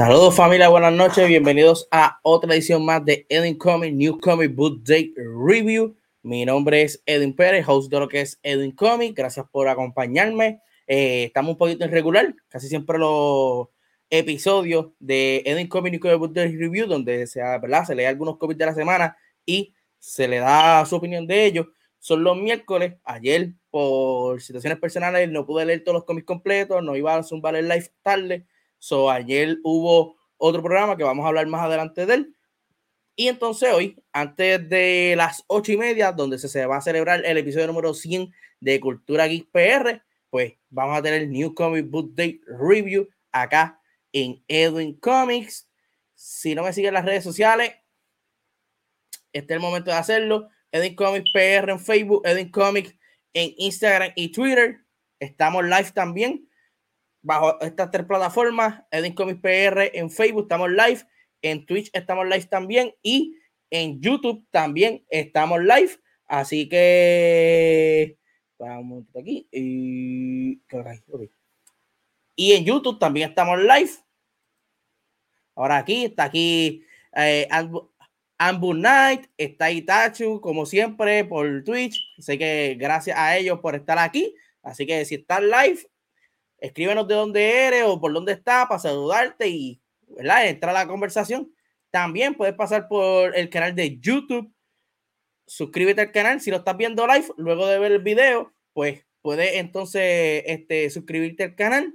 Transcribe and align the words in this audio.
Saludos 0.00 0.34
familia, 0.34 0.70
buenas 0.70 0.94
noches, 0.94 1.28
bienvenidos 1.28 1.86
a 1.90 2.20
otra 2.22 2.54
edición 2.54 2.86
más 2.86 3.04
de 3.04 3.26
Edwin 3.28 3.58
Comic 3.58 3.92
New 3.92 4.18
Comic 4.18 4.54
Book 4.54 4.82
Day 4.82 5.12
Review. 5.14 5.94
Mi 6.22 6.46
nombre 6.46 6.80
es 6.80 7.02
Edwin 7.04 7.36
Pérez, 7.36 7.68
host 7.68 7.90
de 7.90 8.00
lo 8.00 8.08
que 8.08 8.22
es 8.22 8.40
Edwin 8.42 8.72
Comic. 8.72 9.14
Gracias 9.14 9.44
por 9.52 9.68
acompañarme. 9.68 10.62
Eh, 10.86 11.24
estamos 11.24 11.50
un 11.50 11.58
poquito 11.58 11.84
irregular, 11.84 12.34
casi 12.48 12.68
siempre 12.68 12.96
los 12.98 13.68
episodios 14.08 14.86
de 15.00 15.42
Edwin 15.44 15.68
Comic 15.68 15.92
New 15.92 16.00
Comic 16.00 16.18
Book 16.18 16.32
Day 16.32 16.56
Review, 16.56 16.86
donde 16.86 17.26
se, 17.26 17.42
se 17.86 17.94
lee 17.94 18.04
algunos 18.06 18.38
cómics 18.38 18.56
de 18.58 18.64
la 18.64 18.74
semana 18.74 19.18
y 19.44 19.74
se 19.98 20.26
le 20.26 20.38
da 20.38 20.82
su 20.86 20.96
opinión 20.96 21.26
de 21.26 21.44
ellos. 21.44 21.66
Son 21.98 22.24
los 22.24 22.38
miércoles. 22.38 22.94
Ayer, 23.04 23.52
por 23.68 24.40
situaciones 24.40 24.78
personales, 24.78 25.30
no 25.30 25.44
pude 25.44 25.66
leer 25.66 25.84
todos 25.84 25.96
los 25.96 26.04
cómics 26.04 26.26
completos, 26.26 26.82
no 26.82 26.96
iba 26.96 27.14
a 27.14 27.18
hacer 27.18 27.38
un 27.38 27.68
Live 27.68 27.92
tarde 28.02 28.46
So, 28.80 29.10
ayer 29.10 29.58
hubo 29.62 30.16
otro 30.38 30.62
programa 30.62 30.96
que 30.96 31.04
vamos 31.04 31.24
a 31.24 31.28
hablar 31.28 31.46
más 31.46 31.60
adelante 31.60 32.06
de 32.06 32.14
él. 32.14 32.36
Y 33.14 33.28
entonces 33.28 33.70
hoy, 33.74 34.02
antes 34.10 34.66
de 34.70 35.14
las 35.18 35.44
ocho 35.46 35.72
y 35.72 35.76
media, 35.76 36.12
donde 36.12 36.38
se 36.38 36.66
va 36.66 36.78
a 36.78 36.80
celebrar 36.80 37.22
el 37.24 37.36
episodio 37.36 37.66
número 37.66 37.92
100 37.92 38.32
de 38.58 38.80
Cultura 38.80 39.26
Geek 39.26 39.50
PR, 39.50 40.02
pues 40.30 40.54
vamos 40.70 40.96
a 40.96 41.02
tener 41.02 41.28
New 41.28 41.54
Comic 41.54 41.90
Book 41.90 42.14
Day 42.14 42.40
Review 42.46 43.06
acá 43.30 43.78
en 44.12 44.42
Edwin 44.48 44.98
Comics. 44.98 45.68
Si 46.14 46.54
no 46.54 46.62
me 46.62 46.72
siguen 46.72 46.94
las 46.94 47.04
redes 47.04 47.22
sociales, 47.22 47.74
este 49.34 49.52
es 49.52 49.56
el 49.56 49.60
momento 49.60 49.90
de 49.90 49.98
hacerlo. 49.98 50.48
Edwin 50.72 50.96
Comics 50.96 51.30
PR 51.32 51.70
en 51.70 51.80
Facebook, 51.80 52.22
Edwin 52.24 52.50
Comics 52.50 52.94
en 53.34 53.52
Instagram 53.58 54.12
y 54.16 54.32
Twitter. 54.32 54.78
Estamos 55.18 55.64
live 55.64 55.90
también 55.92 56.49
bajo 57.22 57.60
estas 57.60 57.90
tres 57.90 58.06
plataformas. 58.06 58.82
Edwin 58.90 59.14
Comics 59.14 59.40
PR 59.40 59.90
en 59.92 60.10
Facebook, 60.10 60.42
estamos 60.42 60.70
live. 60.70 61.00
En 61.42 61.66
Twitch 61.66 61.90
estamos 61.92 62.26
live 62.26 62.44
también. 62.46 62.94
Y 63.02 63.36
en 63.70 64.00
YouTube 64.00 64.46
también 64.50 65.04
estamos 65.10 65.60
live. 65.60 65.98
Así 66.26 66.68
que. 66.68 68.16
Vamos 68.58 69.04
aquí. 69.18 69.48
Y, 69.50 70.60
y 72.36 72.52
en 72.52 72.64
YouTube 72.64 72.98
también 72.98 73.30
estamos 73.30 73.58
live. 73.58 73.90
Ahora 75.54 75.78
aquí, 75.78 76.04
está 76.06 76.24
aquí 76.24 76.84
eh, 77.16 77.48
Ambu 78.38 78.72
Night, 78.74 79.26
está 79.36 79.70
Itachu, 79.70 80.40
como 80.40 80.64
siempre, 80.64 81.24
por 81.24 81.62
Twitch. 81.64 82.00
Sé 82.18 82.38
que 82.38 82.76
gracias 82.78 83.18
a 83.18 83.36
ellos 83.36 83.60
por 83.60 83.74
estar 83.74 83.98
aquí. 83.98 84.34
Así 84.62 84.86
que 84.86 85.04
si 85.04 85.16
estás 85.16 85.42
live, 85.42 85.89
escríbenos 86.60 87.08
de 87.08 87.14
dónde 87.14 87.66
eres 87.66 87.84
o 87.84 88.00
por 88.00 88.12
dónde 88.12 88.32
estás 88.32 88.66
para 88.66 88.78
saludarte 88.78 89.48
y 89.48 89.80
¿verdad? 90.08 90.46
entrar 90.46 90.74
a 90.76 90.80
la 90.80 90.86
conversación. 90.86 91.52
También 91.90 92.34
puedes 92.34 92.54
pasar 92.54 92.86
por 92.88 93.36
el 93.36 93.50
canal 93.50 93.74
de 93.74 93.98
YouTube. 93.98 94.52
Suscríbete 95.46 96.02
al 96.02 96.12
canal 96.12 96.40
si 96.40 96.50
lo 96.50 96.58
estás 96.58 96.76
viendo 96.76 97.06
live. 97.06 97.26
Luego 97.36 97.66
de 97.66 97.78
ver 97.78 97.92
el 97.92 98.02
video, 98.02 98.52
pues 98.72 99.04
puedes 99.22 99.54
entonces 99.56 100.44
este, 100.46 100.90
suscribirte 100.90 101.44
al 101.44 101.54
canal, 101.56 101.94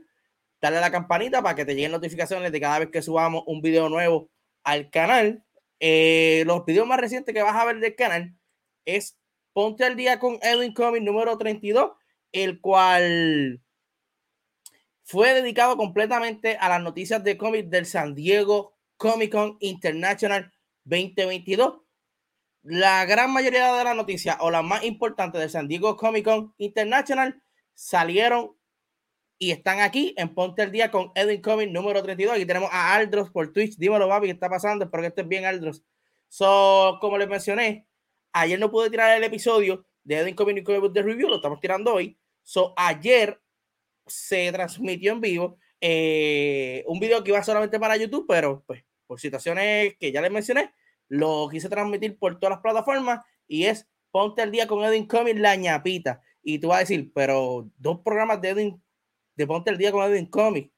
darle 0.62 0.80
a 0.80 0.82
la 0.82 0.92
campanita 0.92 1.42
para 1.42 1.56
que 1.56 1.66
te 1.66 1.76
lleguen 1.76 1.92
notificaciones 1.92 2.52
de 2.52 2.60
cada 2.60 2.80
vez 2.80 2.90
que 2.90 3.02
subamos 3.02 3.44
un 3.48 3.62
video 3.62 3.88
nuevo 3.88 4.30
al 4.64 4.90
canal. 4.90 5.44
Eh, 5.80 6.44
los 6.46 6.66
videos 6.66 6.88
más 6.88 7.00
recientes 7.00 7.34
que 7.34 7.44
vas 7.44 7.56
a 7.56 7.66
ver 7.66 7.80
del 7.80 7.96
canal 7.96 8.36
es 8.86 9.18
Ponte 9.54 9.86
al 9.86 9.96
día 9.96 10.20
con 10.20 10.38
Edwin 10.42 10.74
Comic 10.74 11.02
número 11.02 11.38
32, 11.38 11.94
el 12.34 12.60
cual 12.60 13.62
fue 15.06 15.36
dedicado 15.36 15.78
completamente 15.78 16.58
a 16.58 16.68
las 16.68 16.82
noticias 16.82 17.24
de 17.24 17.38
cómics 17.38 17.70
del 17.70 17.86
San 17.86 18.16
Diego 18.16 18.74
Comic 18.98 19.32
Con 19.32 19.58
International 19.60 20.52
2022. 20.84 21.82
La 22.64 23.06
gran 23.06 23.32
mayoría 23.32 23.72
de 23.72 23.84
las 23.84 23.96
noticias 23.96 24.36
o 24.40 24.50
las 24.50 24.64
más 24.64 24.84
importantes 24.84 25.40
del 25.40 25.52
San 25.52 25.68
Diego 25.68 25.96
Comic 25.96 26.26
Con 26.26 26.56
International 26.58 27.40
salieron 27.76 28.58
y 29.38 29.52
están 29.52 29.80
aquí 29.82 30.16
en 30.18 30.34
Ponte 30.34 30.64
el 30.64 30.72
Día 30.72 30.90
con 30.90 31.12
Edwin 31.14 31.42
Comic 31.42 31.70
número 31.70 32.02
32. 32.02 32.36
Aquí 32.36 32.46
tenemos 32.48 32.70
a 32.72 32.96
Aldros 32.96 33.30
por 33.30 33.54
Twitch. 33.54 33.78
Dímelo, 33.78 34.08
Babi, 34.08 34.28
¿qué 34.28 34.34
está 34.34 34.50
pasando? 34.50 34.86
Espero 34.86 35.02
que 35.02 35.08
estés 35.08 35.28
bien, 35.28 35.46
Aldros. 35.46 35.84
So, 36.30 36.98
como 37.00 37.20
les 37.20 37.28
mencioné, 37.28 37.88
ayer 38.34 38.60
no 38.60 38.72
pude 38.72 38.90
tirar 38.90 39.16
el 39.16 39.24
episodio 39.24 39.86
de 40.04 40.18
Edwin 40.18 40.36
Comic 40.36 40.66
Comic 40.66 40.92
de 40.94 41.04
Review, 41.04 41.30
lo 41.30 41.36
estamos 41.36 41.60
tirando 41.60 41.94
hoy. 41.94 42.18
So, 42.42 42.74
ayer 42.76 43.40
se 44.06 44.52
transmitió 44.52 45.14
en 45.14 45.22
vivo 45.22 45.58
eh, 45.82 46.84
un 46.88 47.00
video 47.00 47.24
que 47.24 47.32
iba 47.32 47.44
solamente 47.44 47.80
para 47.80 47.98
YouTube, 47.98 48.26
pero 48.28 48.64
pues 48.66 48.84
por 49.08 49.20
situaciones 49.20 49.96
que 50.00 50.12
ya 50.12 50.22
les 50.22 50.32
mencioné, 50.32 50.74
lo 51.08 51.48
quise 51.50 51.70
transmitir 51.70 52.18
por 52.18 52.40
todas 52.40 52.56
las 52.56 52.62
plataformas 52.62 53.24
y 53.48 53.66
es 53.66 53.88
Ponte 54.12 54.42
el 54.42 54.52
Día 54.52 54.66
con 54.66 54.84
Edwin 54.84 55.08
Comic, 55.08 55.38
la 55.38 55.56
ñapita. 55.56 56.22
Y 56.42 56.60
tú 56.60 56.70
vas 56.70 56.78
a 56.78 56.80
decir, 56.82 57.12
pero 57.14 57.70
dos 57.78 58.00
programas 58.00 58.40
de 58.42 58.50
Edwin 58.50 58.84
de 59.36 59.46
Ponte 59.46 59.70
el 59.70 59.78
Día 59.78 59.92
con 59.92 60.10
Edwin 60.10 60.28
Comic. 60.28 60.72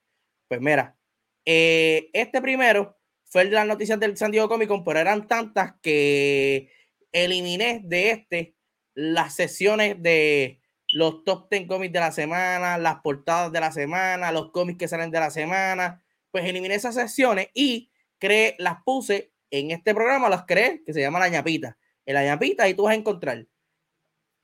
Pues 0.48 0.60
mira, 0.60 0.98
eh, 1.46 2.10
este 2.14 2.42
primero 2.42 2.98
fue 3.26 3.46
las 3.46 3.68
noticias 3.68 4.00
del 4.00 4.18
San 4.18 4.32
Diego 4.32 4.50
Comic 4.50 4.68
Con, 4.68 4.84
pero 4.84 5.00
eran 5.00 5.28
tantas 5.28 5.76
que 5.82 6.72
eliminé 7.12 7.82
de 7.84 8.12
este 8.12 8.56
las 8.96 9.36
sesiones 9.36 10.02
de 10.02 10.60
los 10.98 11.24
top 11.24 11.48
10 11.52 11.68
cómics 11.68 11.94
de 11.94 12.00
la 12.00 12.12
semana, 12.12 12.80
las 12.80 13.02
portadas 13.02 13.52
de 13.52 13.60
la 13.60 13.72
semana, 13.72 14.32
los 14.32 14.50
cómics 14.50 14.80
que 14.80 14.88
salen 14.88 15.12
de 15.12 15.20
la 15.20 15.30
semana. 15.30 16.04
Pues 16.32 16.44
eliminé 16.46 16.74
esas 16.74 16.96
sesiones 16.96 17.50
y 17.54 17.92
creé, 18.18 18.56
las 18.58 18.82
puse 18.84 19.32
en 19.52 19.70
este 19.70 19.94
programa, 19.94 20.28
las 20.28 20.46
creé, 20.46 20.84
que 20.84 20.94
se 20.94 21.02
llama 21.02 21.20
La 21.20 21.30
ñapita. 21.30 21.78
En 22.04 22.16
La 22.16 22.24
ñapita 22.24 22.64
ahí 22.64 22.74
tú 22.74 22.84
vas 22.84 22.94
a 22.94 22.96
encontrar 22.96 23.46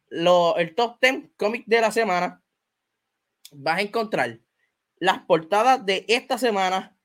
lo, 0.09 0.55
el 0.57 0.75
top 0.75 0.99
10 1.01 1.31
cómics 1.37 1.65
de 1.67 1.81
la 1.81 1.91
semana, 1.91 2.43
vas 3.51 3.79
a 3.79 3.81
encontrar 3.81 4.39
las 4.97 5.23
portadas 5.23 5.83
de 5.83 6.05
esta 6.07 6.37
semana 6.37 6.95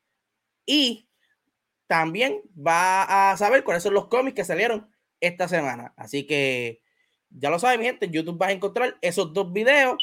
y 0.66 1.08
también 1.87 2.42
va 2.54 3.30
a 3.30 3.37
saber 3.38 3.64
cuáles 3.64 3.82
son 3.82 3.94
los 3.94 4.08
cómics 4.08 4.37
que 4.37 4.44
salieron 4.44 4.90
esta 5.20 5.49
semana. 5.49 5.94
Así 5.96 6.26
que 6.26 6.82
ya 7.30 7.50
lo 7.50 7.58
saben, 7.58 7.80
mi 7.80 7.87
gente, 7.87 8.06
en 8.06 8.12
YouTube 8.12 8.38
vas 8.38 8.50
a 8.50 8.52
encontrar 8.52 8.97
esos 9.00 9.32
dos 9.32 9.52
videos. 9.52 9.97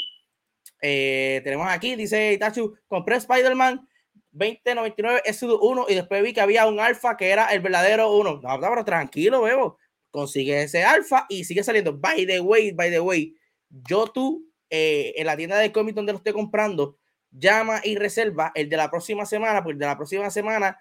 Eh, 0.81 1.41
tenemos 1.43 1.67
aquí, 1.69 1.95
dice 1.95 2.33
Itachu, 2.33 2.75
compré 2.87 3.17
Spider-Man 3.17 3.87
2099 4.31 5.23
S1 5.25 5.85
y 5.89 5.95
después 5.95 6.23
vi 6.23 6.33
que 6.33 6.41
había 6.41 6.67
un 6.67 6.79
alfa 6.79 7.15
que 7.17 7.29
era 7.29 7.47
el 7.47 7.61
verdadero 7.61 8.15
uno. 8.15 8.41
No, 8.41 8.59
pero 8.59 8.85
tranquilo, 8.85 9.41
bebo. 9.41 9.77
Consigue 10.11 10.63
ese 10.63 10.83
alfa 10.83 11.25
y 11.29 11.43
sigue 11.43 11.63
saliendo. 11.63 11.97
By 11.97 12.25
the 12.25 12.39
way, 12.41 12.71
by 12.71 12.89
the 12.89 12.99
way, 12.99 13.35
yo 13.69 14.07
tú 14.07 14.45
eh, 14.69 15.13
en 15.17 15.25
la 15.27 15.37
tienda 15.37 15.57
de 15.57 15.71
cómics 15.71 15.95
donde 15.95 16.11
lo 16.11 16.17
esté 16.17 16.33
comprando, 16.33 16.97
llama 17.31 17.81
y 17.83 17.95
reserva 17.95 18.51
el 18.55 18.69
de 18.69 18.77
la 18.77 18.89
próxima 18.89 19.25
semana, 19.25 19.63
porque 19.63 19.79
de 19.79 19.85
la 19.85 19.97
próxima 19.97 20.29
semana 20.29 20.79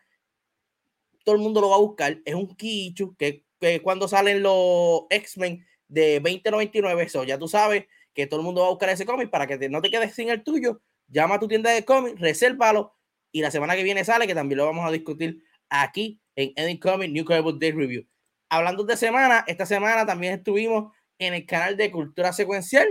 todo 1.24 1.34
el 1.36 1.40
mundo 1.40 1.60
lo 1.60 1.70
va 1.70 1.76
a 1.76 1.80
buscar. 1.80 2.20
Es 2.24 2.34
un 2.34 2.54
Kichu 2.56 3.14
que, 3.16 3.44
que 3.60 3.80
cuando 3.82 4.08
salen 4.08 4.42
los 4.42 5.02
X-Men 5.10 5.64
de 5.88 6.20
2099, 6.20 7.02
eso 7.02 7.24
ya 7.24 7.38
tú 7.38 7.48
sabes 7.48 7.86
que 8.14 8.26
todo 8.26 8.40
el 8.40 8.46
mundo 8.46 8.62
va 8.62 8.68
a 8.68 8.70
buscar 8.70 8.88
ese 8.90 9.06
cómic 9.06 9.30
para 9.30 9.46
que 9.46 9.68
no 9.68 9.82
te 9.82 9.90
quedes 9.90 10.14
sin 10.14 10.28
el 10.30 10.42
tuyo. 10.42 10.80
Llama 11.08 11.36
a 11.36 11.40
tu 11.40 11.48
tienda 11.48 11.70
de 11.70 11.84
cómics, 11.84 12.20
resérvalo 12.20 12.94
y 13.32 13.42
la 13.42 13.50
semana 13.50 13.76
que 13.76 13.82
viene 13.82 14.04
sale, 14.04 14.26
que 14.26 14.34
también 14.34 14.58
lo 14.58 14.66
vamos 14.66 14.86
a 14.86 14.92
discutir 14.92 15.42
aquí 15.68 16.20
en 16.36 16.52
Any 16.56 16.78
Comic 16.78 17.10
New 17.10 17.24
Comic 17.24 17.42
Book 17.42 17.58
Day 17.58 17.72
Review. 17.72 18.06
Hablando 18.48 18.84
de 18.84 18.96
semana, 18.96 19.44
esta 19.46 19.66
semana 19.66 20.06
también 20.06 20.34
estuvimos 20.34 20.92
en 21.18 21.34
el 21.34 21.44
canal 21.44 21.76
de 21.76 21.90
Cultura 21.90 22.32
Secuencial 22.32 22.88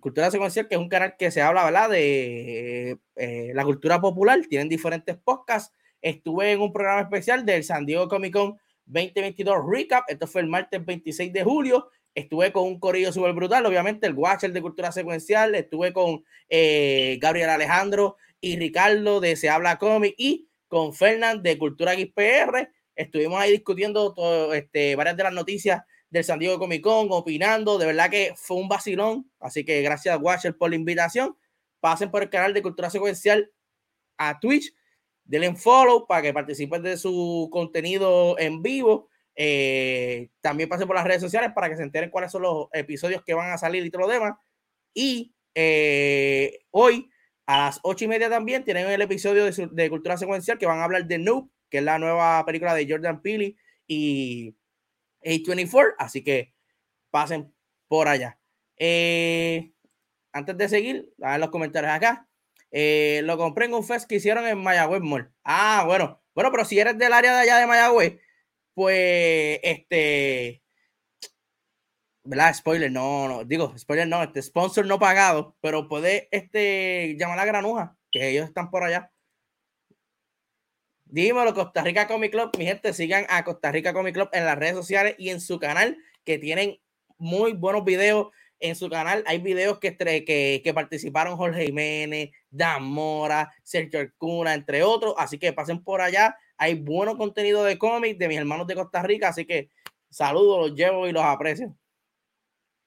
Cultura 0.00 0.30
Secuencial, 0.30 0.66
que 0.68 0.74
es 0.74 0.80
un 0.80 0.88
canal 0.88 1.16
que 1.16 1.30
se 1.30 1.40
habla, 1.40 1.64
¿verdad? 1.64 1.90
De 1.90 2.98
eh, 3.14 3.52
la 3.54 3.64
cultura 3.64 4.00
popular. 4.00 4.40
Tienen 4.48 4.68
diferentes 4.68 5.16
podcasts. 5.16 5.72
Estuve 6.02 6.52
en 6.52 6.60
un 6.60 6.72
programa 6.72 7.02
especial 7.02 7.46
del 7.46 7.62
San 7.62 7.86
Diego 7.86 8.08
Comic 8.08 8.32
Con 8.32 8.58
2022 8.86 9.58
Recap. 9.68 10.04
Esto 10.08 10.26
fue 10.26 10.40
el 10.40 10.48
martes 10.48 10.84
26 10.84 11.32
de 11.32 11.44
julio. 11.44 11.88
Estuve 12.16 12.50
con 12.50 12.64
un 12.64 12.80
corillo 12.80 13.12
súper 13.12 13.34
brutal, 13.34 13.66
obviamente, 13.66 14.06
el 14.06 14.14
Watcher 14.14 14.50
de 14.50 14.62
Cultura 14.62 14.90
Secuencial. 14.90 15.54
Estuve 15.54 15.92
con 15.92 16.24
eh, 16.48 17.18
Gabriel 17.20 17.50
Alejandro 17.50 18.16
y 18.40 18.56
Ricardo 18.56 19.20
de 19.20 19.36
Se 19.36 19.50
Habla 19.50 19.76
Comic 19.76 20.14
y 20.16 20.48
con 20.66 20.94
Fernand 20.94 21.42
de 21.42 21.58
Cultura 21.58 21.92
XPR. 21.92 22.70
Estuvimos 22.94 23.38
ahí 23.38 23.52
discutiendo 23.52 24.14
todo, 24.14 24.54
este, 24.54 24.96
varias 24.96 25.18
de 25.18 25.24
las 25.24 25.34
noticias 25.34 25.82
del 26.08 26.24
San 26.24 26.38
Diego 26.38 26.58
Comic 26.58 26.82
Con, 26.82 27.08
opinando. 27.10 27.76
De 27.76 27.84
verdad 27.84 28.08
que 28.08 28.32
fue 28.34 28.56
un 28.56 28.68
vacilón. 28.68 29.30
Así 29.38 29.62
que 29.62 29.82
gracias, 29.82 30.18
Watcher, 30.18 30.56
por 30.56 30.70
la 30.70 30.76
invitación. 30.76 31.36
Pasen 31.80 32.10
por 32.10 32.22
el 32.22 32.30
canal 32.30 32.54
de 32.54 32.62
Cultura 32.62 32.88
Secuencial 32.88 33.52
a 34.16 34.40
Twitch. 34.40 34.74
Denle 35.22 35.54
follow 35.54 36.06
para 36.06 36.22
que 36.22 36.32
participen 36.32 36.82
de 36.82 36.96
su 36.96 37.50
contenido 37.52 38.38
en 38.38 38.62
vivo. 38.62 39.10
Eh, 39.36 40.30
también 40.40 40.68
pasen 40.68 40.86
por 40.86 40.96
las 40.96 41.04
redes 41.04 41.20
sociales 41.20 41.52
para 41.54 41.68
que 41.68 41.76
se 41.76 41.82
enteren 41.82 42.10
cuáles 42.10 42.32
son 42.32 42.42
los 42.42 42.68
episodios 42.72 43.22
que 43.22 43.34
van 43.34 43.50
a 43.50 43.58
salir 43.58 43.84
y 43.84 43.90
todo 43.90 44.02
lo 44.02 44.08
demás. 44.08 44.34
Y 44.94 45.34
eh, 45.54 46.60
hoy 46.70 47.10
a 47.46 47.58
las 47.58 47.80
ocho 47.82 48.04
y 48.04 48.08
media 48.08 48.28
también 48.28 48.64
tienen 48.64 48.88
el 48.88 49.02
episodio 49.02 49.44
de, 49.44 49.68
de, 49.70 49.90
Cultura 49.90 50.16
Secuencial 50.16 50.58
que 50.58 50.66
van 50.66 50.80
a 50.80 50.84
hablar 50.84 51.06
de 51.06 51.18
Noob, 51.18 51.48
que 51.70 51.78
es 51.78 51.84
la 51.84 51.98
nueva 51.98 52.44
película 52.44 52.74
de 52.74 52.88
Jordan 52.88 53.22
Peele 53.22 53.56
y 53.86 54.56
a24, 55.24 55.94
así 55.98 56.24
que 56.24 56.54
pasen 57.10 57.52
por 57.88 58.08
allá. 58.08 58.38
Eh, 58.78 59.72
antes 60.32 60.56
de 60.56 60.68
seguir, 60.68 61.12
a 61.22 61.38
los 61.38 61.50
comentarios 61.50 61.92
acá. 61.92 62.28
Eh, 62.70 63.22
lo 63.24 63.38
compré 63.38 63.66
en 63.66 63.74
un 63.74 63.84
fest 63.84 64.08
que 64.08 64.16
hicieron 64.16 64.46
en 64.46 64.58
Mayagüez 64.58 65.00
Mall. 65.00 65.32
Ah, 65.44 65.84
bueno, 65.86 66.22
bueno, 66.34 66.50
pero 66.50 66.64
si 66.64 66.78
eres 66.78 66.98
del 66.98 67.12
área 67.12 67.34
de 67.34 67.40
allá 67.40 67.56
de 67.58 67.66
Mayagüez, 67.66 68.20
pues 68.76 69.58
este, 69.62 70.62
¿verdad? 72.24 72.52
Spoiler, 72.54 72.92
no, 72.92 73.26
no, 73.26 73.44
digo, 73.44 73.72
spoiler 73.78 74.06
no, 74.06 74.22
este 74.22 74.42
sponsor 74.42 74.84
no 74.84 74.98
pagado, 74.98 75.56
pero 75.62 75.88
puede 75.88 76.28
este, 76.30 77.16
llamar 77.18 77.38
a 77.38 77.46
Granuja, 77.46 77.96
que 78.12 78.28
ellos 78.28 78.44
están 78.46 78.70
por 78.70 78.84
allá. 78.84 79.10
Dímelo, 81.06 81.54
Costa 81.54 81.82
Rica 81.82 82.06
Comic 82.06 82.32
Club. 82.32 82.50
Mi 82.58 82.66
gente, 82.66 82.92
sigan 82.92 83.24
a 83.30 83.44
Costa 83.44 83.72
Rica 83.72 83.94
Comic 83.94 84.12
Club 84.12 84.28
en 84.32 84.44
las 84.44 84.58
redes 84.58 84.74
sociales 84.74 85.14
y 85.16 85.30
en 85.30 85.40
su 85.40 85.58
canal, 85.58 85.96
que 86.24 86.38
tienen 86.38 86.78
muy 87.16 87.54
buenos 87.54 87.82
videos. 87.82 88.28
En 88.58 88.76
su 88.76 88.90
canal 88.90 89.24
hay 89.26 89.38
videos 89.38 89.78
que, 89.78 89.96
que, 89.96 90.60
que 90.62 90.74
participaron 90.74 91.38
Jorge 91.38 91.64
Jiménez, 91.64 92.30
Dan 92.50 92.82
Mora, 92.82 93.50
Sergio 93.62 94.00
Arcuna, 94.00 94.52
entre 94.52 94.82
otros. 94.82 95.14
Así 95.16 95.38
que 95.38 95.54
pasen 95.54 95.82
por 95.82 96.02
allá. 96.02 96.36
Hay 96.58 96.74
bueno 96.74 97.16
contenido 97.16 97.64
de 97.64 97.78
cómics 97.78 98.18
de 98.18 98.28
mis 98.28 98.38
hermanos 98.38 98.66
de 98.66 98.74
Costa 98.74 99.02
Rica. 99.02 99.28
Así 99.28 99.44
que 99.44 99.70
saludos, 100.10 100.70
los 100.70 100.78
llevo 100.78 101.06
y 101.06 101.12
los 101.12 101.22
aprecio. 101.22 101.76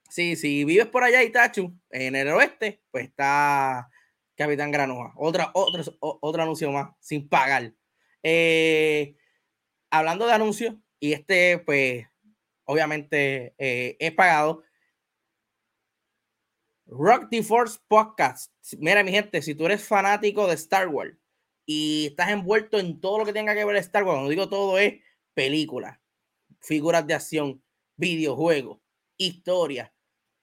Sí, 0.10 0.36
si 0.36 0.66
vives 0.66 0.88
por 0.88 1.04
allá, 1.04 1.24
Itachu, 1.24 1.72
en 1.92 2.16
el 2.16 2.30
oeste, 2.30 2.82
pues 2.90 3.06
está 3.06 3.90
Capitán 4.36 4.72
Granoa. 4.72 5.14
Otra, 5.16 5.52
otro, 5.54 5.84
otro 6.00 6.42
anuncio 6.42 6.72
más, 6.72 6.90
sin 7.00 7.30
pagar. 7.30 7.74
Eh, 8.24 9.16
hablando 9.92 10.26
de 10.26 10.34
anuncios, 10.34 10.76
y 11.00 11.14
este, 11.14 11.60
pues, 11.60 12.08
obviamente 12.66 13.54
eh, 13.60 13.98
es 14.00 14.12
pagado. 14.14 14.64
Rock 16.88 17.28
the 17.30 17.44
Force 17.44 17.80
Podcast. 17.88 18.52
Mira, 18.80 19.04
mi 19.04 19.12
gente, 19.12 19.44
si 19.44 19.54
tú 19.54 19.68
eres 19.68 19.88
fanático 19.88 20.48
de 20.48 20.56
Star 20.56 20.88
Wars 20.88 21.19
y 21.72 22.08
estás 22.08 22.32
envuelto 22.32 22.80
en 22.80 23.00
todo 23.00 23.20
lo 23.20 23.26
que 23.26 23.34
tenga 23.34 23.54
que 23.54 23.64
ver 23.64 23.76
Star 23.76 24.04
Wars, 24.04 24.16
cuando 24.16 24.32
digo 24.32 24.50
todo 24.50 24.80
es 24.80 25.04
películas, 25.36 26.00
figuras 26.60 27.06
de 27.06 27.14
acción, 27.14 27.64
videojuegos, 27.96 28.80
historia, 29.18 29.94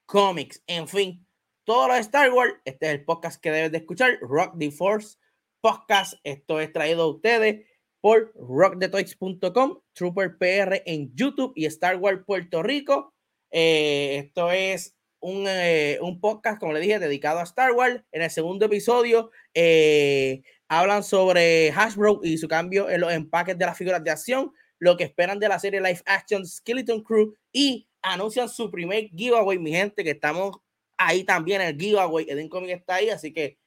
cómics, 0.07 0.63
en 0.69 0.87
fin, 0.87 1.27
todo 1.65 1.89
lo 1.89 1.95
de 1.95 2.01
Star 2.01 2.33
Wars, 2.33 2.55
este 2.65 2.87
es 2.87 2.93
el 2.93 3.05
podcast 3.05 3.43
que 3.43 3.51
debes 3.51 3.73
de 3.73 3.79
escuchar, 3.79 4.21
Rock 4.21 4.55
the 4.57 4.71
Force 4.71 5.17
Podcast. 5.61 6.15
Esto 6.23 6.61
es 6.61 6.73
traído 6.73 7.03
a 7.03 7.09
ustedes 7.09 7.67
por 8.01 8.33
rockthetoys.com, 8.37 9.81
Trooper 9.95 10.39
PR 10.39 10.81
en 10.87 11.13
YouTube 11.17 11.55
y 11.57 11.67
Star 11.67 11.97
Wars 11.97 12.23
Puerto 12.25 12.63
Rico. 12.63 13.15
Eh, 13.51 14.19
esto 14.27 14.53
es 14.53 14.97
un, 15.19 15.47
eh, 15.49 15.99
un, 16.01 16.21
podcast, 16.21 16.61
como 16.61 16.73
le 16.73 16.79
dije, 16.79 17.01
dedicado 17.01 17.41
a 17.41 17.43
Star 17.43 17.73
Wars. 17.73 18.01
En 18.13 18.23
el 18.23 18.31
segundo 18.31 18.67
episodio 18.67 19.33
eh, 19.55 20.45
hablan 20.69 21.05
sobre 21.05 21.71
Hasbro 21.71 22.21
y 22.23 22.39
su 22.39 22.49
cambio 22.49 22.91
en 22.91 23.01
los 23.01 23.13
empaques 23.13 23.57
de 23.57 23.67
las 23.67 23.79
figuras 23.79 24.03
de 24.03 24.11
acción, 24.11 24.53
lo 24.79 24.97
que 24.97 25.05
esperan 25.05 25.39
de 25.39 25.49
la 25.49 25.59
serie 25.59 25.81
Live 25.81 26.03
Action 26.07 26.47
Skeleton 26.47 27.03
Crew 27.03 27.35
y 27.53 27.89
anuncian 28.03 28.49
su 28.49 28.71
primer 28.71 29.09
giveaway, 29.11 29.59
mi 29.59 29.71
gente, 29.73 30.05
que 30.05 30.11
estamos 30.11 30.57
ahí 30.97 31.25
también, 31.25 31.61
el 31.61 31.77
giveaway, 31.77 32.27
Eden 32.29 32.49
Comic 32.49 32.71
está 32.71 32.97
ahí, 32.97 33.11
así 33.11 33.33
que 33.33 33.59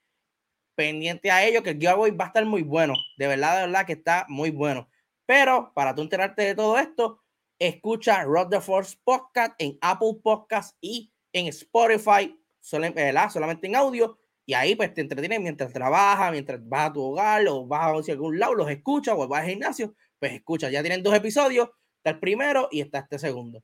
pendiente 0.76 1.30
a 1.30 1.46
ello, 1.46 1.62
que 1.62 1.72
el 1.72 1.78
giveaway 1.78 2.12
va 2.12 2.26
a 2.26 2.28
estar 2.28 2.46
muy 2.46 2.64
bueno, 2.64 2.96
de 3.18 3.28
verdad, 3.28 3.56
de 3.60 3.66
verdad 3.68 3.86
que 3.86 3.94
está 3.94 4.26
muy 4.30 4.50
bueno. 4.50 4.90
Pero 5.26 5.72
para 5.76 5.94
tú 5.94 6.02
enterarte 6.02 6.44
de 6.44 6.56
todo 6.56 6.78
esto, 6.78 7.22
escucha 7.60 8.24
Rock 8.24 8.52
the 8.52 8.62
Force 8.62 8.98
Podcast 9.04 9.54
en 9.58 9.78
Apple 9.82 10.16
Podcast 10.24 10.76
y 10.82 11.12
en 11.34 11.48
Spotify, 11.48 12.36
solamente 12.62 13.68
en 13.68 13.76
audio, 13.76 14.18
y 14.50 14.56
ahí 14.56 14.74
pues 14.74 14.92
te 14.96 15.02
entretienes 15.02 15.40
mientras 15.42 15.72
trabajas, 15.72 16.32
mientras 16.32 16.60
vas 16.68 16.90
a 16.90 16.94
tu 16.94 17.04
hogar 17.04 17.48
o 17.50 17.68
vas 17.68 18.10
a 18.10 18.12
algún 18.12 18.40
lado, 18.40 18.56
los 18.56 18.68
escuchas 18.72 19.14
o 19.16 19.28
vas 19.28 19.44
al 19.44 19.50
gimnasio, 19.50 19.94
pues 20.18 20.34
escucha, 20.34 20.72
ya 20.72 20.82
tienen 20.82 21.04
dos 21.04 21.14
episodios, 21.14 21.70
está 21.98 22.10
el 22.10 22.20
primero 22.20 22.68
y 22.72 22.82
está 22.82 22.98
este 22.98 23.20
segundo. 23.20 23.64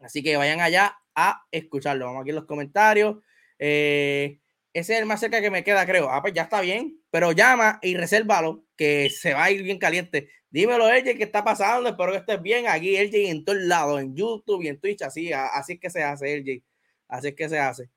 Así 0.00 0.22
que 0.22 0.34
vayan 0.38 0.60
allá 0.60 0.96
a 1.14 1.42
escucharlo. 1.50 2.06
Vamos 2.06 2.22
aquí 2.22 2.30
en 2.30 2.36
los 2.36 2.46
comentarios. 2.46 3.16
Eh, 3.58 4.40
ese 4.72 4.94
es 4.94 5.00
el 5.00 5.04
más 5.04 5.20
cerca 5.20 5.42
que 5.42 5.50
me 5.50 5.62
queda, 5.62 5.84
creo. 5.84 6.08
Ah, 6.08 6.22
pues 6.22 6.32
ya 6.32 6.44
está 6.44 6.62
bien, 6.62 6.98
pero 7.10 7.32
llama 7.32 7.78
y 7.82 7.94
resérvalo, 7.94 8.64
que 8.74 9.10
se 9.10 9.34
va 9.34 9.44
a 9.44 9.50
ir 9.50 9.62
bien 9.62 9.78
caliente. 9.78 10.30
Dímelo, 10.48 10.88
LJ, 10.88 11.18
¿qué 11.18 11.24
está 11.24 11.44
pasando? 11.44 11.90
Espero 11.90 12.12
que 12.12 12.18
estés 12.18 12.40
bien. 12.40 12.66
Aquí, 12.66 12.96
LJ, 12.96 13.28
en 13.28 13.44
todos 13.44 13.60
lados, 13.60 14.00
en 14.00 14.16
YouTube 14.16 14.62
y 14.62 14.68
en 14.68 14.80
Twitch, 14.80 15.02
así, 15.02 15.34
así 15.34 15.74
es 15.74 15.80
que 15.80 15.90
se 15.90 16.02
hace, 16.02 16.34
LJ. 16.34 16.64
Así 17.08 17.28
es 17.28 17.34
que 17.34 17.50
se 17.50 17.58
hace. 17.58 17.90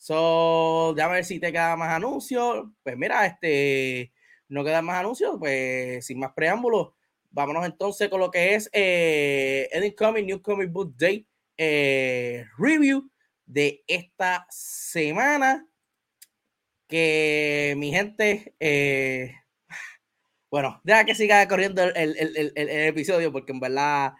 So, 0.00 0.96
ya 0.96 1.04
a 1.04 1.08
ver 1.08 1.26
si 1.26 1.38
te 1.38 1.52
queda 1.52 1.76
más 1.76 1.90
anuncios. 1.90 2.64
Pues 2.82 2.96
mira, 2.96 3.26
este, 3.26 4.14
no 4.48 4.64
quedan 4.64 4.86
más 4.86 4.96
anuncios, 4.96 5.36
pues 5.38 6.06
sin 6.06 6.18
más 6.18 6.32
preámbulos, 6.32 6.94
vámonos 7.28 7.66
entonces 7.66 8.08
con 8.08 8.18
lo 8.18 8.30
que 8.30 8.54
es 8.54 8.70
eh, 8.72 9.94
Coming 9.98 10.24
New 10.24 10.40
Comic 10.40 10.72
Book 10.72 10.96
Day 10.96 11.26
eh, 11.58 12.46
review 12.56 13.10
de 13.44 13.84
esta 13.86 14.46
semana. 14.48 15.66
Que 16.88 17.74
mi 17.76 17.92
gente, 17.92 18.54
eh, 18.58 19.34
bueno, 20.50 20.80
deja 20.82 21.04
que 21.04 21.14
siga 21.14 21.46
corriendo 21.46 21.82
el, 21.82 22.52
episodio 22.56 23.30
porque 23.30 23.52
en 23.52 23.60
verdad 23.60 24.14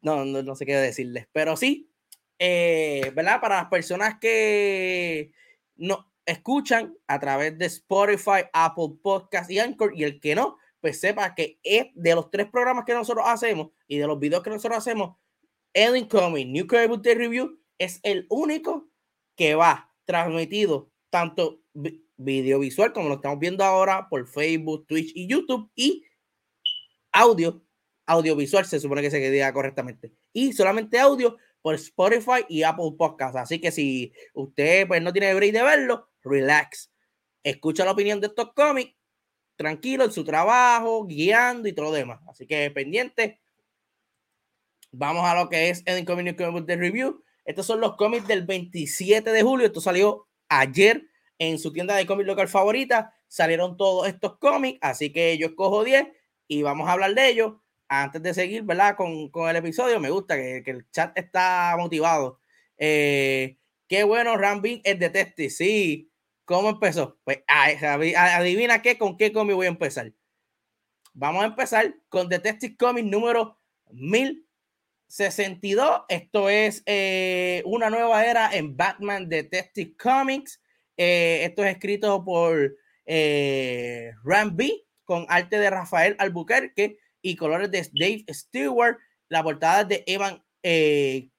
no, 0.00 0.24
no, 0.24 0.56
sé 0.56 0.64
qué 0.64 0.76
decirles, 0.76 1.28
pero 1.32 1.56
sí, 1.58 1.90
eh, 2.38 3.12
¿verdad? 3.14 3.40
Para 3.40 3.56
las 3.56 3.68
personas 3.68 4.18
que 4.20 5.32
no 5.76 6.12
escuchan 6.24 6.96
a 7.06 7.18
través 7.18 7.56
de 7.58 7.66
Spotify, 7.66 8.44
Apple 8.52 8.98
Podcast 9.02 9.50
y 9.50 9.58
Anchor 9.58 9.92
y 9.96 10.04
el 10.04 10.20
que 10.20 10.34
no, 10.34 10.58
pues 10.80 11.00
sepa 11.00 11.34
que 11.34 11.58
es 11.62 11.86
de 11.94 12.14
los 12.14 12.30
tres 12.30 12.48
programas 12.50 12.84
que 12.84 12.94
nosotros 12.94 13.24
hacemos 13.26 13.70
y 13.86 13.98
de 13.98 14.06
los 14.06 14.18
videos 14.18 14.42
que 14.42 14.50
nosotros 14.50 14.78
hacemos, 14.78 15.16
el 15.72 15.96
Incoming 15.96 16.52
New 16.52 16.66
Comic 16.66 17.00
Day 17.02 17.14
Review 17.14 17.58
es 17.78 18.00
el 18.02 18.26
único 18.28 18.88
que 19.36 19.54
va 19.54 19.92
transmitido 20.04 20.90
tanto 21.10 21.62
video 22.16 22.58
visual 22.58 22.92
como 22.92 23.08
lo 23.08 23.14
estamos 23.16 23.38
viendo 23.38 23.64
ahora 23.64 24.08
por 24.08 24.26
Facebook, 24.26 24.86
Twitch 24.86 25.12
y 25.14 25.28
YouTube 25.28 25.70
y 25.74 26.04
audio, 27.12 27.62
audiovisual 28.06 28.66
se 28.66 28.80
supone 28.80 29.02
que 29.02 29.10
se 29.10 29.20
queda 29.20 29.52
correctamente 29.52 30.12
y 30.32 30.52
solamente 30.52 30.98
audio 30.98 31.36
por 31.68 31.74
Spotify 31.74 32.46
y 32.48 32.62
Apple 32.62 32.92
Podcasts. 32.96 33.36
Así 33.36 33.60
que 33.60 33.70
si 33.70 34.10
usted 34.32 34.88
pues 34.88 35.02
no 35.02 35.12
tiene 35.12 35.34
break 35.34 35.52
de 35.52 35.62
verlo, 35.62 36.08
relax. 36.22 36.90
Escucha 37.42 37.84
la 37.84 37.92
opinión 37.92 38.20
de 38.20 38.28
estos 38.28 38.54
cómics 38.54 38.94
tranquilo 39.54 40.04
en 40.04 40.12
su 40.12 40.24
trabajo, 40.24 41.04
guiando 41.04 41.68
y 41.68 41.74
todo 41.74 41.86
lo 41.86 41.92
demás. 41.92 42.20
Así 42.26 42.46
que 42.46 42.70
pendiente 42.70 43.42
Vamos 44.92 45.26
a 45.26 45.34
lo 45.34 45.50
que 45.50 45.68
es 45.68 45.82
el 45.84 46.02
Comic 46.06 46.42
Comic 46.42 46.64
de 46.64 46.76
Review. 46.76 47.22
Estos 47.44 47.66
son 47.66 47.80
los 47.80 47.96
cómics 47.96 48.26
del 48.26 48.46
27 48.46 49.30
de 49.30 49.42
julio. 49.42 49.66
Esto 49.66 49.82
salió 49.82 50.26
ayer 50.48 51.06
en 51.38 51.58
su 51.58 51.70
tienda 51.74 51.94
de 51.94 52.06
cómics 52.06 52.26
local 52.26 52.48
favorita. 52.48 53.12
Salieron 53.26 53.76
todos 53.76 54.08
estos 54.08 54.38
cómics, 54.38 54.78
así 54.80 55.12
que 55.12 55.36
yo 55.36 55.48
escojo 55.48 55.84
10 55.84 56.06
y 56.46 56.62
vamos 56.62 56.88
a 56.88 56.92
hablar 56.92 57.14
de 57.14 57.28
ellos. 57.28 57.56
Antes 57.88 58.22
de 58.22 58.34
seguir, 58.34 58.62
¿verdad? 58.62 58.96
Con, 58.96 59.30
con 59.30 59.48
el 59.48 59.56
episodio, 59.56 59.98
me 60.00 60.10
gusta 60.10 60.36
que, 60.36 60.62
el 60.66 60.90
chat 60.90 61.16
está 61.16 61.74
motivado. 61.78 62.40
Eh, 62.76 63.58
qué 63.88 64.04
bueno, 64.04 64.36
Rambin 64.36 64.80
es 64.84 64.98
de 64.98 65.10
Testy. 65.10 65.50
Sí, 65.50 66.12
¿cómo 66.44 66.70
empezó? 66.70 67.18
Pues 67.24 67.42
adivina 67.46 68.82
qué, 68.82 68.98
con 68.98 69.16
qué 69.16 69.32
cómic 69.32 69.56
voy 69.56 69.66
a 69.66 69.70
empezar. 69.70 70.12
Vamos 71.14 71.42
a 71.42 71.46
empezar 71.46 71.94
con 72.08 72.28
Detective 72.28 72.76
Comics 72.76 73.08
número 73.08 73.58
1000 73.90 74.48
62. 75.08 76.02
Esto 76.08 76.48
es 76.48 76.82
eh, 76.86 77.62
una 77.64 77.90
nueva 77.90 78.24
era 78.24 78.54
en 78.54 78.76
Batman 78.76 79.28
Detective 79.28 79.94
Comics. 79.96 80.62
Eh, 80.96 81.40
esto 81.44 81.64
es 81.64 81.72
escrito 81.72 82.24
por 82.24 82.76
eh, 83.06 84.12
Ram 84.22 84.56
con 85.04 85.24
arte 85.28 85.58
de 85.58 85.70
Rafael 85.70 86.16
Albuquerque 86.18 86.98
y 87.22 87.36
colores 87.36 87.70
de 87.70 87.88
Dave 87.92 88.24
Stewart. 88.32 88.98
La 89.28 89.42
portada 89.42 89.84
de 89.84 90.04
Evan 90.06 90.42
eh, 90.62 91.30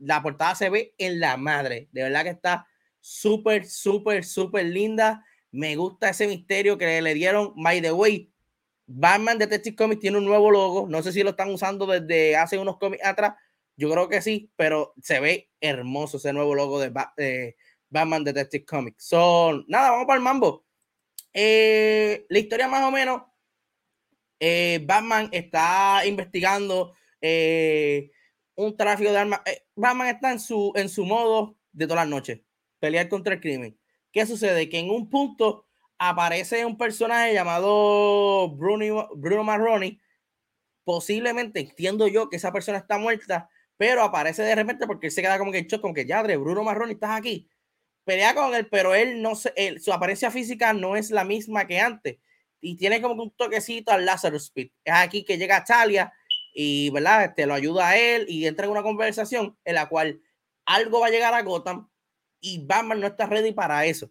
la 0.00 0.22
portada 0.22 0.54
se 0.54 0.70
ve 0.70 0.94
en 0.98 1.20
la 1.20 1.36
madre. 1.36 1.88
De 1.92 2.02
verdad 2.02 2.24
que 2.24 2.30
está 2.30 2.66
súper, 3.00 3.66
súper, 3.66 4.24
súper 4.24 4.66
linda. 4.66 5.24
Me 5.50 5.76
gusta 5.76 6.10
ese 6.10 6.26
misterio 6.26 6.76
que 6.76 7.00
le 7.00 7.14
dieron. 7.14 7.52
By 7.56 7.80
the 7.80 7.92
way, 7.92 8.30
Batman 8.86 9.38
Detective 9.38 9.76
Comics 9.76 10.00
tiene 10.00 10.18
un 10.18 10.24
nuevo 10.24 10.50
logo. 10.50 10.86
No 10.88 11.02
sé 11.02 11.12
si 11.12 11.22
lo 11.22 11.30
están 11.30 11.50
usando 11.50 11.86
desde 11.86 12.36
hace 12.36 12.58
unos 12.58 12.78
cómics 12.78 13.04
atrás. 13.04 13.34
Yo 13.76 13.90
creo 13.90 14.08
que 14.08 14.20
sí, 14.20 14.50
pero 14.56 14.92
se 15.02 15.20
ve 15.20 15.50
hermoso 15.60 16.16
ese 16.16 16.32
nuevo 16.32 16.54
logo 16.54 16.80
de, 16.80 17.56
Batman 17.90 18.24
Detective 18.24 18.64
Comics. 18.64 19.04
Son 19.04 19.64
nada, 19.68 19.90
vamos 19.92 20.06
para 20.06 20.18
el 20.18 20.24
mambo. 20.24 20.66
Eh, 21.32 22.26
la 22.28 22.38
historia 22.38 22.68
más 22.68 22.84
o 22.84 22.90
menos. 22.90 23.22
Eh, 24.40 24.80
Batman 24.84 25.28
está 25.32 26.02
investigando 26.06 26.94
eh, 27.20 28.10
un 28.54 28.76
tráfico 28.76 29.10
de 29.10 29.18
armas. 29.18 29.40
Batman 29.74 30.08
está 30.08 30.32
en 30.32 30.40
su, 30.40 30.72
en 30.76 30.88
su 30.88 31.04
modo 31.04 31.56
de 31.72 31.86
todas 31.86 32.02
las 32.04 32.10
noches, 32.10 32.40
pelear 32.78 33.08
contra 33.08 33.34
el 33.34 33.40
crimen. 33.40 33.78
¿Qué 34.12 34.26
sucede? 34.26 34.68
Que 34.68 34.78
en 34.78 34.90
un 34.90 35.10
punto 35.10 35.66
aparece 35.98 36.64
un 36.64 36.78
personaje 36.78 37.34
llamado 37.34 38.50
Bruno, 38.50 39.08
Bruno 39.16 39.44
Marroni. 39.44 40.00
Posiblemente 40.84 41.60
entiendo 41.60 42.08
yo 42.08 42.30
que 42.30 42.36
esa 42.36 42.52
persona 42.52 42.78
está 42.78 42.98
muerta, 42.98 43.50
pero 43.76 44.02
aparece 44.02 44.42
de 44.42 44.54
repente 44.54 44.86
porque 44.86 45.08
él 45.08 45.12
se 45.12 45.22
queda 45.22 45.38
como 45.38 45.52
que 45.52 45.58
hecho, 45.58 45.80
como 45.80 45.94
que 45.94 46.06
ya, 46.06 46.22
Bruno 46.22 46.64
Marroni, 46.64 46.94
estás 46.94 47.10
aquí. 47.10 47.48
Pelea 48.04 48.34
con 48.34 48.54
él, 48.54 48.66
pero 48.70 48.94
él 48.94 49.20
no 49.20 49.34
sé, 49.34 49.52
su 49.80 49.92
apariencia 49.92 50.30
física 50.30 50.72
no 50.72 50.96
es 50.96 51.10
la 51.10 51.24
misma 51.24 51.66
que 51.66 51.78
antes. 51.78 52.18
Y 52.60 52.76
tiene 52.76 53.00
como 53.00 53.22
un 53.22 53.30
toquecito 53.30 53.92
al 53.92 54.04
Lazarus 54.04 54.44
Speed. 54.44 54.70
Es 54.84 54.94
aquí 54.94 55.24
que 55.24 55.38
llega 55.38 55.64
Talia 55.64 56.12
y, 56.52 56.90
¿verdad? 56.90 57.24
Este, 57.26 57.46
lo 57.46 57.54
ayuda 57.54 57.88
a 57.88 57.98
él 57.98 58.26
y 58.28 58.46
entra 58.46 58.66
en 58.66 58.72
una 58.72 58.82
conversación 58.82 59.56
en 59.64 59.74
la 59.74 59.88
cual 59.88 60.20
algo 60.64 61.00
va 61.00 61.06
a 61.06 61.10
llegar 61.10 61.34
a 61.34 61.42
Gotham 61.42 61.88
y 62.40 62.64
Batman 62.64 63.00
no 63.00 63.06
está 63.06 63.26
ready 63.26 63.52
para 63.52 63.84
eso. 63.86 64.10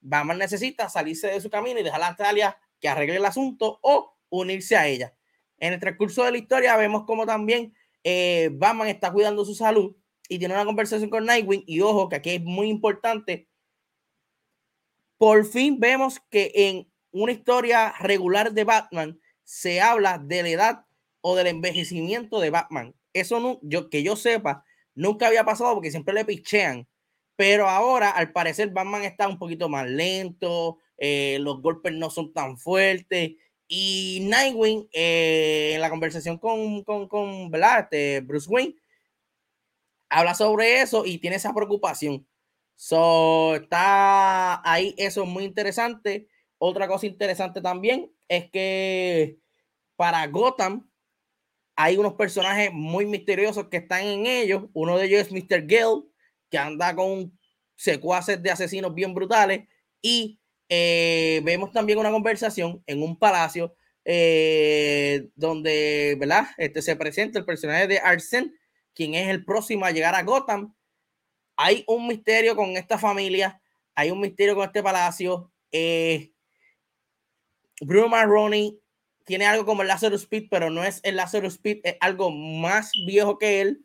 Batman 0.00 0.38
necesita 0.38 0.88
salirse 0.88 1.28
de 1.28 1.40
su 1.40 1.50
camino 1.50 1.80
y 1.80 1.82
dejar 1.82 2.02
a 2.02 2.16
Talia 2.16 2.58
que 2.80 2.88
arregle 2.88 3.16
el 3.16 3.24
asunto 3.24 3.78
o 3.82 4.16
unirse 4.30 4.76
a 4.76 4.86
ella. 4.86 5.14
En 5.58 5.74
el 5.74 5.80
transcurso 5.80 6.24
de 6.24 6.32
la 6.32 6.38
historia 6.38 6.76
vemos 6.76 7.04
como 7.04 7.26
también 7.26 7.74
eh, 8.02 8.48
Batman 8.52 8.88
está 8.88 9.12
cuidando 9.12 9.44
su 9.44 9.54
salud 9.54 9.94
y 10.28 10.38
tiene 10.38 10.54
una 10.54 10.64
conversación 10.64 11.10
con 11.10 11.26
Nightwing 11.26 11.64
y 11.66 11.80
ojo 11.80 12.08
que 12.08 12.16
aquí 12.16 12.30
es 12.30 12.42
muy 12.42 12.68
importante. 12.68 13.48
Por 15.18 15.44
fin 15.44 15.78
vemos 15.78 16.18
que 16.30 16.52
en 16.54 16.89
una 17.12 17.32
historia 17.32 17.94
regular 18.00 18.52
de 18.52 18.64
Batman 18.64 19.20
se 19.44 19.80
habla 19.80 20.18
de 20.18 20.42
la 20.42 20.48
edad 20.48 20.84
o 21.20 21.36
del 21.36 21.48
envejecimiento 21.48 22.40
de 22.40 22.50
Batman. 22.50 22.94
Eso 23.12 23.40
no, 23.40 23.58
yo 23.62 23.90
que 23.90 24.02
yo 24.02 24.16
sepa, 24.16 24.64
nunca 24.94 25.26
había 25.26 25.44
pasado 25.44 25.74
porque 25.74 25.90
siempre 25.90 26.14
le 26.14 26.24
pichean. 26.24 26.86
Pero 27.36 27.68
ahora, 27.68 28.10
al 28.10 28.32
parecer, 28.32 28.70
Batman 28.70 29.02
está 29.02 29.26
un 29.26 29.38
poquito 29.38 29.68
más 29.68 29.88
lento, 29.88 30.78
eh, 30.98 31.38
los 31.40 31.62
golpes 31.62 31.92
no 31.94 32.10
son 32.10 32.32
tan 32.32 32.58
fuertes. 32.58 33.32
Y 33.66 34.26
Nightwing, 34.28 34.88
eh, 34.92 35.72
en 35.74 35.80
la 35.80 35.90
conversación 35.90 36.38
con, 36.38 36.84
con, 36.84 37.08
con 37.08 37.50
este, 37.78 38.20
Bruce 38.20 38.50
Wayne, 38.50 38.76
habla 40.08 40.34
sobre 40.34 40.82
eso 40.82 41.06
y 41.06 41.18
tiene 41.18 41.36
esa 41.36 41.54
preocupación. 41.54 42.26
So, 42.74 43.56
está 43.56 44.60
ahí, 44.70 44.94
eso 44.98 45.22
es 45.22 45.28
muy 45.28 45.44
interesante. 45.44 46.28
Otra 46.62 46.86
cosa 46.86 47.06
interesante 47.06 47.62
también 47.62 48.12
es 48.28 48.50
que 48.50 49.38
para 49.96 50.26
Gotham 50.26 50.90
hay 51.74 51.96
unos 51.96 52.12
personajes 52.14 52.70
muy 52.70 53.06
misteriosos 53.06 53.68
que 53.68 53.78
están 53.78 54.04
en 54.04 54.26
ellos. 54.26 54.64
Uno 54.74 54.98
de 54.98 55.06
ellos 55.06 55.20
es 55.22 55.32
Mr. 55.32 55.66
Gale, 55.66 56.02
que 56.50 56.58
anda 56.58 56.94
con 56.94 57.38
secuaces 57.76 58.42
de 58.42 58.50
asesinos 58.50 58.94
bien 58.94 59.14
brutales. 59.14 59.66
Y 60.02 60.38
eh, 60.68 61.40
vemos 61.44 61.72
también 61.72 61.98
una 61.98 62.10
conversación 62.10 62.82
en 62.86 63.02
un 63.02 63.18
palacio 63.18 63.74
eh, 64.04 65.30
donde, 65.36 66.14
¿verdad? 66.20 66.48
Este, 66.58 66.82
se 66.82 66.94
presenta 66.94 67.38
el 67.38 67.46
personaje 67.46 67.86
de 67.86 68.00
Arsene, 68.00 68.52
quien 68.92 69.14
es 69.14 69.28
el 69.28 69.46
próximo 69.46 69.86
a 69.86 69.92
llegar 69.92 70.14
a 70.14 70.22
Gotham. 70.24 70.74
Hay 71.56 71.84
un 71.86 72.06
misterio 72.06 72.54
con 72.54 72.76
esta 72.76 72.98
familia, 72.98 73.62
hay 73.94 74.10
un 74.10 74.20
misterio 74.20 74.54
con 74.54 74.66
este 74.66 74.82
palacio. 74.82 75.50
Eh, 75.72 76.29
Bruno 77.80 78.08
Marroni 78.08 78.78
tiene 79.24 79.46
algo 79.46 79.64
como 79.64 79.82
el 79.82 79.88
Lazarus 79.88 80.22
Speed, 80.22 80.48
pero 80.50 80.70
no 80.70 80.84
es 80.84 81.00
el 81.02 81.16
Lazarus 81.16 81.54
Speed, 81.54 81.80
es 81.84 81.96
algo 82.00 82.30
más 82.30 82.92
viejo 83.06 83.38
que 83.38 83.60
él. 83.60 83.84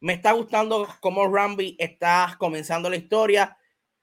me 0.00 0.12
está 0.12 0.32
gustando 0.32 0.88
cómo 1.00 1.28
Rambi 1.28 1.76
está 1.78 2.36
comenzando 2.38 2.90
la 2.90 2.96
historia 2.96 3.56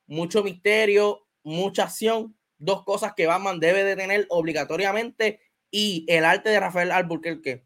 mucho 0.09 0.43
misterio, 0.43 1.27
mucha 1.43 1.83
acción, 1.83 2.35
dos 2.57 2.83
cosas 2.83 3.13
que 3.15 3.27
Batman 3.27 3.59
debe 3.59 3.83
de 3.83 3.95
tener 3.95 4.25
obligatoriamente 4.29 5.39
y 5.71 6.05
el 6.09 6.25
arte 6.25 6.49
de 6.49 6.59
Rafael 6.59 6.91
Albuquerque 6.91 7.63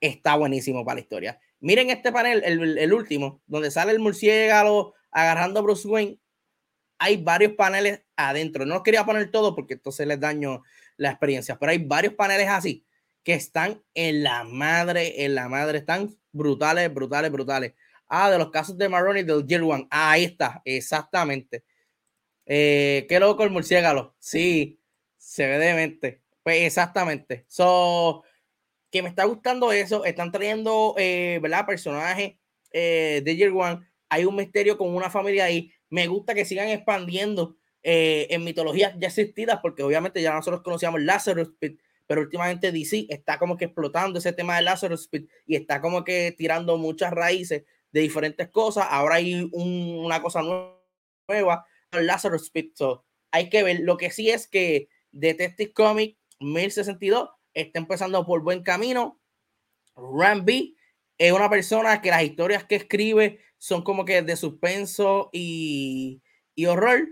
está 0.00 0.36
buenísimo 0.36 0.84
para 0.84 0.94
la 0.94 1.00
historia. 1.00 1.40
Miren 1.58 1.90
este 1.90 2.12
panel, 2.12 2.42
el, 2.44 2.92
último, 2.92 3.42
donde 3.46 3.70
sale 3.70 3.92
el 3.92 3.98
murciélago 3.98 4.94
agarrando 5.10 5.60
a 5.60 5.62
Bruce 5.62 5.86
Wayne. 5.86 6.18
Hay 7.00 7.16
varios 7.16 7.54
paneles 7.54 8.02
adentro. 8.14 8.64
No 8.64 8.74
los 8.74 8.82
quería 8.84 9.04
poner 9.04 9.30
todo 9.30 9.56
porque 9.56 9.74
entonces 9.74 10.06
les 10.06 10.20
daño 10.20 10.62
la 10.96 11.10
experiencia, 11.10 11.58
pero 11.58 11.72
hay 11.72 11.78
varios 11.78 12.14
paneles 12.14 12.46
así 12.48 12.84
que 13.24 13.32
están 13.34 13.82
en 13.94 14.22
la 14.22 14.44
madre, 14.44 15.24
en 15.24 15.34
la 15.34 15.48
madre, 15.48 15.78
están 15.78 16.16
brutales, 16.30 16.92
brutales, 16.92 17.32
brutales. 17.32 17.74
Ah, 18.06 18.30
de 18.30 18.38
los 18.38 18.50
casos 18.50 18.76
de 18.76 18.88
Marrone 18.88 19.20
y 19.20 19.22
del 19.24 19.46
Year 19.46 19.62
One. 19.62 19.86
Ah, 19.90 20.12
ahí 20.12 20.24
está, 20.24 20.62
exactamente. 20.64 21.64
Eh, 22.44 23.06
qué 23.08 23.20
loco 23.20 23.44
el 23.44 23.50
murciélago. 23.50 24.14
Sí, 24.18 24.80
se 25.16 25.46
ve 25.46 25.58
demente. 25.58 26.20
Pues 26.42 26.62
exactamente. 26.62 27.44
So, 27.48 28.24
que 28.90 29.02
me 29.02 29.08
está 29.08 29.24
gustando 29.24 29.72
eso. 29.72 30.04
Están 30.04 30.32
trayendo, 30.32 30.94
eh, 30.98 31.38
¿verdad? 31.42 31.66
Personajes 31.66 32.34
eh, 32.72 33.22
de 33.24 33.36
Year 33.36 33.52
One. 33.52 33.86
Hay 34.08 34.24
un 34.24 34.36
misterio 34.36 34.76
con 34.76 34.94
una 34.94 35.10
familia 35.10 35.44
ahí. 35.44 35.72
Me 35.90 36.06
gusta 36.06 36.34
que 36.34 36.44
sigan 36.44 36.68
expandiendo 36.68 37.56
en 37.82 38.44
mitologías 38.44 38.94
ya 38.98 39.08
existidas, 39.08 39.60
porque 39.60 39.82
obviamente 39.82 40.22
ya 40.22 40.32
nosotros 40.32 40.62
conocíamos 40.62 41.00
Lazarus 41.02 41.52
Pit, 41.58 41.80
pero 42.06 42.22
últimamente 42.22 42.72
DC 42.72 43.06
está 43.08 43.38
como 43.38 43.56
que 43.56 43.66
explotando 43.66 44.18
ese 44.18 44.32
tema 44.32 44.56
de 44.56 44.62
Lazarus 44.62 45.08
Pit 45.08 45.30
y 45.46 45.56
está 45.56 45.80
como 45.80 46.04
que 46.04 46.32
tirando 46.36 46.76
muchas 46.76 47.12
raíces 47.12 47.64
de 47.92 48.00
diferentes 48.00 48.48
cosas. 48.50 48.86
Ahora 48.90 49.16
hay 49.16 49.48
una 49.52 50.20
cosa 50.22 50.42
nueva, 51.28 51.66
Lazarus 51.92 52.42
Speed. 52.42 52.72
hay 53.32 53.48
que 53.48 53.62
ver. 53.62 53.80
Lo 53.80 53.96
que 53.96 54.10
sí 54.10 54.30
es 54.30 54.46
que 54.46 54.88
Detective 55.10 55.72
Comic 55.72 56.16
1062 56.40 57.30
está 57.54 57.78
empezando 57.78 58.24
por 58.24 58.42
buen 58.42 58.62
camino. 58.62 59.20
Ramby 59.96 60.76
es 61.18 61.32
una 61.32 61.50
persona 61.50 62.00
que 62.00 62.10
las 62.10 62.22
historias 62.22 62.64
que 62.64 62.76
escribe 62.76 63.40
son 63.60 63.82
como 63.82 64.06
que 64.06 64.22
de 64.22 64.36
suspenso 64.36 65.28
y, 65.32 66.22
y 66.54 66.64
horror. 66.64 67.08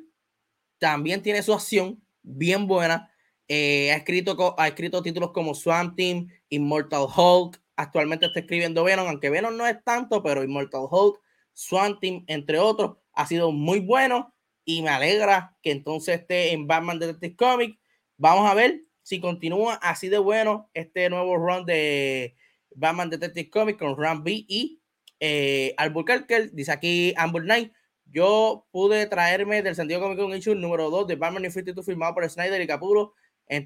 También 0.78 1.22
tiene 1.22 1.42
su 1.42 1.52
acción 1.52 2.02
bien 2.22 2.66
buena. 2.66 3.12
Eh, 3.48 3.92
ha, 3.92 3.96
escrito, 3.96 4.54
ha 4.58 4.66
escrito 4.66 5.02
títulos 5.02 5.32
como 5.32 5.54
Swamp 5.54 5.94
Team, 5.94 6.28
Immortal 6.48 7.06
Hulk, 7.14 7.60
actualmente 7.76 8.26
está 8.26 8.40
escribiendo 8.40 8.82
Venom, 8.82 9.06
aunque 9.06 9.30
Venom 9.30 9.56
no 9.56 9.66
es 9.66 9.82
tanto, 9.84 10.22
pero 10.22 10.42
Immortal 10.42 10.86
Hulk, 10.90 11.20
Swamp 11.52 12.00
Team, 12.00 12.24
entre 12.28 12.58
otros, 12.58 12.96
ha 13.12 13.26
sido 13.26 13.52
muy 13.52 13.80
bueno 13.80 14.34
y 14.64 14.82
me 14.82 14.88
alegra 14.88 15.56
que 15.62 15.70
entonces 15.70 16.20
esté 16.20 16.52
en 16.52 16.66
Batman 16.66 16.98
Detective 16.98 17.36
Comics. 17.36 17.78
Vamos 18.16 18.50
a 18.50 18.54
ver 18.54 18.82
si 19.02 19.20
continúa 19.20 19.74
así 19.74 20.08
de 20.08 20.18
bueno 20.18 20.70
este 20.72 21.08
nuevo 21.10 21.36
run 21.36 21.66
de 21.66 22.36
Batman 22.74 23.10
Detective 23.10 23.50
Comics 23.50 23.78
con 23.78 23.96
Ram 23.96 24.24
B 24.24 24.44
y 24.48 24.80
eh, 25.20 25.74
Albuquerque. 25.76 26.50
Dice 26.52 26.72
aquí 26.72 27.14
Amber 27.16 27.42
Knight. 27.42 27.72
Yo 28.06 28.66
pude 28.70 29.06
traerme 29.06 29.62
del 29.62 29.74
sentido 29.74 30.00
cómico 30.00 30.24
un 30.24 30.34
issue 30.34 30.54
número 30.54 30.88
2 30.90 31.08
de 31.08 31.16
Batman 31.16 31.44
Infinity 31.44 31.82
firmado 31.82 32.14
por 32.14 32.28
Snyder 32.28 32.60
y 32.60 32.66
Capuro. 32.66 33.14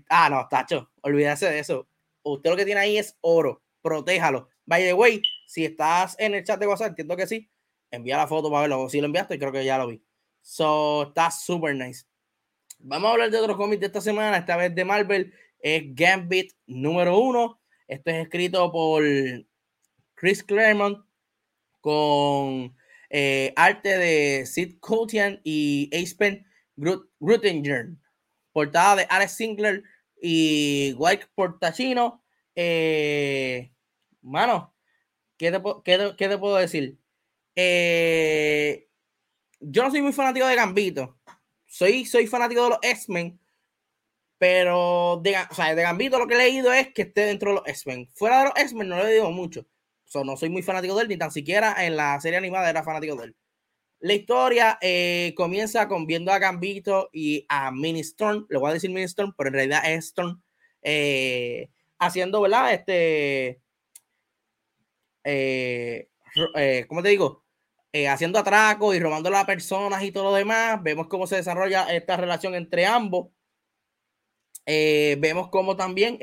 ah, 0.08 0.28
no, 0.28 0.48
tacho, 0.48 0.90
olvídese 1.02 1.46
de 1.46 1.60
eso. 1.60 1.88
Usted 2.22 2.50
lo 2.50 2.56
que 2.56 2.64
tiene 2.64 2.80
ahí 2.80 2.98
es 2.98 3.16
oro 3.20 3.62
protéjalo. 3.82 4.48
By 4.64 4.82
the 4.82 4.94
way, 4.94 5.20
si 5.46 5.64
estás 5.64 6.16
en 6.18 6.34
el 6.34 6.44
chat 6.44 6.58
de 6.58 6.66
WhatsApp, 6.66 6.90
entiendo 6.90 7.16
que 7.16 7.26
sí, 7.26 7.50
envía 7.90 8.16
la 8.16 8.28
foto 8.28 8.48
para 8.50 8.62
verlo. 8.62 8.88
Si 8.88 9.00
lo 9.00 9.06
enviaste, 9.06 9.38
creo 9.38 9.52
que 9.52 9.64
ya 9.64 9.76
lo 9.76 9.88
vi. 9.88 10.02
So, 10.40 11.08
está 11.08 11.30
super 11.30 11.74
nice. 11.74 12.06
Vamos 12.78 13.08
a 13.08 13.12
hablar 13.12 13.30
de 13.30 13.38
otros 13.38 13.56
cómics 13.56 13.80
de 13.80 13.86
esta 13.86 14.00
semana, 14.00 14.38
esta 14.38 14.56
vez 14.56 14.74
de 14.74 14.84
Marvel. 14.84 15.34
Es 15.58 15.82
Gambit 15.94 16.52
número 16.66 17.18
uno. 17.18 17.60
Esto 17.86 18.10
es 18.10 18.22
escrito 18.22 18.72
por 18.72 19.04
Chris 20.14 20.42
Claremont 20.42 21.04
con 21.82 22.74
eh, 23.10 23.52
arte 23.56 23.98
de 23.98 24.46
Sid 24.46 24.78
Cotian 24.80 25.38
y 25.44 25.90
Ace 25.92 26.46
Grutinger. 27.20 27.90
Portada 28.52 28.96
de 28.96 29.06
Alex 29.10 29.32
Singler 29.32 29.82
y 30.20 30.94
White 30.96 31.26
Portachino. 31.34 32.24
Eh, 32.54 33.72
mano, 34.22 34.74
¿qué 35.36 35.52
te, 35.52 36.16
qué 36.16 36.38
puedo 36.38 36.56
decir? 36.56 36.98
Eh, 37.54 38.88
yo 39.60 39.82
no 39.82 39.90
soy 39.90 40.02
muy 40.02 40.12
fanático 40.12 40.46
de 40.46 40.54
Gambito. 40.54 41.18
Soy, 41.66 42.04
soy 42.04 42.26
fanático 42.26 42.64
de 42.64 42.70
los 42.70 42.78
X-Men. 42.82 43.38
Pero 44.38 45.20
de, 45.22 45.36
o 45.50 45.54
sea, 45.54 45.74
de 45.74 45.82
Gambito 45.82 46.18
lo 46.18 46.26
que 46.26 46.34
he 46.34 46.38
leído 46.38 46.72
es 46.72 46.92
que 46.92 47.02
esté 47.02 47.26
dentro 47.26 47.50
de 47.50 47.56
los 47.56 47.68
X-Men. 47.68 48.08
Fuera 48.14 48.38
de 48.38 48.44
los 48.46 48.52
X-Men 48.56 48.88
no 48.88 49.02
le 49.02 49.12
digo 49.12 49.30
mucho. 49.30 49.66
So, 50.12 50.24
no 50.24 50.36
soy 50.36 50.50
muy 50.50 50.60
fanático 50.60 50.94
de 50.94 51.04
él, 51.04 51.08
ni 51.08 51.16
tan 51.16 51.30
siquiera 51.30 51.86
en 51.86 51.96
la 51.96 52.20
serie 52.20 52.36
animada 52.36 52.68
era 52.68 52.82
fanático 52.82 53.16
de 53.16 53.28
él. 53.28 53.36
La 54.00 54.12
historia 54.12 54.76
eh, 54.82 55.32
comienza 55.34 55.88
con 55.88 56.06
viendo 56.06 56.30
a 56.30 56.38
Gambito 56.38 57.08
y 57.14 57.46
a 57.48 57.70
Mini 57.70 58.00
Storm. 58.00 58.44
Le 58.50 58.58
voy 58.58 58.68
a 58.68 58.74
decir 58.74 58.90
Mini 58.90 59.04
Storm, 59.04 59.32
pero 59.34 59.48
en 59.48 59.54
realidad 59.54 59.90
es 59.90 60.08
Storm. 60.08 60.42
Eh, 60.82 61.70
haciendo, 61.98 62.42
¿verdad? 62.42 62.74
Este, 62.74 63.62
eh, 65.24 66.08
eh, 66.56 66.84
¿cómo 66.88 67.02
te 67.02 67.08
digo? 67.08 67.42
Haciendo 68.10 68.38
atracos 68.38 68.94
y 68.94 69.00
robando 69.00 69.30
a 69.30 69.32
las 69.32 69.44
personas 69.46 70.02
y 70.02 70.12
todo 70.12 70.24
lo 70.24 70.34
demás. 70.34 70.82
Vemos 70.82 71.06
cómo 71.08 71.26
se 71.26 71.36
desarrolla 71.36 71.84
esta 71.90 72.18
relación 72.18 72.54
entre 72.54 72.84
ambos. 72.84 73.28
vemos 74.66 75.48
cómo 75.48 75.74
también 75.74 76.18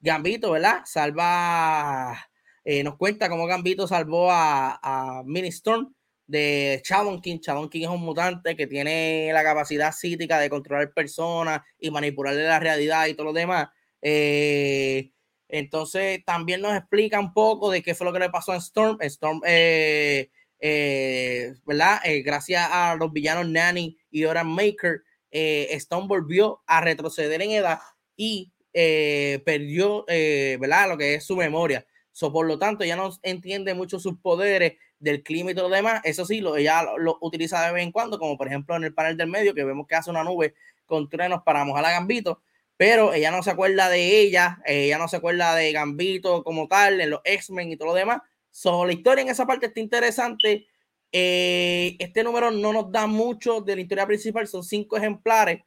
Gambito, 0.00 0.52
¿verdad? 0.52 0.82
Salva, 0.86 2.31
nos 2.64 2.96
cuenta 2.96 3.28
cómo 3.28 3.46
Gambito 3.46 3.86
salvó 3.88 4.30
a, 4.30 4.78
a 4.82 5.22
Mini 5.24 5.48
Storm 5.48 5.92
de 6.32 6.80
Shadow 6.84 7.20
King. 7.20 7.38
Shadow 7.40 7.68
King 7.68 7.82
es 7.82 7.88
un 7.88 8.00
mutante 8.00 8.56
que 8.56 8.66
tiene 8.66 9.30
la 9.32 9.42
capacidad 9.42 9.92
psíquica 9.92 10.38
de 10.38 10.48
controlar 10.48 10.92
personas 10.92 11.62
y 11.78 11.90
manipularle 11.90 12.44
la 12.44 12.58
realidad 12.58 13.06
y 13.06 13.14
todo 13.14 13.26
lo 13.26 13.32
demás. 13.32 13.68
Eh, 14.00 15.12
entonces 15.48 16.24
también 16.24 16.62
nos 16.62 16.74
explica 16.74 17.20
un 17.20 17.34
poco 17.34 17.70
de 17.70 17.82
qué 17.82 17.94
fue 17.94 18.06
lo 18.06 18.12
que 18.12 18.18
le 18.18 18.30
pasó 18.30 18.52
a 18.52 18.56
Storm. 18.56 18.96
Storm, 19.02 19.42
eh, 19.46 20.30
eh, 20.58 21.54
¿verdad? 21.66 22.00
gracias 22.24 22.66
a 22.70 22.96
los 22.96 23.12
villanos 23.12 23.48
Nanny 23.48 23.98
y 24.10 24.24
Oran 24.24 24.48
Maker, 24.48 25.02
Storm 25.30 26.08
volvió 26.08 26.62
a 26.66 26.80
retroceder 26.80 27.42
en 27.42 27.50
edad 27.50 27.78
y 28.16 28.52
perdió, 28.72 30.06
¿verdad? 30.06 30.88
Lo 30.88 30.96
que 30.96 31.14
es 31.16 31.24
su 31.24 31.36
memoria. 31.36 31.86
So, 32.12 32.32
por 32.32 32.46
lo 32.46 32.58
tanto, 32.58 32.84
ya 32.84 32.94
no 32.94 33.10
entiende 33.22 33.74
mucho 33.74 33.98
sus 33.98 34.18
poderes 34.18 34.74
del 34.98 35.22
clima 35.22 35.50
y 35.50 35.54
todo 35.54 35.68
lo 35.68 35.74
demás. 35.74 36.00
Eso 36.04 36.24
sí, 36.24 36.40
lo, 36.40 36.56
ella 36.56 36.84
lo, 36.98 37.18
utiliza 37.20 37.64
de 37.66 37.72
vez 37.72 37.82
en 37.82 37.92
cuando, 37.92 38.18
como 38.18 38.36
por 38.36 38.46
ejemplo 38.46 38.76
en 38.76 38.84
el 38.84 38.94
panel 38.94 39.16
del 39.16 39.28
medio, 39.28 39.54
que 39.54 39.64
vemos 39.64 39.86
que 39.86 39.94
hace 39.94 40.10
una 40.10 40.22
nube 40.22 40.54
con 40.86 41.08
trenos 41.08 41.42
para 41.42 41.64
mojar 41.64 41.84
a 41.86 41.90
Gambito, 41.90 42.42
pero 42.76 43.14
ella 43.14 43.30
no 43.30 43.42
se 43.42 43.50
acuerda 43.50 43.88
de 43.88 44.20
ella, 44.20 44.60
ella 44.66 44.98
no 44.98 45.08
se 45.08 45.16
acuerda 45.16 45.54
de 45.54 45.72
Gambito 45.72 46.44
como 46.44 46.68
tal, 46.68 47.00
en 47.00 47.10
los 47.10 47.20
X-Men 47.24 47.72
y 47.72 47.76
todo 47.76 47.88
lo 47.88 47.94
demás. 47.94 48.20
So, 48.50 48.84
la 48.84 48.92
historia 48.92 49.22
en 49.22 49.28
esa 49.28 49.46
parte 49.46 49.66
está 49.66 49.80
interesante. 49.80 50.66
Eh, 51.10 51.96
este 51.98 52.22
número 52.22 52.50
no 52.50 52.72
nos 52.72 52.92
da 52.92 53.06
mucho 53.06 53.60
de 53.60 53.76
la 53.76 53.82
historia 53.82 54.06
principal, 54.06 54.46
son 54.46 54.62
cinco 54.62 54.96
ejemplares. 54.96 55.62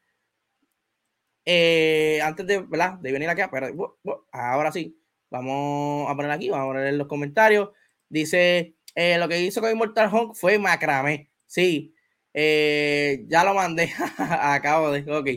Eh, 1.45 2.19
antes 2.23 2.45
de, 2.47 2.59
¿verdad? 2.59 2.93
de 2.93 3.11
venir 3.11 3.29
aquí, 3.29 3.41
pero, 3.51 3.97
ahora 4.31 4.71
sí, 4.71 4.97
Vamos 5.35 6.09
a 6.09 6.15
poner 6.15 6.31
aquí, 6.31 6.49
vamos 6.49 6.65
a 6.65 6.67
poner 6.69 6.87
en 6.87 6.97
los 6.97 7.07
comentarios. 7.07 7.69
Dice, 8.07 8.75
eh, 8.95 9.17
lo 9.17 9.27
que 9.27 9.41
hizo 9.41 9.59
con 9.59 9.69
Immortal 9.69 10.13
Hulk 10.13 10.33
fue 10.35 10.57
macramé. 10.57 11.29
Sí, 11.45 11.93
eh, 12.33 13.25
ya 13.27 13.43
lo 13.43 13.53
mandé. 13.53 13.91
Acabo 14.17 14.91
de, 14.91 15.11
ok. 15.11 15.27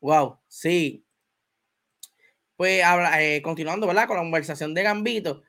Wow, 0.00 0.38
sí. 0.48 1.04
Pues 2.56 2.82
habla, 2.82 3.22
eh, 3.22 3.42
continuando, 3.42 3.86
¿verdad? 3.86 4.06
Con 4.06 4.16
la 4.16 4.22
conversación 4.22 4.72
de 4.72 4.82
Gambito. 4.84 5.42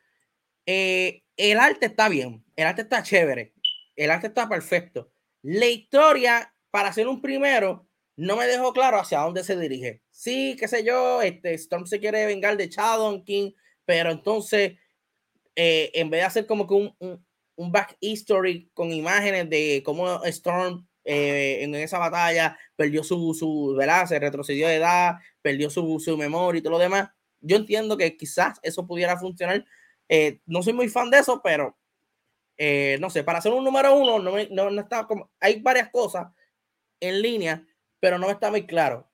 el 0.65 1.59
arte 1.59 1.85
está 1.87 2.09
bien, 2.09 2.43
el 2.55 2.67
arte 2.67 2.81
está 2.83 3.03
chévere, 3.03 3.53
el 3.95 4.11
arte 4.11 4.27
está 4.27 4.49
perfecto. 4.49 5.11
La 5.41 5.67
historia, 5.67 6.53
para 6.71 6.93
ser 6.93 7.07
un 7.07 7.21
primero, 7.21 7.87
no 8.15 8.35
me 8.35 8.45
dejó 8.47 8.73
claro 8.73 8.99
hacia 8.99 9.19
dónde 9.19 9.43
se 9.43 9.57
dirige. 9.57 10.01
Sí, 10.11 10.55
qué 10.59 10.67
sé 10.67 10.83
yo, 10.83 11.21
este 11.21 11.53
Storm 11.53 11.85
se 11.85 11.99
quiere 11.99 12.25
vengar 12.25 12.57
de 12.57 12.67
Shadow 12.67 13.23
King, 13.23 13.51
pero 13.85 14.11
entonces, 14.11 14.73
eh, 15.55 15.91
en 15.93 16.09
vez 16.09 16.21
de 16.21 16.25
hacer 16.25 16.45
como 16.45 16.67
que 16.67 16.73
un, 16.73 16.95
un, 17.55 17.71
back 17.71 17.97
history 17.99 18.69
con 18.73 18.91
imágenes 18.91 19.49
de 19.49 19.81
cómo 19.85 20.23
Storm 20.25 20.87
eh, 21.03 21.59
en 21.61 21.75
esa 21.75 21.99
batalla 21.99 22.57
perdió 22.75 23.03
su, 23.03 23.33
su, 23.33 23.75
¿verdad? 23.77 24.05
Se 24.07 24.19
retrocedió 24.19 24.67
de 24.67 24.75
edad, 24.75 25.15
perdió 25.41 25.69
su, 25.69 25.99
su 25.99 26.17
memoria 26.17 26.59
y 26.59 26.61
todo 26.61 26.73
lo 26.73 26.79
demás. 26.79 27.09
Yo 27.39 27.57
entiendo 27.57 27.97
que 27.97 28.17
quizás 28.17 28.59
eso 28.61 28.85
pudiera 28.85 29.17
funcionar. 29.17 29.65
Eh, 30.09 30.41
no 30.45 30.61
soy 30.61 30.73
muy 30.73 30.89
fan 30.89 31.09
de 31.09 31.19
eso, 31.19 31.41
pero 31.43 31.77
no 32.99 33.09
sé, 33.09 33.23
para 33.23 33.39
hacer 33.39 33.51
un 33.51 33.63
número 33.63 33.95
uno, 33.95 34.19
no, 34.19 34.33
no, 34.51 34.69
no 34.69 34.81
está 34.81 35.07
como, 35.07 35.31
hay 35.39 35.59
varias 35.59 35.89
cosas 35.89 36.27
en 36.99 37.19
línea 37.19 37.65
pero 38.01 38.17
no 38.17 38.29
está 38.29 38.51
muy 38.51 38.65
claro. 38.65 39.09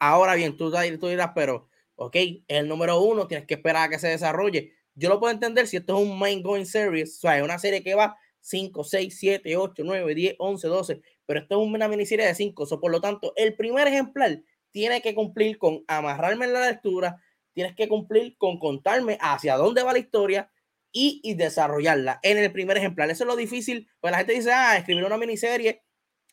Ahora 0.00 0.34
bien, 0.34 0.56
tú, 0.56 0.72
tú 0.98 1.06
dirás, 1.06 1.30
pero, 1.36 1.68
ok, 1.94 2.16
el 2.48 2.66
número 2.66 3.00
uno, 3.00 3.28
tienes 3.28 3.46
que 3.46 3.54
esperar 3.54 3.84
a 3.84 3.88
que 3.88 4.00
se 4.00 4.08
desarrolle. 4.08 4.72
Yo 4.96 5.08
lo 5.08 5.20
puedo 5.20 5.32
entender 5.32 5.68
si 5.68 5.76
esto 5.76 5.96
es 5.96 6.08
un 6.08 6.18
main 6.18 6.42
going 6.42 6.64
series, 6.64 7.18
o 7.18 7.20
sea, 7.20 7.38
es 7.38 7.44
una 7.44 7.60
serie 7.60 7.84
que 7.84 7.94
va 7.94 8.16
5, 8.40 8.82
6, 8.82 9.16
7, 9.16 9.56
8, 9.56 9.82
9, 9.86 10.14
10, 10.14 10.34
11, 10.38 10.68
12, 10.68 11.02
pero 11.24 11.40
esto 11.40 11.60
es 11.60 11.68
una 11.68 11.86
miniserie 11.86 12.26
de 12.26 12.34
5, 12.34 12.66
so, 12.66 12.80
por 12.80 12.90
lo 12.90 13.00
tanto, 13.00 13.32
el 13.36 13.54
primer 13.54 13.86
ejemplar 13.86 14.42
tiene 14.72 15.00
que 15.02 15.14
cumplir 15.14 15.58
con 15.58 15.84
amarrarme 15.86 16.46
en 16.46 16.54
la 16.54 16.66
lectura, 16.66 17.22
tienes 17.52 17.76
que 17.76 17.86
cumplir 17.86 18.36
con 18.38 18.58
contarme 18.58 19.18
hacia 19.20 19.56
dónde 19.56 19.82
va 19.82 19.92
la 19.92 19.98
historia 19.98 20.50
y, 20.90 21.34
desarrollarla 21.34 22.18
en 22.22 22.38
el 22.38 22.52
primer 22.52 22.76
ejemplar. 22.76 23.10
Eso 23.10 23.24
es 23.24 23.28
lo 23.28 23.36
difícil, 23.36 23.88
pues 24.00 24.10
la 24.10 24.18
gente 24.18 24.34
dice, 24.34 24.52
ah, 24.52 24.76
escribir 24.76 25.04
una 25.04 25.16
miniserie 25.16 25.82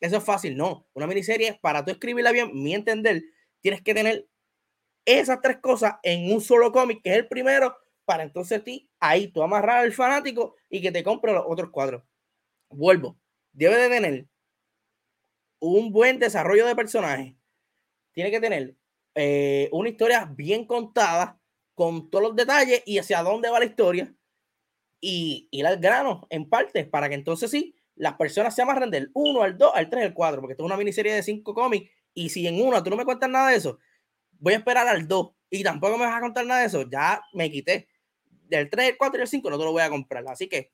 eso 0.00 0.16
es 0.16 0.24
fácil, 0.24 0.56
no. 0.56 0.86
Una 0.94 1.06
miniserie, 1.06 1.58
para 1.60 1.84
tú 1.84 1.90
escribirla 1.90 2.32
bien, 2.32 2.50
mi 2.54 2.74
entender, 2.74 3.22
tienes 3.60 3.82
que 3.82 3.94
tener 3.94 4.26
esas 5.04 5.40
tres 5.40 5.58
cosas 5.58 5.94
en 6.02 6.32
un 6.32 6.40
solo 6.40 6.72
cómic, 6.72 7.02
que 7.02 7.10
es 7.10 7.16
el 7.16 7.28
primero, 7.28 7.76
para 8.04 8.22
entonces 8.22 8.64
ti, 8.64 8.90
ahí 8.98 9.28
tú 9.28 9.42
amarrar 9.42 9.78
al 9.78 9.92
fanático 9.92 10.56
y 10.68 10.80
que 10.80 10.90
te 10.90 11.04
compre 11.04 11.32
los 11.32 11.44
otros 11.46 11.70
cuadros. 11.70 12.02
Vuelvo, 12.70 13.18
debe 13.52 13.76
de 13.76 13.88
tener 13.88 14.26
un 15.60 15.92
buen 15.92 16.18
desarrollo 16.18 16.66
de 16.66 16.74
personaje. 16.74 17.36
Tiene 18.12 18.30
que 18.30 18.40
tener 18.40 18.74
eh, 19.14 19.68
una 19.72 19.90
historia 19.90 20.24
bien 20.24 20.64
contada, 20.64 21.40
con 21.74 22.10
todos 22.10 22.24
los 22.24 22.36
detalles 22.36 22.82
y 22.84 22.98
hacia 22.98 23.22
dónde 23.22 23.48
va 23.48 23.58
la 23.58 23.64
historia. 23.64 24.14
Y 25.00 25.48
ir 25.50 25.66
al 25.66 25.78
grano 25.78 26.26
en 26.28 26.48
partes, 26.48 26.86
para 26.86 27.08
que 27.08 27.14
entonces 27.14 27.50
sí 27.50 27.74
las 28.00 28.14
personas 28.14 28.54
se 28.54 28.62
amarran 28.62 28.90
del 28.90 29.10
1 29.12 29.42
al 29.42 29.58
2, 29.58 29.72
al 29.74 29.90
3, 29.90 30.04
al 30.06 30.14
4, 30.14 30.40
porque 30.40 30.52
esto 30.54 30.64
es 30.64 30.66
una 30.66 30.76
miniserie 30.78 31.12
de 31.12 31.22
5 31.22 31.54
cómics. 31.54 31.90
Y 32.14 32.30
si 32.30 32.46
en 32.46 32.60
uno 32.60 32.82
tú 32.82 32.88
no 32.88 32.96
me 32.96 33.04
cuentas 33.04 33.28
nada 33.28 33.50
de 33.50 33.56
eso, 33.56 33.78
voy 34.38 34.54
a 34.54 34.56
esperar 34.56 34.88
al 34.88 35.06
2 35.06 35.30
y 35.50 35.62
tampoco 35.62 35.98
me 35.98 36.06
vas 36.06 36.16
a 36.16 36.20
contar 36.20 36.46
nada 36.46 36.60
de 36.60 36.66
eso, 36.66 36.88
ya 36.88 37.22
me 37.34 37.50
quité. 37.50 37.88
Del 38.24 38.70
3, 38.70 38.90
el 38.90 38.96
4 38.96 39.18
y 39.18 39.22
el 39.22 39.28
5 39.28 39.50
no 39.50 39.58
te 39.58 39.64
lo 39.64 39.72
voy 39.72 39.82
a 39.82 39.90
comprar. 39.90 40.24
Así 40.28 40.48
que 40.48 40.72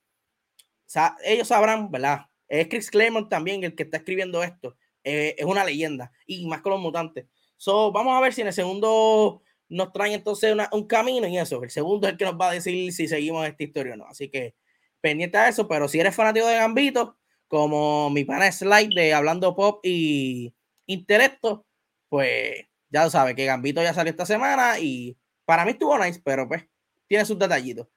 ellos 1.24 1.48
sabrán, 1.48 1.90
¿verdad? 1.90 2.26
Es 2.46 2.68
Chris 2.68 2.90
Claremont 2.90 3.28
también 3.28 3.64
el 3.64 3.74
que 3.74 3.82
está 3.82 3.96
escribiendo 3.96 4.44
esto. 4.44 4.76
Eh, 5.02 5.34
es 5.36 5.44
una 5.44 5.64
leyenda 5.64 6.12
y 6.26 6.46
más 6.46 6.60
con 6.62 6.72
los 6.72 6.80
mutantes. 6.80 7.26
So, 7.56 7.90
vamos 7.90 8.16
a 8.16 8.20
ver 8.20 8.34
si 8.34 8.42
en 8.42 8.46
el 8.46 8.52
segundo 8.52 9.42
nos 9.68 9.92
traen 9.92 10.12
entonces 10.12 10.56
un 10.70 10.86
camino 10.86 11.26
y 11.26 11.38
eso. 11.38 11.60
El 11.64 11.70
segundo 11.70 12.06
es 12.06 12.12
el 12.12 12.18
que 12.18 12.24
nos 12.24 12.34
va 12.34 12.50
a 12.50 12.52
decir 12.52 12.92
si 12.92 13.08
seguimos 13.08 13.46
esta 13.48 13.64
historia 13.64 13.94
o 13.94 13.96
no. 13.96 14.06
Así 14.06 14.28
que 14.28 14.54
pendiente 15.00 15.38
a 15.38 15.48
eso, 15.48 15.68
pero 15.68 15.88
si 15.88 16.00
eres 16.00 16.14
fanático 16.14 16.46
de 16.46 16.56
Gambito, 16.56 17.16
como 17.48 18.10
mi 18.10 18.24
pana 18.24 18.50
Slide 18.50 18.94
de 18.94 19.14
Hablando 19.14 19.54
Pop 19.54 19.80
y 19.84 20.54
Intelecto, 20.86 21.66
pues 22.08 22.66
ya 22.90 23.04
lo 23.04 23.10
sabes 23.10 23.34
que 23.34 23.44
Gambito 23.44 23.82
ya 23.82 23.94
salió 23.94 24.10
esta 24.10 24.26
semana 24.26 24.78
y 24.78 25.16
para 25.44 25.64
mí 25.64 25.72
estuvo 25.72 25.98
nice, 25.98 26.20
pero 26.24 26.48
pues 26.48 26.64
tiene 27.06 27.24
sus 27.24 27.38
detallitos. 27.38 27.88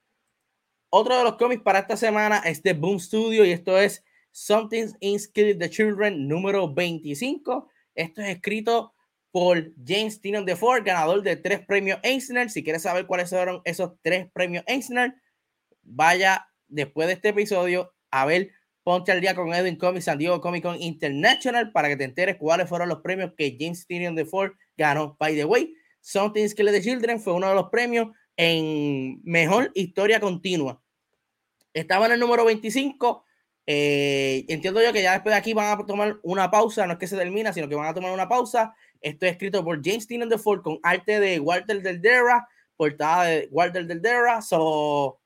Otro 0.89 1.17
de 1.17 1.23
los 1.23 1.35
cómics 1.35 1.63
para 1.63 1.79
esta 1.79 1.95
semana 1.97 2.39
es 2.39 2.63
de 2.63 2.73
Boom 2.73 2.99
Studio 2.99 3.45
y 3.45 3.51
esto 3.51 3.77
es 3.77 4.03
Something 4.31 4.87
in 4.99 5.19
Skill 5.19 5.57
the 5.57 5.69
Children 5.69 6.27
número 6.27 6.71
25. 6.71 7.69
Esto 7.95 8.21
es 8.21 8.29
escrito 8.29 8.93
por 9.31 9.71
James 9.85 10.19
Tynion 10.19 10.47
Ford, 10.57 10.83
ganador 10.83 11.21
de 11.21 11.35
tres 11.35 11.65
premios 11.65 11.99
Eisner. 12.03 12.49
Si 12.49 12.63
quieres 12.63 12.81
saber 12.81 13.05
cuáles 13.05 13.29
fueron 13.29 13.61
esos 13.65 13.93
tres 14.01 14.27
premios 14.31 14.63
Eisner, 14.67 15.13
vaya 15.83 16.48
después 16.69 17.07
de 17.07 17.13
este 17.13 17.29
episodio 17.29 17.93
a 18.11 18.25
ver, 18.25 18.51
ponte 18.83 19.11
al 19.11 19.21
día 19.21 19.35
con 19.35 19.53
Edwin 19.53 19.75
Comics 19.75 20.05
San 20.05 20.17
Diego 20.17 20.41
Comic 20.41 20.63
Con 20.63 20.81
International 20.81 21.71
para 21.71 21.89
que 21.89 21.97
te 21.97 22.03
enteres 22.05 22.37
cuáles 22.37 22.67
fueron 22.67 22.89
los 22.89 23.01
premios 23.01 23.33
que 23.37 23.55
James 23.59 23.85
Tynion 23.85 24.15
de 24.15 24.25
Ford 24.25 24.53
ganó. 24.77 25.15
By 25.19 25.35
the 25.35 25.45
way, 25.45 25.73
Something 26.01 26.47
Skillet 26.47 26.73
the 26.73 26.81
Children 26.81 27.19
fue 27.19 27.33
uno 27.33 27.49
de 27.49 27.55
los 27.55 27.69
premios 27.69 28.09
en 28.37 29.21
mejor 29.23 29.71
historia 29.75 30.19
continua. 30.19 30.81
Estaba 31.73 32.05
en 32.07 32.13
el 32.13 32.19
número 32.19 32.45
25. 32.45 33.25
Eh, 33.71 34.45
entiendo 34.47 34.81
yo 34.81 34.91
que 34.91 35.03
ya 35.03 35.13
después 35.13 35.33
de 35.33 35.37
aquí 35.37 35.53
van 35.53 35.79
a 35.79 35.85
tomar 35.85 36.17
una 36.23 36.49
pausa, 36.49 36.87
no 36.87 36.93
es 36.93 36.99
que 36.99 37.05
se 37.05 37.17
termina, 37.17 37.53
sino 37.53 37.69
que 37.69 37.75
van 37.75 37.87
a 37.87 37.93
tomar 37.93 38.11
una 38.11 38.27
pausa. 38.27 38.73
Esto 39.01 39.25
es 39.25 39.33
escrito 39.33 39.63
por 39.63 39.79
James 39.83 40.07
Tynion 40.07 40.29
de 40.29 40.39
Ford 40.39 40.61
con 40.61 40.79
arte 40.81 41.19
de 41.19 41.39
Walter 41.39 41.81
Del 41.81 42.01
Dera, 42.01 42.47
portada 42.75 43.25
de 43.25 43.47
Walter 43.51 43.85
Del 43.85 44.01
Dera. 44.01 44.41
So, 44.41 45.18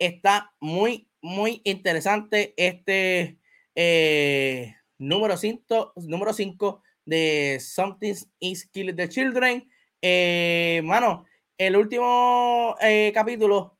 está 0.00 0.52
muy, 0.58 1.08
muy 1.20 1.60
interesante 1.62 2.54
este 2.56 3.38
eh, 3.74 4.74
número 4.98 5.36
5 5.36 5.92
número 5.96 6.32
cinco 6.32 6.82
de 7.04 7.58
Something 7.60 8.14
is 8.40 8.66
Killing 8.66 8.96
the 8.96 9.08
Children. 9.08 9.70
Eh, 10.02 10.80
mano, 10.84 11.26
el 11.58 11.76
último 11.76 12.74
eh, 12.80 13.12
capítulo 13.14 13.78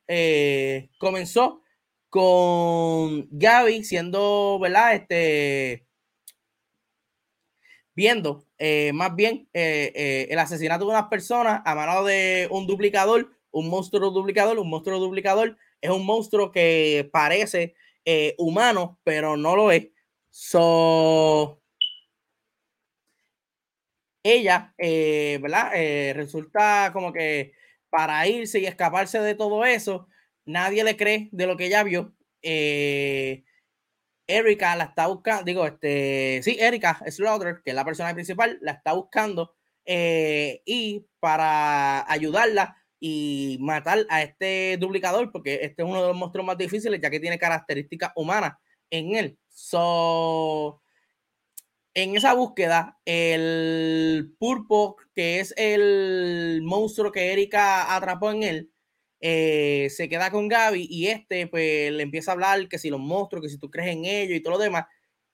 comenzó 0.99 1.63
con 2.11 3.29
Gaby 3.31 3.85
siendo, 3.85 4.59
¿verdad? 4.61 4.97
Este, 4.97 5.87
viendo 7.95 8.45
más 8.93 9.15
bien 9.15 9.49
el 9.53 10.39
asesinato 10.39 10.85
de 10.85 10.91
unas 10.91 11.09
personas 11.09 11.63
a 11.65 11.75
mano 11.75 12.05
de 12.05 12.49
un 12.51 12.67
duplicador, 12.67 13.31
un 13.53 13.71
monstruo 13.71 14.11
duplicador, 14.11 14.59
un 14.59 14.69
monstruo 14.69 14.99
duplicador 14.99 15.57
es 15.81 15.91
un 15.91 16.05
monstruo 16.05 16.51
que 16.53 17.09
parece 17.13 17.75
eh, 18.05 18.35
humano, 18.39 18.99
pero 19.05 19.37
no 19.37 19.57
lo 19.57 19.71
es. 19.71 19.89
So, 20.31 21.63
ella, 24.23 24.75
eh, 24.79 25.39
¿verdad? 25.43 25.73
Eh, 25.75 26.13
resulta 26.15 26.91
como 26.93 27.13
que 27.13 27.53
para 27.89 28.27
irse 28.27 28.61
y 28.61 28.67
escaparse 28.67 29.21
de 29.21 29.35
todo 29.35 29.65
eso, 29.65 30.09
nadie 30.45 30.85
le 30.85 30.97
cree 30.97 31.29
de 31.33 31.47
lo 31.47 31.57
que 31.57 31.67
ella 31.67 31.83
vio. 31.83 32.15
Erika 34.27 34.77
la 34.77 34.85
está 34.85 35.09
buscando, 35.09 35.45
digo, 35.45 35.67
este, 35.67 36.41
sí, 36.43 36.57
Erika 36.61 37.03
Slaughter, 37.09 37.63
que 37.65 37.71
es 37.71 37.77
la 37.77 37.85
persona 37.85 38.15
principal, 38.15 38.59
la 38.63 38.73
está 38.73 38.93
buscando 38.93 39.57
y 39.85 41.07
para 41.19 42.11
ayudarla 42.11 42.80
y 43.01 43.57
matar 43.61 44.07
a 44.11 44.23
este 44.23 44.77
duplicador, 44.79 45.33
porque 45.33 45.55
este 45.63 45.83
es 45.83 45.89
uno 45.89 46.03
de 46.03 46.09
los 46.09 46.17
monstruos 46.17 46.47
más 46.47 46.59
difíciles, 46.59 47.01
ya 47.01 47.11
que 47.11 47.19
tiene 47.19 47.39
características 47.39 48.13
humanas 48.15 48.53
en 48.91 49.15
él. 49.17 49.39
So, 49.49 50.83
en 51.95 52.17
esa 52.17 52.35
búsqueda, 52.35 53.01
el 53.05 54.35
pulpo, 54.39 54.97
que 55.15 55.41
es 55.41 55.55
el 55.57 56.61
monstruo 56.63 57.11
que 57.11 57.33
Erika 57.33 57.97
atrapó 57.97 58.31
en 58.31 58.43
él, 58.43 58.71
eh, 59.21 59.89
se 59.91 60.09
queda 60.09 60.31
con 60.31 60.49
Gaby 60.49 60.87
y 60.89 61.09
este 61.09 61.47
pues 61.47 61.93
le 61.93 62.03
empieza 62.03 62.31
a 62.31 62.35
hablar 62.35 62.69
que 62.69 62.79
si 62.79 62.89
los 62.91 63.01
monstruos, 63.01 63.43
que 63.45 63.51
si 63.51 63.59
tú 63.59 63.71
crees 63.71 63.91
en 63.91 64.05
ellos 64.07 64.37
y 64.37 64.41
todo 64.41 64.55
lo 64.55 64.59
demás, 64.59 64.87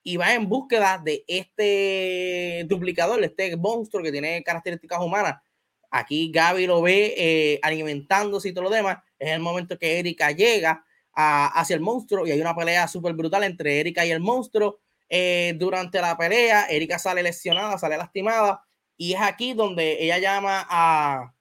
y 0.02 0.16
va 0.16 0.34
en 0.34 0.48
búsqueda 0.48 1.00
de 1.04 1.24
este 1.26 2.64
duplicador, 2.68 3.22
este 3.24 3.56
monstruo 3.56 4.02
que 4.04 4.12
tiene 4.12 4.42
características 4.44 5.00
humanas. 5.00 5.42
Aquí 5.98 6.30
Gaby 6.30 6.66
lo 6.66 6.82
ve 6.82 7.14
eh, 7.16 7.58
alimentándose 7.62 8.48
y 8.48 8.52
todo 8.52 8.64
lo 8.64 8.70
demás. 8.70 8.98
Es 9.18 9.30
el 9.30 9.40
momento 9.40 9.78
que 9.78 9.98
Erika 9.98 10.30
llega 10.32 10.84
hacia 11.18 11.74
el 11.74 11.80
monstruo 11.80 12.26
y 12.26 12.30
hay 12.30 12.40
una 12.40 12.54
pelea 12.54 12.86
súper 12.88 13.14
brutal 13.14 13.42
entre 13.44 13.80
Erika 13.80 14.04
y 14.04 14.10
el 14.10 14.20
monstruo. 14.20 14.80
Eh, 15.08 15.54
durante 15.56 16.00
la 16.00 16.16
pelea, 16.16 16.66
Erika 16.66 16.98
sale 16.98 17.22
lesionada, 17.22 17.78
sale 17.78 17.96
lastimada 17.96 18.62
y 18.96 19.14
es 19.14 19.20
aquí 19.20 19.54
donde 19.54 20.02
ella 20.02 20.18
llama 20.18 20.66
a, 20.68 21.32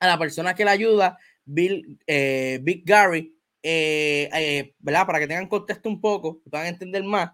a 0.00 0.06
la 0.06 0.18
persona 0.18 0.54
que 0.54 0.64
la 0.64 0.72
ayuda, 0.72 1.16
Bill, 1.44 1.98
eh, 2.06 2.58
Big 2.62 2.84
Gary, 2.84 3.38
eh, 3.62 4.28
eh, 4.32 4.74
¿verdad? 4.80 5.06
Para 5.06 5.20
que 5.20 5.28
tengan 5.28 5.46
contexto 5.46 5.88
un 5.88 6.00
poco, 6.00 6.40
puedan 6.50 6.66
entender 6.66 7.04
más. 7.04 7.30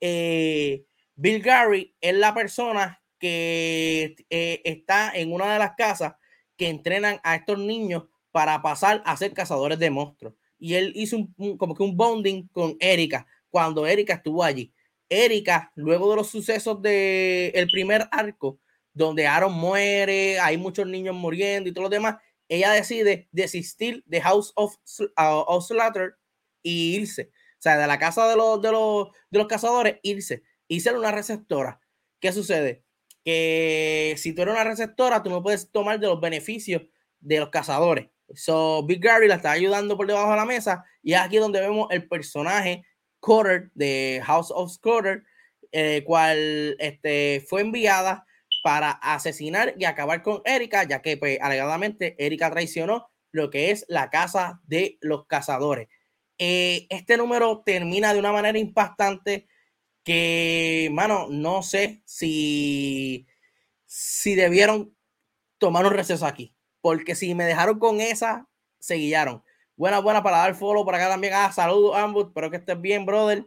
Bill 0.00 1.42
Gary 1.42 1.94
es 2.00 2.14
la 2.14 2.34
persona 2.34 2.97
que 3.18 4.16
está 4.28 5.12
en 5.14 5.32
una 5.32 5.52
de 5.52 5.58
las 5.58 5.72
casas 5.76 6.14
que 6.56 6.68
entrenan 6.68 7.20
a 7.22 7.36
estos 7.36 7.58
niños 7.58 8.04
para 8.32 8.60
pasar 8.62 9.02
a 9.04 9.16
ser 9.16 9.32
cazadores 9.32 9.78
de 9.78 9.90
monstruos. 9.90 10.34
Y 10.58 10.74
él 10.74 10.92
hizo 10.94 11.16
un, 11.36 11.56
como 11.56 11.74
que 11.74 11.82
un 11.82 11.96
bonding 11.96 12.48
con 12.48 12.76
Erika 12.80 13.26
cuando 13.50 13.86
Erika 13.86 14.14
estuvo 14.14 14.42
allí. 14.42 14.72
Erika, 15.08 15.72
luego 15.74 16.10
de 16.10 16.16
los 16.16 16.28
sucesos 16.28 16.82
del 16.82 17.52
el 17.54 17.68
primer 17.68 18.08
arco, 18.10 18.60
donde 18.92 19.26
Aaron 19.26 19.52
muere, 19.52 20.38
hay 20.40 20.58
muchos 20.58 20.86
niños 20.86 21.14
muriendo 21.14 21.68
y 21.68 21.72
todo 21.72 21.84
lo 21.84 21.90
demás, 21.90 22.16
ella 22.48 22.72
decide 22.72 23.28
desistir 23.30 24.02
de 24.06 24.20
House 24.20 24.52
of, 24.56 24.76
uh, 25.16 25.60
Slaughter 25.60 26.16
y 26.62 26.96
irse. 26.96 27.30
O 27.58 27.60
sea, 27.62 27.78
de 27.78 27.86
la 27.86 27.98
casa 27.98 28.28
de 28.28 28.36
los, 28.36 28.60
de 28.60 28.72
los, 28.72 29.08
de 29.30 29.38
los 29.38 29.48
cazadores, 29.48 29.98
irse. 30.02 30.42
Irse 30.66 30.90
a 30.90 30.98
una 30.98 31.12
receptora. 31.12 31.80
¿Qué 32.20 32.32
sucede? 32.32 32.84
Que 33.28 34.14
si 34.16 34.32
tú 34.32 34.40
eres 34.40 34.54
una 34.54 34.64
receptora, 34.64 35.22
tú 35.22 35.28
no 35.28 35.42
puedes 35.42 35.70
tomar 35.70 36.00
de 36.00 36.06
los 36.06 36.18
beneficios 36.18 36.80
de 37.20 37.40
los 37.40 37.50
cazadores. 37.50 38.06
So, 38.34 38.84
Big 38.84 39.00
Gary 39.02 39.28
la 39.28 39.34
está 39.34 39.50
ayudando 39.50 39.98
por 39.98 40.06
debajo 40.06 40.30
de 40.30 40.36
la 40.36 40.46
mesa 40.46 40.82
y 41.02 41.12
es 41.12 41.20
aquí 41.20 41.36
donde 41.36 41.60
vemos 41.60 41.88
el 41.90 42.08
personaje 42.08 42.84
Cutter 43.20 43.70
de 43.74 44.22
House 44.24 44.50
of 44.50 44.74
Cutter, 44.78 45.24
el 45.72 46.04
cual 46.04 46.74
este, 46.78 47.44
fue 47.46 47.60
enviada 47.60 48.24
para 48.62 48.92
asesinar 48.92 49.74
y 49.76 49.84
acabar 49.84 50.22
con 50.22 50.40
Erika, 50.46 50.84
ya 50.84 51.02
que 51.02 51.18
pues, 51.18 51.38
alegadamente 51.42 52.16
Erika 52.18 52.50
traicionó 52.50 53.10
lo 53.30 53.50
que 53.50 53.70
es 53.72 53.84
la 53.88 54.08
casa 54.08 54.62
de 54.66 54.96
los 55.02 55.26
cazadores. 55.26 55.88
Eh, 56.38 56.86
este 56.88 57.18
número 57.18 57.62
termina 57.66 58.14
de 58.14 58.20
una 58.20 58.32
manera 58.32 58.58
impactante 58.58 59.48
que, 60.08 60.88
mano, 60.90 61.26
no 61.28 61.62
sé 61.62 62.00
si, 62.06 63.26
si 63.84 64.34
debieron 64.34 64.96
tomar 65.58 65.84
un 65.84 65.92
receso 65.92 66.24
aquí, 66.24 66.56
porque 66.80 67.14
si 67.14 67.34
me 67.34 67.44
dejaron 67.44 67.78
con 67.78 68.00
esa, 68.00 68.48
se 68.78 68.94
guiaron. 68.94 69.44
Buena, 69.76 70.00
buena 70.00 70.22
para 70.22 70.38
dar 70.38 70.54
follow 70.54 70.82
por 70.82 70.94
acá 70.94 71.10
también. 71.10 71.34
Ah, 71.36 71.52
saludos 71.52 71.94
ambos, 71.94 72.28
espero 72.28 72.50
que 72.50 72.56
estés 72.56 72.80
bien, 72.80 73.04
brother. 73.04 73.44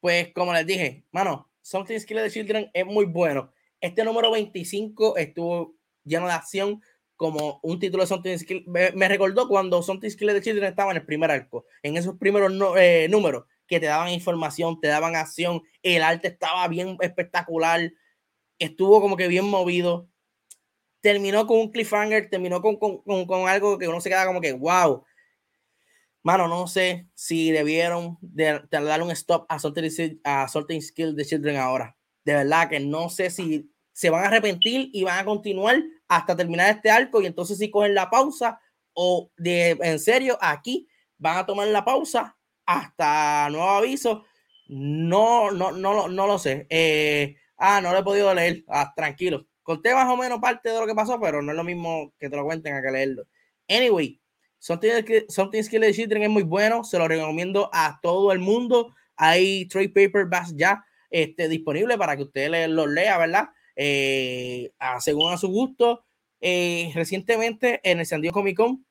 Pues 0.00 0.30
como 0.34 0.52
les 0.52 0.66
dije, 0.66 1.06
mano, 1.10 1.50
Something 1.62 1.98
Skill 1.98 2.18
the 2.18 2.30
Children 2.30 2.70
es 2.74 2.84
muy 2.84 3.06
bueno. 3.06 3.50
Este 3.80 4.04
número 4.04 4.30
25 4.30 5.16
estuvo 5.16 5.74
lleno 6.04 6.26
de 6.26 6.34
acción 6.34 6.82
como 7.16 7.60
un 7.62 7.78
título 7.78 8.02
de 8.02 8.08
Something 8.08 8.38
Skill. 8.38 8.64
Me, 8.66 9.08
recordó 9.08 9.48
cuando 9.48 9.82
Something 9.82 10.10
Skill 10.10 10.34
the 10.34 10.42
Children 10.42 10.68
estaba 10.68 10.90
en 10.90 10.98
el 10.98 11.06
primer 11.06 11.30
arco, 11.30 11.64
en 11.82 11.96
esos 11.96 12.18
primeros 12.18 12.52
eh, 12.76 13.06
números 13.08 13.46
que 13.72 13.80
te 13.80 13.86
daban 13.86 14.10
información, 14.10 14.78
te 14.80 14.88
daban 14.88 15.16
acción, 15.16 15.62
el 15.82 16.02
arte 16.02 16.28
estaba 16.28 16.68
bien 16.68 16.96
espectacular, 17.00 17.92
estuvo 18.58 19.00
como 19.00 19.16
que 19.16 19.28
bien 19.28 19.46
movido. 19.46 20.08
Terminó 21.00 21.46
con 21.46 21.58
un 21.58 21.72
cliffhanger, 21.72 22.28
terminó 22.30 22.60
con, 22.60 22.76
con, 22.76 23.00
con 23.26 23.48
algo 23.48 23.78
que 23.78 23.88
uno 23.88 24.00
se 24.00 24.10
queda 24.10 24.26
como 24.26 24.40
que, 24.40 24.52
wow, 24.52 25.04
Mano, 26.24 26.46
no 26.46 26.68
sé 26.68 27.08
si 27.14 27.50
debieron 27.50 28.16
de, 28.20 28.62
dar 28.70 29.02
un 29.02 29.10
stop 29.10 29.44
a 29.48 29.58
Sorting, 29.58 30.20
a 30.22 30.46
Skill 30.46 31.16
de 31.16 31.24
Children 31.24 31.56
ahora. 31.56 31.96
De 32.24 32.34
verdad 32.34 32.68
que 32.68 32.78
no 32.78 33.08
sé 33.08 33.28
si 33.30 33.72
se 33.92 34.08
van 34.08 34.24
a 34.24 34.28
arrepentir 34.28 34.90
y 34.92 35.02
van 35.02 35.18
a 35.18 35.24
continuar 35.24 35.82
hasta 36.06 36.36
terminar 36.36 36.70
este 36.70 36.90
arco 36.90 37.20
y 37.20 37.26
entonces 37.26 37.58
si 37.58 37.70
cogen 37.70 37.94
la 37.94 38.08
pausa 38.08 38.60
o 38.94 39.32
de 39.36 39.70
en 39.80 39.98
serio 39.98 40.38
aquí 40.40 40.88
van 41.18 41.38
a 41.38 41.46
tomar 41.46 41.66
la 41.68 41.84
pausa 41.84 42.36
hasta 42.66 43.48
nuevo 43.50 43.70
aviso. 43.70 44.24
No, 44.68 45.50
no, 45.50 45.72
no, 45.72 46.08
no 46.08 46.26
lo 46.26 46.38
sé. 46.38 46.66
Eh, 46.70 47.36
ah, 47.58 47.80
no 47.80 47.92
lo 47.92 47.98
he 47.98 48.02
podido 48.02 48.32
leer. 48.34 48.64
Ah, 48.68 48.92
tranquilo. 48.94 49.46
Conté 49.62 49.94
más 49.94 50.08
o 50.08 50.16
menos 50.16 50.40
parte 50.40 50.70
de 50.70 50.80
lo 50.80 50.86
que 50.86 50.94
pasó, 50.94 51.20
pero 51.20 51.42
no 51.42 51.52
es 51.52 51.56
lo 51.56 51.64
mismo 51.64 52.12
que 52.18 52.28
te 52.28 52.36
lo 52.36 52.44
cuenten 52.44 52.74
a 52.74 52.82
que 52.82 52.90
leerlo. 52.90 53.24
Anyway, 53.68 54.20
Something, 54.58 55.26
Something 55.28 55.62
Skill 55.62 55.92
Children 55.92 56.22
es 56.22 56.30
muy 56.30 56.44
bueno, 56.44 56.84
se 56.84 56.98
lo 56.98 57.08
recomiendo 57.08 57.68
a 57.72 57.98
todo 58.00 58.32
el 58.32 58.38
mundo. 58.38 58.94
Hay 59.16 59.66
trade 59.66 59.88
paperbacks 59.88 60.54
ya 60.56 60.84
este, 61.10 61.48
disponibles 61.48 61.96
para 61.96 62.16
que 62.16 62.22
usted 62.22 62.68
los 62.68 62.88
lea, 62.88 63.18
¿verdad? 63.18 63.48
Eh, 63.76 64.72
según 65.00 65.32
a 65.32 65.36
su 65.36 65.48
gusto. 65.48 66.04
Eh, 66.40 66.90
recientemente 66.94 67.80
en 67.84 68.00
el 68.00 68.06
San 68.06 68.20
Diego 68.20 68.34
Comic 68.34 68.56
Con, 68.56 68.84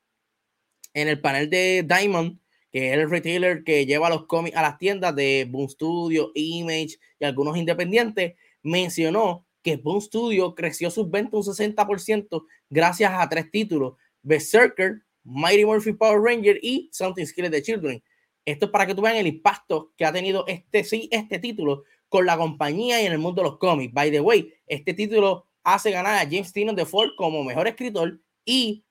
en 0.93 1.07
el 1.07 1.19
panel 1.19 1.49
de 1.49 1.85
Diamond, 1.87 2.39
que 2.71 2.87
es 2.87 2.97
el 2.97 3.09
retailer 3.09 3.63
que 3.63 3.85
lleva 3.85 4.09
los 4.09 4.25
cómics 4.25 4.55
a 4.55 4.61
las 4.61 4.77
tiendas 4.77 5.15
de 5.15 5.47
Boom 5.49 5.69
Studio, 5.69 6.31
Image 6.33 6.97
y 7.19 7.25
algunos 7.25 7.57
independientes, 7.57 8.35
mencionó 8.63 9.45
que 9.61 9.75
Boom 9.75 10.01
Studio 10.01 10.55
creció 10.55 10.89
sus 10.89 11.09
ventas 11.09 11.47
un 11.47 11.53
60% 11.53 12.45
gracias 12.69 13.11
a 13.13 13.27
tres 13.29 13.51
títulos: 13.51 13.95
Berserker, 14.21 15.03
Mighty 15.23 15.65
Morphin 15.65 15.97
Power 15.97 16.21
Ranger 16.21 16.59
y 16.61 16.89
Something 16.91 17.25
Skilled 17.25 17.51
the 17.51 17.61
Children. 17.61 18.01
Esto 18.45 18.65
es 18.65 18.71
para 18.71 18.87
que 18.87 18.95
tú 18.95 19.01
vean 19.01 19.17
el 19.17 19.27
impacto 19.27 19.93
que 19.97 20.05
ha 20.05 20.11
tenido 20.11 20.45
este, 20.47 20.83
sí, 20.83 21.07
este 21.11 21.39
título 21.39 21.83
con 22.09 22.25
la 22.25 22.37
compañía 22.37 23.01
y 23.01 23.05
en 23.05 23.11
el 23.11 23.19
mundo 23.19 23.41
de 23.43 23.49
los 23.49 23.57
cómics. 23.59 23.93
By 23.93 24.11
the 24.11 24.21
way, 24.21 24.53
este 24.65 24.93
título 24.93 25.47
hace 25.63 25.91
ganar 25.91 26.15
a 26.15 26.29
James 26.29 26.51
Tynion 26.51 26.75
de 26.75 26.85
Ford 26.85 27.11
como 27.17 27.43
mejor 27.43 27.67
escritor 27.67 28.19
y 28.43 28.83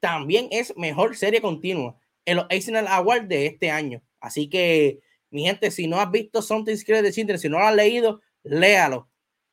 también 0.00 0.48
es 0.50 0.76
mejor 0.76 1.16
serie 1.16 1.40
continua 1.40 1.96
en 2.24 2.36
los 2.36 2.46
Eisner 2.50 2.86
Awards 2.88 3.28
de 3.28 3.46
este 3.46 3.70
año. 3.70 4.02
Así 4.20 4.48
que, 4.48 5.00
mi 5.30 5.44
gente, 5.44 5.70
si 5.70 5.86
no 5.86 6.00
has 6.00 6.10
visto 6.10 6.42
Something 6.42 6.76
Skilled 6.76 7.02
the 7.02 7.12
Children, 7.12 7.38
si 7.38 7.48
no 7.48 7.58
lo 7.58 7.66
has 7.66 7.74
leído, 7.74 8.20
léalo. 8.42 9.10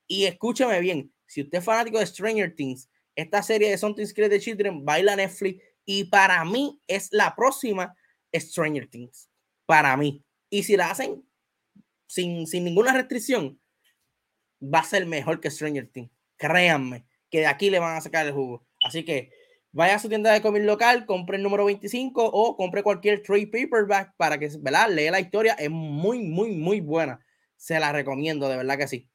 Y 0.07 0.25
escúchame 0.25 0.79
bien, 0.79 1.13
si 1.25 1.41
usted 1.41 1.59
es 1.59 1.65
fanático 1.65 1.99
de 1.99 2.05
Stranger 2.05 2.55
Things, 2.55 2.89
esta 3.15 3.41
serie 3.41 3.69
de 3.69 3.77
Something 3.77 4.05
Skilled 4.05 4.29
the 4.29 4.39
Children 4.39 4.85
baila 4.85 5.15
Netflix 5.15 5.63
y 5.85 6.05
para 6.05 6.43
mí 6.43 6.81
es 6.87 7.09
la 7.11 7.35
próxima 7.35 7.95
Stranger 8.33 8.87
Things. 8.87 9.29
Para 9.65 9.95
mí. 9.97 10.23
Y 10.49 10.63
si 10.63 10.77
la 10.77 10.91
hacen 10.91 11.23
sin, 12.07 12.47
sin 12.47 12.63
ninguna 12.63 12.93
restricción, 12.93 13.59
va 14.61 14.79
a 14.79 14.83
ser 14.83 15.05
mejor 15.05 15.39
que 15.39 15.51
Stranger 15.51 15.87
Things. 15.87 16.11
Créanme 16.37 17.05
que 17.29 17.39
de 17.39 17.47
aquí 17.47 17.69
le 17.69 17.79
van 17.79 17.97
a 17.97 18.01
sacar 18.01 18.25
el 18.25 18.33
jugo. 18.33 18.65
Así 18.83 19.03
que 19.03 19.31
vaya 19.75 19.95
a 19.95 19.99
su 19.99 20.07
tienda 20.07 20.31
de 20.31 20.41
cómic 20.41 20.63
local, 20.63 21.05
compre 21.05 21.35
el 21.35 21.43
número 21.43 21.65
25 21.65 22.23
o 22.23 22.55
compre 22.55 22.81
cualquier 22.81 23.21
trade 23.21 23.47
paperback 23.47 24.15
para 24.15 24.37
que, 24.37 24.49
¿verdad? 24.59 24.89
Lea 24.89 25.11
la 25.11 25.19
historia. 25.19 25.53
Es 25.59 25.69
muy, 25.69 26.19
muy, 26.19 26.51
muy 26.51 26.79
buena. 26.79 27.19
Se 27.57 27.77
la 27.77 27.91
recomiendo, 27.91 28.47
de 28.47 28.55
verdad 28.55 28.77
que 28.77 28.87
sí. 28.87 29.09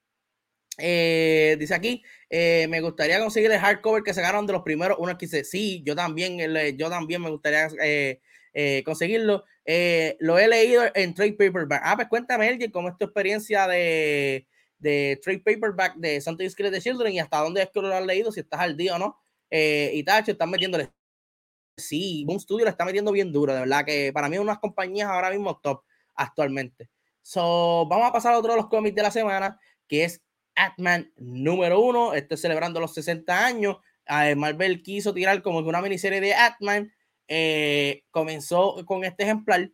Eh, 0.76 1.56
dice 1.58 1.74
aquí, 1.74 2.02
eh, 2.28 2.66
me 2.68 2.82
gustaría 2.82 3.18
conseguir 3.20 3.50
el 3.50 3.58
hardcover 3.58 4.02
que 4.02 4.12
sacaron 4.12 4.46
de 4.46 4.52
los 4.52 4.62
primeros 4.62 4.98
uno 5.00 5.16
que 5.16 5.26
dice, 5.26 5.44
sí, 5.44 5.82
yo 5.84 5.96
también, 5.96 6.38
yo 6.76 6.90
también 6.90 7.22
me 7.22 7.30
gustaría 7.30 7.68
eh, 7.82 8.82
conseguirlo. 8.84 9.44
lo 10.18 10.38
he 10.38 10.46
leído 10.46 10.82
en 10.94 11.14
trade 11.14 11.32
paperback. 11.32 11.80
Ah, 11.84 11.96
pues 11.96 12.08
cuéntame, 12.08 12.48
Elgin, 12.48 12.70
cómo 12.70 12.90
es 12.90 12.98
tu 12.98 13.06
experiencia 13.06 13.66
de, 13.66 14.46
de 14.78 15.18
trade 15.22 15.40
paperback 15.40 15.96
de 15.96 16.20
Something 16.20 16.50
Secret 16.50 16.70
de 16.70 16.82
Children 16.82 17.14
y 17.14 17.18
hasta 17.18 17.38
dónde 17.38 17.62
es 17.62 17.70
que 17.70 17.80
lo 17.80 17.94
has 17.94 18.04
leído, 18.04 18.30
si 18.30 18.40
estás 18.40 18.60
al 18.60 18.76
día 18.76 18.96
o 18.96 18.98
no. 18.98 19.16
Y 19.50 20.02
Tacho, 20.04 20.32
están 20.32 20.50
metiéndole 20.50 20.90
sí, 21.80 22.24
Boom 22.26 22.38
Studio 22.38 22.64
le 22.64 22.70
está 22.70 22.84
metiendo 22.84 23.10
bien 23.10 23.32
duro, 23.32 23.52
de 23.52 23.60
verdad 23.60 23.84
que 23.84 24.12
para 24.12 24.28
mí 24.28 24.36
es 24.36 24.42
unas 24.42 24.58
compañías 24.58 25.08
ahora 25.08 25.30
mismo 25.30 25.58
top 25.58 25.82
actualmente. 26.14 26.88
So, 27.22 27.86
vamos 27.86 28.08
a 28.08 28.12
pasar 28.12 28.34
a 28.34 28.38
otro 28.38 28.52
de 28.52 28.58
los 28.58 28.68
cómics 28.68 28.94
de 28.94 29.02
la 29.02 29.10
semana, 29.10 29.58
que 29.88 30.04
es 30.04 30.22
Atman 30.54 31.12
número 31.16 31.80
uno. 31.80 32.14
Este 32.14 32.36
celebrando 32.36 32.80
los 32.80 32.94
60 32.94 33.44
años. 33.44 33.76
Marvel 34.36 34.82
quiso 34.82 35.14
tirar 35.14 35.40
como 35.42 35.62
que 35.62 35.68
una 35.68 35.82
miniserie 35.82 36.20
de 36.20 36.34
Atman. 36.34 36.92
Eh, 37.28 38.04
comenzó 38.10 38.84
con 38.84 39.04
este 39.04 39.24
ejemplar. 39.24 39.70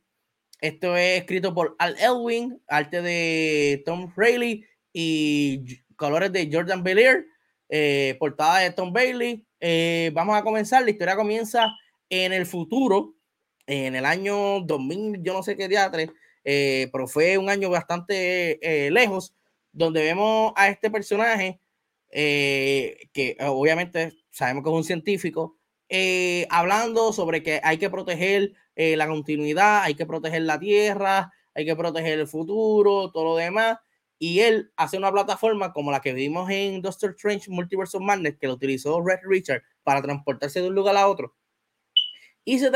Esto 0.60 0.96
es 0.96 1.20
escrito 1.20 1.54
por 1.54 1.76
Al 1.78 1.96
Elwin, 1.98 2.60
arte 2.66 3.02
de 3.02 3.82
Tom 3.84 4.12
Rayleigh 4.16 4.66
y 4.92 5.84
colores 5.96 6.32
de 6.32 6.48
Jordan 6.52 6.82
Belair, 6.82 7.26
eh, 7.68 8.16
portada 8.18 8.58
de 8.58 8.70
Tom 8.72 8.92
Bailey. 8.92 9.45
Eh, 9.60 10.10
vamos 10.14 10.36
a 10.36 10.42
comenzar. 10.42 10.82
La 10.84 10.90
historia 10.90 11.16
comienza 11.16 11.72
en 12.10 12.32
el 12.32 12.46
futuro, 12.46 13.14
en 13.66 13.94
el 13.94 14.04
año 14.04 14.60
2000, 14.60 15.22
yo 15.22 15.32
no 15.32 15.42
sé 15.42 15.56
qué 15.56 15.68
teatro, 15.68 16.00
eh, 16.44 16.88
pero 16.92 17.08
fue 17.08 17.38
un 17.38 17.50
año 17.50 17.70
bastante 17.70 18.58
eh, 18.62 18.90
lejos, 18.90 19.34
donde 19.72 20.02
vemos 20.02 20.52
a 20.56 20.68
este 20.68 20.90
personaje, 20.90 21.60
eh, 22.10 23.08
que 23.12 23.36
obviamente 23.40 24.12
sabemos 24.30 24.62
que 24.62 24.70
es 24.70 24.76
un 24.76 24.84
científico, 24.84 25.58
hablando 26.48 27.12
sobre 27.12 27.42
que 27.42 27.60
hay 27.62 27.78
que 27.78 27.90
proteger 27.90 28.52
la 28.76 29.08
continuidad, 29.08 29.82
hay 29.82 29.94
que 29.94 30.06
proteger 30.06 30.42
la 30.42 30.58
Tierra, 30.58 31.32
hay 31.54 31.64
que 31.64 31.76
proteger 31.76 32.20
el 32.20 32.26
futuro, 32.28 33.10
todo 33.10 33.24
lo 33.24 33.36
demás. 33.36 33.78
Y 34.18 34.40
él 34.40 34.72
hace 34.76 34.96
una 34.96 35.12
plataforma 35.12 35.72
como 35.72 35.90
la 35.90 36.00
que 36.00 36.14
vimos 36.14 36.48
en 36.50 36.80
Doctor 36.82 37.10
Strange 37.10 37.50
Multiverse 37.50 37.96
of 37.96 38.02
Madness, 38.02 38.36
que 38.38 38.46
lo 38.46 38.54
utilizó 38.54 39.00
Red 39.02 39.20
Richard 39.24 39.62
para 39.82 40.02
transportarse 40.02 40.62
de 40.62 40.68
un 40.68 40.74
lugar 40.74 40.96
a 40.96 41.08
otro 41.08 41.34
y 42.46 42.60
se, 42.60 42.70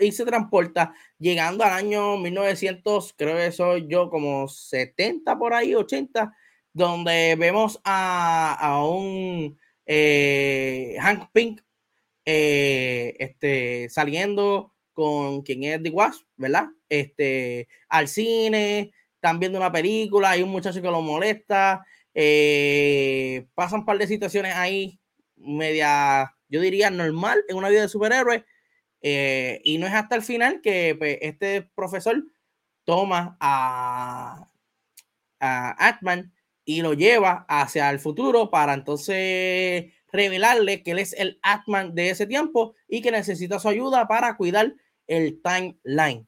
y 0.00 0.12
se 0.12 0.24
transporta 0.26 0.94
llegando 1.18 1.64
al 1.64 1.70
año 1.70 2.18
1900, 2.18 3.14
creo 3.16 3.36
que 3.36 3.52
soy 3.52 3.86
yo 3.88 4.10
como 4.10 4.48
70 4.48 5.38
por 5.38 5.54
ahí, 5.54 5.74
80, 5.76 6.36
donde 6.72 7.36
vemos 7.38 7.80
a, 7.84 8.54
a 8.54 8.84
un 8.84 9.56
eh, 9.86 10.96
Hank 11.00 11.30
Pink 11.32 11.60
eh, 12.24 13.14
este, 13.20 13.88
saliendo 13.90 14.74
con 14.92 15.42
quien 15.42 15.62
es 15.64 15.82
The 15.82 15.90
Wasp, 15.90 16.26
¿verdad? 16.36 16.66
Este, 16.88 17.68
al 17.88 18.08
cine, 18.08 18.92
están 19.22 19.38
viendo 19.38 19.56
una 19.56 19.70
película, 19.70 20.30
hay 20.30 20.42
un 20.42 20.50
muchacho 20.50 20.82
que 20.82 20.90
lo 20.90 21.00
molesta, 21.00 21.86
eh, 22.12 23.46
pasan 23.54 23.80
un 23.80 23.86
par 23.86 23.96
de 23.96 24.08
situaciones 24.08 24.56
ahí 24.56 24.98
media, 25.36 26.34
yo 26.48 26.60
diría 26.60 26.90
normal 26.90 27.44
en 27.46 27.56
una 27.56 27.68
vida 27.68 27.82
de 27.82 27.88
superhéroe, 27.88 28.44
eh, 29.00 29.60
y 29.62 29.78
no 29.78 29.86
es 29.86 29.92
hasta 29.92 30.16
el 30.16 30.22
final 30.22 30.60
que 30.60 30.96
pues, 30.98 31.18
este 31.20 31.62
profesor 31.62 32.24
toma 32.82 33.36
a, 33.38 34.48
a 35.38 35.88
Atman 35.88 36.32
y 36.64 36.82
lo 36.82 36.94
lleva 36.94 37.46
hacia 37.48 37.90
el 37.90 38.00
futuro 38.00 38.50
para 38.50 38.74
entonces 38.74 39.92
revelarle 40.10 40.82
que 40.82 40.90
él 40.90 40.98
es 40.98 41.12
el 41.12 41.38
Atman 41.42 41.94
de 41.94 42.10
ese 42.10 42.26
tiempo 42.26 42.74
y 42.88 43.02
que 43.02 43.12
necesita 43.12 43.60
su 43.60 43.68
ayuda 43.68 44.08
para 44.08 44.36
cuidar 44.36 44.74
el 45.06 45.40
timeline. 45.42 46.26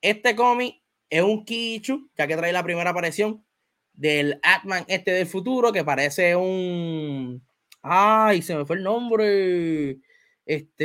Este 0.00 0.34
cómic 0.34 0.81
es 1.12 1.22
un 1.22 1.44
Kichu, 1.44 2.10
ya 2.16 2.26
que 2.26 2.36
trae 2.38 2.54
la 2.54 2.62
primera 2.62 2.88
aparición 2.88 3.44
del 3.92 4.40
Atman 4.42 4.86
este 4.88 5.10
del 5.12 5.26
futuro, 5.26 5.70
que 5.70 5.84
parece 5.84 6.34
un... 6.34 7.46
Ay, 7.82 8.40
se 8.40 8.56
me 8.56 8.64
fue 8.64 8.76
el 8.76 8.82
nombre 8.82 9.98
este, 10.46 10.84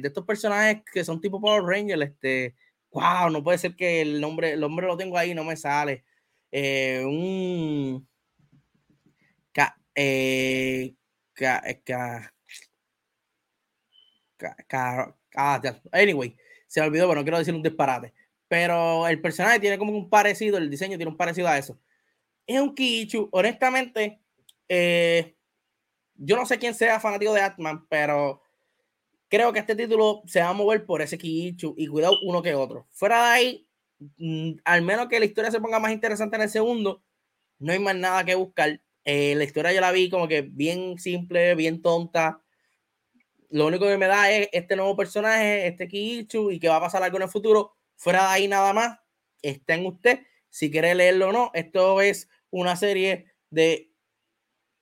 estos 0.02 0.24
personajes 0.26 0.82
que 0.92 1.04
son 1.04 1.20
tipo 1.20 1.40
Power 1.40 1.62
Ranger, 1.62 2.02
este, 2.02 2.56
wow, 2.90 3.30
no 3.30 3.44
puede 3.44 3.58
ser 3.58 3.76
que 3.76 4.00
el 4.00 4.20
nombre, 4.20 4.52
el 4.54 4.60
nombre 4.60 4.88
lo 4.88 4.96
tengo 4.96 5.16
ahí, 5.16 5.34
no 5.34 5.44
me 5.44 5.56
sale. 5.56 6.04
Eh, 6.50 7.04
un 7.04 8.08
eh, 9.94 10.94
ah, 15.36 15.60
anyway, 15.92 16.36
se 16.66 16.80
me 16.80 16.86
olvidó, 16.88 17.06
pero 17.08 17.20
no 17.20 17.24
quiero 17.24 17.38
decir 17.38 17.54
un 17.54 17.62
disparate. 17.62 18.12
Pero 18.50 19.06
el 19.06 19.20
personaje 19.20 19.60
tiene 19.60 19.78
como 19.78 19.92
un 19.92 20.10
parecido, 20.10 20.58
el 20.58 20.68
diseño 20.68 20.96
tiene 20.96 21.12
un 21.12 21.16
parecido 21.16 21.46
a 21.46 21.56
eso. 21.56 21.78
Es 22.44 22.60
un 22.60 22.74
Kichu, 22.74 23.28
honestamente. 23.30 24.20
Eh, 24.68 25.36
yo 26.16 26.34
no 26.34 26.44
sé 26.44 26.58
quién 26.58 26.74
sea 26.74 26.98
fanático 26.98 27.32
de 27.32 27.42
Atman, 27.42 27.86
pero 27.88 28.42
creo 29.28 29.52
que 29.52 29.60
este 29.60 29.76
título 29.76 30.22
se 30.26 30.40
va 30.40 30.48
a 30.48 30.52
mover 30.52 30.84
por 30.84 31.00
ese 31.00 31.16
Kiichu 31.16 31.76
y 31.78 31.86
cuidado 31.86 32.18
uno 32.24 32.42
que 32.42 32.56
otro. 32.56 32.88
Fuera 32.90 33.24
de 33.24 33.30
ahí, 33.30 33.68
mm, 34.16 34.54
al 34.64 34.82
menos 34.82 35.06
que 35.06 35.20
la 35.20 35.26
historia 35.26 35.52
se 35.52 35.60
ponga 35.60 35.78
más 35.78 35.92
interesante 35.92 36.34
en 36.34 36.42
el 36.42 36.50
segundo, 36.50 37.04
no 37.60 37.72
hay 37.72 37.78
más 37.78 37.94
nada 37.94 38.24
que 38.24 38.34
buscar. 38.34 38.80
Eh, 39.04 39.36
la 39.36 39.44
historia 39.44 39.72
yo 39.72 39.80
la 39.80 39.92
vi 39.92 40.10
como 40.10 40.26
que 40.26 40.42
bien 40.42 40.98
simple, 40.98 41.54
bien 41.54 41.82
tonta. 41.82 42.42
Lo 43.50 43.68
único 43.68 43.86
que 43.86 43.96
me 43.96 44.08
da 44.08 44.28
es 44.32 44.48
este 44.52 44.74
nuevo 44.74 44.96
personaje, 44.96 45.68
este 45.68 45.86
Kiichu, 45.86 46.50
y 46.50 46.58
que 46.58 46.68
va 46.68 46.76
a 46.76 46.80
pasar 46.80 47.00
algo 47.04 47.16
en 47.18 47.22
el 47.22 47.28
futuro. 47.28 47.76
Fuera 48.00 48.22
de 48.22 48.28
ahí 48.28 48.48
nada 48.48 48.72
más, 48.72 48.98
está 49.42 49.74
en 49.74 49.84
usted 49.84 50.20
si 50.48 50.70
quiere 50.70 50.94
leerlo 50.94 51.28
o 51.28 51.32
no. 51.32 51.50
Esto 51.52 52.00
es 52.00 52.28
una 52.48 52.74
serie 52.74 53.26
de 53.50 53.92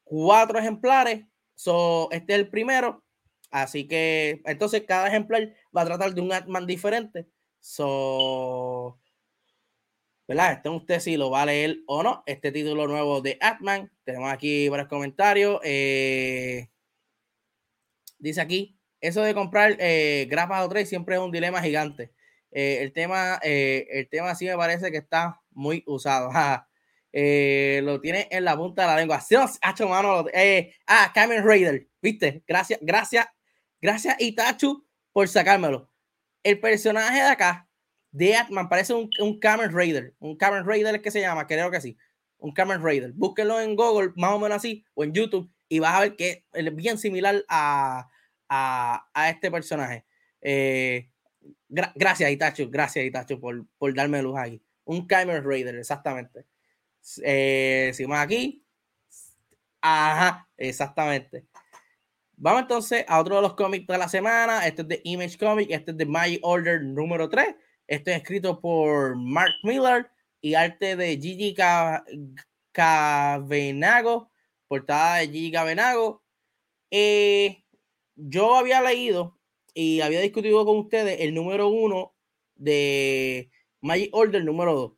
cuatro 0.04 0.58
ejemplares. 0.58 1.26
So, 1.56 2.08
este 2.12 2.34
es 2.34 2.38
el 2.38 2.48
primero 2.48 3.04
Así 3.50 3.88
que 3.88 4.40
entonces 4.44 4.84
cada 4.86 5.08
ejemplar 5.08 5.54
va 5.76 5.82
a 5.82 5.86
tratar 5.86 6.14
de 6.14 6.20
un 6.20 6.32
Atman 6.32 6.66
diferente. 6.66 7.26
So, 7.60 9.00
¿verdad? 10.26 10.52
Estén 10.52 10.72
usted 10.72 11.00
si 11.00 11.16
lo 11.16 11.30
va 11.30 11.42
a 11.42 11.46
leer 11.46 11.78
o 11.86 12.02
no. 12.02 12.22
Este 12.26 12.52
título 12.52 12.86
nuevo 12.86 13.20
de 13.20 13.38
Atman. 13.40 13.90
Tenemos 14.04 14.30
aquí 14.30 14.68
varios 14.68 14.88
comentarios. 14.88 15.60
Eh, 15.64 16.68
dice 18.18 18.40
aquí, 18.40 18.78
eso 19.00 19.22
de 19.22 19.34
comprar 19.34 19.76
eh, 19.80 20.26
grapas 20.30 20.64
o 20.64 20.68
tres 20.68 20.88
siempre 20.88 21.16
es 21.16 21.20
un 21.20 21.32
dilema 21.32 21.62
gigante. 21.62 22.12
Eh, 22.50 22.78
el 22.82 22.92
tema, 22.92 23.38
eh, 23.42 23.86
el 23.90 24.08
tema 24.08 24.34
sí 24.34 24.46
me 24.46 24.56
parece 24.56 24.90
que 24.90 24.98
está 24.98 25.40
muy 25.50 25.82
usado. 25.86 26.30
lo 27.12 28.00
tiene 28.00 28.28
en 28.30 28.44
la 28.44 28.56
punta 28.56 28.82
de 28.82 28.88
la 28.88 28.96
lengua. 28.96 29.20
Sí, 29.20 29.34
hecho 29.34 29.88
mano. 29.88 30.24
ah, 30.86 31.12
Kamen 31.14 31.44
Raider, 31.44 31.88
¿viste? 32.00 32.42
Gracias, 32.46 32.78
gracias 32.82 33.26
Gracias, 33.80 34.16
Itachu, 34.18 34.84
por 35.12 35.28
sacármelo. 35.28 35.88
El 36.42 36.58
personaje 36.58 37.18
de 37.18 37.28
acá, 37.28 37.68
de 38.10 38.34
Atman, 38.34 38.68
parece 38.68 38.92
un, 38.92 39.08
un 39.20 39.38
Kamen 39.38 39.72
Raider. 39.72 40.14
Un 40.18 40.36
Kamen 40.36 40.66
Raider 40.66 41.00
que 41.00 41.10
se 41.12 41.20
llama, 41.20 41.46
creo 41.46 41.70
que 41.70 41.80
sí. 41.80 41.96
Un 42.38 42.52
Kamen 42.52 42.82
Raider. 42.82 43.12
Búsquenlo 43.12 43.60
en 43.60 43.76
Google, 43.76 44.12
más 44.16 44.32
o 44.32 44.38
menos 44.40 44.56
así, 44.56 44.84
o 44.94 45.04
en 45.04 45.12
YouTube, 45.12 45.50
y 45.68 45.78
vas 45.78 45.94
a 45.94 46.00
ver 46.00 46.16
que 46.16 46.44
es 46.52 46.74
bien 46.74 46.98
similar 46.98 47.44
a, 47.48 48.08
a, 48.48 49.30
este 49.30 49.50
personaje. 49.50 50.04
Eh, 50.40 51.08
gracias, 51.68 52.30
Itachu. 52.30 52.68
Gracias, 52.70 53.04
Itachu, 53.04 53.40
por, 53.40 53.66
por 53.78 53.94
darme 53.94 54.22
luz 54.22 54.38
aquí. 54.38 54.62
Un 54.84 55.06
Kamen 55.06 55.44
Raider, 55.44 55.76
exactamente. 55.76 56.46
Eh, 57.22 57.90
seguimos 57.94 58.18
aquí. 58.18 58.64
Ajá, 59.80 60.48
exactamente. 60.56 61.46
Vamos 62.36 62.62
entonces 62.62 63.04
a 63.08 63.20
otro 63.20 63.36
de 63.36 63.42
los 63.42 63.54
cómics 63.54 63.86
de 63.86 63.98
la 63.98 64.08
semana. 64.08 64.66
Este 64.66 64.82
es 64.82 64.88
de 64.88 65.00
Image 65.04 65.38
Comic, 65.38 65.70
este 65.70 65.90
es 65.92 65.96
de 65.96 66.06
My 66.06 66.38
Order 66.42 66.82
número 66.82 67.28
3. 67.28 67.54
Este 67.86 68.12
es 68.12 68.18
escrito 68.18 68.60
por 68.60 69.16
Mark 69.16 69.54
Miller 69.62 70.10
y 70.40 70.54
arte 70.54 70.94
de 70.94 71.16
Gigi 71.18 71.54
Cavenago, 72.72 74.30
portada 74.68 75.16
de 75.16 75.28
Gigi 75.28 75.52
Cavenago. 75.52 76.22
Eh, 76.90 77.64
yo 78.14 78.56
había 78.56 78.82
leído 78.82 79.37
y 79.80 80.00
había 80.00 80.20
discutido 80.20 80.64
con 80.64 80.78
ustedes 80.78 81.20
el 81.20 81.32
número 81.32 81.68
1 81.68 82.12
de 82.56 83.48
My 83.80 84.10
Order 84.12 84.44
número 84.44 84.74
2. 84.74 84.92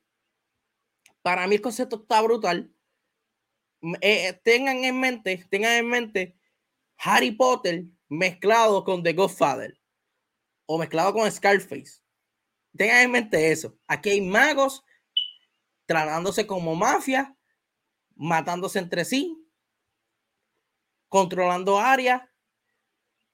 Para 1.21 1.47
mí 1.47 1.57
el 1.57 1.61
concepto 1.61 1.97
está 1.97 2.23
brutal. 2.23 2.73
Eh, 4.01 4.41
tengan 4.43 4.83
en 4.83 4.99
mente, 4.99 5.45
tengan 5.51 5.73
en 5.73 5.87
mente 5.87 6.39
Harry 6.97 7.31
Potter 7.31 7.85
mezclado 8.09 8.83
con 8.83 9.03
The 9.03 9.13
Godfather 9.13 9.79
o 10.65 10.79
mezclado 10.79 11.13
con 11.13 11.31
Scarface. 11.31 12.01
Tengan 12.75 13.03
en 13.03 13.11
mente 13.11 13.53
eso. 13.53 13.77
Aquí 13.87 14.09
hay 14.09 14.23
magos 14.23 14.83
tratándose 15.85 16.47
como 16.47 16.75
mafia, 16.75 17.37
matándose 18.15 18.79
entre 18.79 19.05
sí, 19.05 19.47
controlando 21.11 21.79
áreas. 21.79 22.23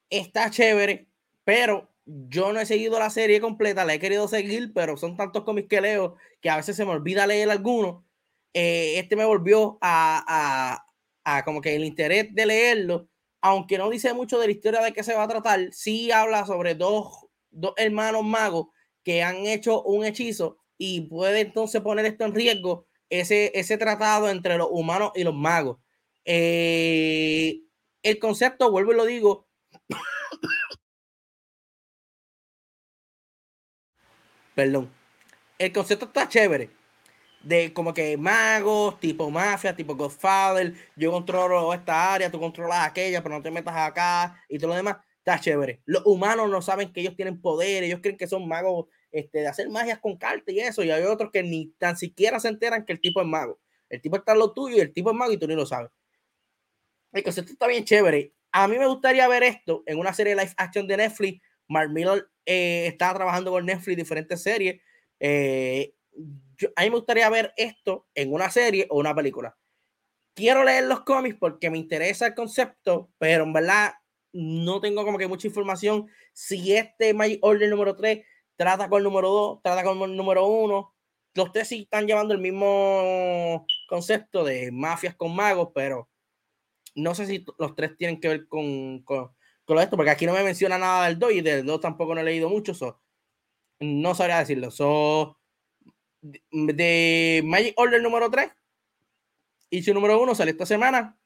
Está 0.09 0.51
chévere, 0.51 1.06
pero 1.47 1.89
yo 2.05 2.51
no 2.51 2.59
he 2.59 2.65
seguido 2.65 2.99
la 2.99 3.09
serie 3.09 3.39
completa, 3.39 3.85
la 3.85 3.93
he 3.93 3.99
querido 3.99 4.27
seguir, 4.27 4.73
pero 4.73 4.97
son 4.97 5.15
tantos 5.15 5.45
cómics 5.45 5.69
que 5.69 5.79
leo 5.79 6.17
que 6.41 6.49
a 6.49 6.57
veces 6.57 6.75
se 6.75 6.83
me 6.83 6.91
olvida 6.91 7.25
leer 7.25 7.49
alguno. 7.49 8.05
Eh, 8.53 8.99
este 8.99 9.15
me 9.15 9.23
volvió 9.23 9.77
a, 9.79 10.83
a, 11.23 11.37
a 11.37 11.45
como 11.45 11.61
que 11.61 11.73
el 11.73 11.85
interés 11.85 12.35
de 12.35 12.45
leerlo 12.45 13.07
aunque 13.39 13.77
no 13.77 13.89
dice 13.89 14.13
mucho 14.13 14.39
de 14.39 14.47
la 14.47 14.51
historia 14.51 14.81
de 14.81 14.91
qué 14.91 15.03
se 15.03 15.13
va 15.13 15.23
a 15.23 15.27
tratar, 15.29 15.69
sí 15.71 16.11
habla 16.11 16.45
sobre 16.45 16.75
dos, 16.75 17.27
dos 17.49 17.73
hermanos 17.77 18.25
magos 18.25 18.67
que 19.03 19.23
han 19.23 19.45
hecho 19.45 19.83
un 19.83 20.03
hechizo 20.03 20.57
y 20.77 21.01
puede 21.01 21.39
entonces 21.39 21.79
poner 21.79 22.05
esto 22.07 22.25
en 22.25 22.35
riesgo, 22.35 22.87
ese, 23.09 23.53
ese 23.57 23.77
tratado 23.77 24.29
entre 24.29 24.57
los 24.57 24.67
humanos 24.69 25.11
y 25.15 25.23
los 25.23 25.33
magos. 25.33 25.77
Eh, 26.25 27.61
el 28.03 28.19
concepto, 28.19 28.69
vuelvo 28.69 28.91
y 28.91 28.95
lo 28.95 29.05
digo, 29.05 29.47
perdón, 34.57 34.89
el 35.59 35.71
concepto 35.71 36.05
está 36.05 36.27
chévere 36.27 36.71
de 37.43 37.71
como 37.73 37.93
que 37.93 38.17
magos, 38.17 38.99
tipo 38.99 39.29
mafia, 39.29 39.75
tipo 39.75 39.95
Godfather, 39.95 40.73
yo 40.95 41.11
controlo 41.11 41.71
esta 41.75 42.15
área, 42.15 42.31
tú 42.31 42.39
controlas 42.39 42.87
aquella, 42.87 43.21
pero 43.21 43.35
no 43.35 43.43
te 43.43 43.51
metas 43.51 43.75
acá 43.75 44.43
y 44.49 44.57
todo 44.57 44.69
lo 44.69 44.75
demás, 44.75 44.97
está 45.19 45.39
chévere. 45.39 45.83
Los 45.85 46.03
humanos 46.07 46.49
no 46.49 46.63
saben 46.63 46.91
que 46.91 47.01
ellos 47.01 47.15
tienen 47.15 47.39
poder, 47.39 47.83
ellos 47.83 47.99
creen 48.01 48.17
que 48.17 48.25
son 48.25 48.47
magos 48.47 48.87
este, 49.11 49.41
de 49.41 49.47
hacer 49.47 49.69
magias 49.69 49.99
con 49.99 50.17
cartas 50.17 50.55
y 50.55 50.59
eso, 50.59 50.83
y 50.83 50.89
hay 50.89 51.03
otros 51.03 51.29
que 51.31 51.43
ni 51.43 51.67
tan 51.77 51.95
siquiera 51.95 52.39
se 52.39 52.47
enteran 52.47 52.83
que 52.83 52.93
el 52.93 52.99
tipo 52.99 53.21
es 53.21 53.27
mago. 53.27 53.59
El 53.89 54.01
tipo 54.01 54.15
está 54.15 54.33
lo 54.33 54.53
tuyo 54.53 54.77
y 54.77 54.79
el 54.79 54.91
tipo 54.91 55.11
es 55.11 55.15
mago 55.15 55.33
y 55.33 55.37
tú 55.37 55.47
ni 55.47 55.53
lo 55.53 55.67
sabes. 55.67 55.91
El 57.11 57.21
concepto 57.21 57.51
está 57.51 57.67
bien 57.67 57.83
chévere. 57.85 58.33
A 58.51 58.67
mí 58.67 58.79
me 58.79 58.87
gustaría 58.87 59.27
ver 59.27 59.43
esto 59.43 59.83
en 59.85 59.99
una 59.99 60.15
serie 60.15 60.33
de 60.33 60.41
live 60.41 60.55
action 60.57 60.87
de 60.87 60.97
Netflix. 60.97 61.46
Mark 61.67 61.91
Miller 61.91 62.27
eh, 62.45 62.87
está 62.87 63.13
trabajando 63.13 63.51
con 63.51 63.65
Netflix 63.65 63.97
diferentes 63.97 64.41
series. 64.41 64.81
Eh, 65.19 65.93
a 66.75 66.83
mí 66.83 66.89
me 66.89 66.95
gustaría 66.95 67.29
ver 67.29 67.53
esto 67.57 68.07
en 68.15 68.33
una 68.33 68.49
serie 68.49 68.87
o 68.89 68.99
una 68.99 69.13
película. 69.13 69.57
Quiero 70.33 70.63
leer 70.63 70.85
los 70.85 71.01
cómics 71.01 71.37
porque 71.39 71.69
me 71.69 71.77
interesa 71.77 72.27
el 72.27 72.35
concepto, 72.35 73.11
pero 73.17 73.43
en 73.43 73.53
verdad 73.53 73.93
no 74.33 74.79
tengo 74.81 75.03
como 75.03 75.17
que 75.17 75.27
mucha 75.27 75.47
información. 75.47 76.07
Si 76.33 76.75
este 76.75 77.13
My 77.13 77.39
Order 77.41 77.69
número 77.69 77.95
3 77.95 78.23
trata 78.55 78.89
con 78.89 78.99
el 78.99 79.03
número 79.03 79.29
2, 79.29 79.61
trata 79.63 79.83
con 79.83 80.01
el 80.01 80.15
número 80.15 80.45
1, 80.45 80.93
los 81.37 81.51
tres 81.51 81.67
sí 81.67 81.81
están 81.83 82.07
llevando 82.07 82.33
el 82.33 82.41
mismo 82.41 83.65
concepto 83.87 84.43
de 84.43 84.71
mafias 84.71 85.15
con 85.15 85.35
magos, 85.35 85.69
pero 85.73 86.09
no 86.95 87.13
sé 87.13 87.27
si 87.27 87.45
los 87.59 87.75
tres 87.75 87.95
tienen 87.95 88.19
que 88.19 88.27
ver 88.27 88.47
con, 88.47 89.03
con 89.67 89.79
esto, 89.79 89.97
porque 89.97 90.11
aquí 90.11 90.25
no 90.25 90.33
me 90.33 90.43
menciona 90.43 90.77
nada 90.77 91.07
del 91.07 91.19
2 91.19 91.31
y 91.33 91.41
del 91.41 91.65
2 91.65 91.81
tampoco 91.81 92.15
no 92.15 92.21
he 92.21 92.23
leído 92.23 92.49
mucho, 92.49 92.73
so, 92.73 93.01
no 93.81 94.15
sabría 94.15 94.39
decirlo. 94.39 94.71
So, 94.71 95.37
de 96.21 97.41
Magic 97.43 97.73
Order 97.77 98.01
número 98.01 98.31
3 98.31 98.49
y 99.69 99.83
su 99.83 99.93
número 99.93 100.21
1 100.21 100.35
sale 100.35 100.51
esta 100.51 100.65
semana. 100.65 101.19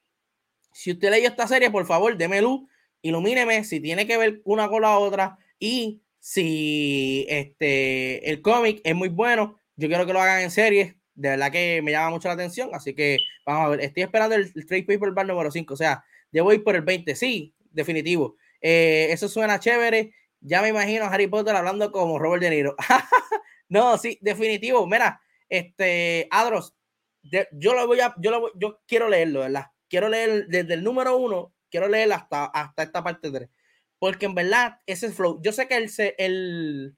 Si 0.73 0.91
usted 0.91 1.11
leyó 1.11 1.27
esta 1.29 1.47
serie, 1.47 1.69
por 1.69 1.85
favor, 1.85 2.17
déme 2.17 2.41
luz, 2.41 2.67
ilumíneme 3.03 3.63
si 3.63 3.79
tiene 3.79 4.07
que 4.07 4.17
ver 4.17 4.41
una 4.43 4.67
con 4.69 4.81
la 4.81 4.97
otra 4.97 5.37
y 5.59 6.01
si 6.19 7.25
este 7.29 8.29
el 8.29 8.41
cómic 8.41 8.81
es 8.83 8.95
muy 8.95 9.09
bueno, 9.09 9.59
yo 9.75 9.87
quiero 9.87 10.05
que 10.07 10.13
lo 10.13 10.21
hagan 10.21 10.41
en 10.41 10.51
serie. 10.51 10.97
De 11.13 11.29
verdad 11.29 11.51
que 11.51 11.81
me 11.83 11.91
llama 11.91 12.09
mucho 12.09 12.27
la 12.27 12.33
atención, 12.33 12.71
así 12.73 12.95
que 12.95 13.19
vamos 13.45 13.65
a 13.65 13.69
ver. 13.69 13.81
Estoy 13.81 14.03
esperando 14.03 14.33
el, 14.35 14.51
Trade 14.65 14.83
Paper 14.83 15.11
Bar 15.11 15.27
número 15.27 15.51
5, 15.51 15.73
o 15.73 15.77
sea, 15.77 16.03
debo 16.31 16.51
ir 16.53 16.63
por 16.63 16.75
el 16.75 16.81
20, 16.81 17.15
sí, 17.15 17.53
definitivo. 17.71 18.35
Eh, 18.61 19.07
eso 19.11 19.27
suena 19.27 19.59
chévere. 19.59 20.13
Ya 20.39 20.61
me 20.61 20.69
imagino 20.69 21.05
a 21.05 21.09
Harry 21.09 21.27
Potter 21.27 21.55
hablando 21.55 21.91
como 21.91 22.19
Robert 22.19 22.43
De 22.43 22.49
Niro. 22.49 22.75
No, 23.69 23.97
sí, 23.97 24.17
definitivo. 24.21 24.85
Mira, 24.85 25.21
este, 25.47 26.27
Adros, 26.29 26.75
yo 27.23 27.73
lo 27.73 27.87
voy 27.87 28.01
a, 28.01 28.13
yo 28.17 28.31
lo 28.31 28.51
yo 28.59 28.81
quiero 28.85 29.07
leerlo, 29.07 29.39
¿verdad? 29.41 29.67
Quiero 29.87 30.09
leer 30.09 30.47
desde 30.47 30.73
el 30.73 30.83
número 30.83 31.15
uno, 31.15 31.53
quiero 31.69 31.87
leer 31.87 32.11
hasta, 32.11 32.45
hasta 32.45 32.83
esta 32.83 33.01
parte 33.01 33.31
3. 33.31 33.49
Porque 33.97 34.25
en 34.25 34.35
verdad, 34.35 34.79
ese 34.85 35.09
flow, 35.11 35.41
yo 35.41 35.53
sé 35.53 35.67
que 35.69 35.77
el, 35.77 35.89
el, 36.17 36.97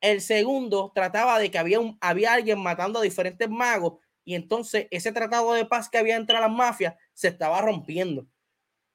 el 0.00 0.20
segundo 0.20 0.92
trataba 0.94 1.38
de 1.38 1.50
que 1.50 1.58
había, 1.58 1.80
un, 1.80 1.98
había 2.00 2.32
alguien 2.34 2.60
matando 2.60 3.00
a 3.00 3.02
diferentes 3.02 3.48
magos 3.50 3.98
y 4.24 4.34
entonces 4.34 4.86
ese 4.90 5.12
tratado 5.12 5.52
de 5.54 5.66
paz 5.66 5.88
que 5.88 5.98
había 5.98 6.16
entre 6.16 6.40
las 6.40 6.50
mafias 6.50 6.94
se 7.14 7.28
estaba 7.28 7.60
rompiendo. 7.60 8.26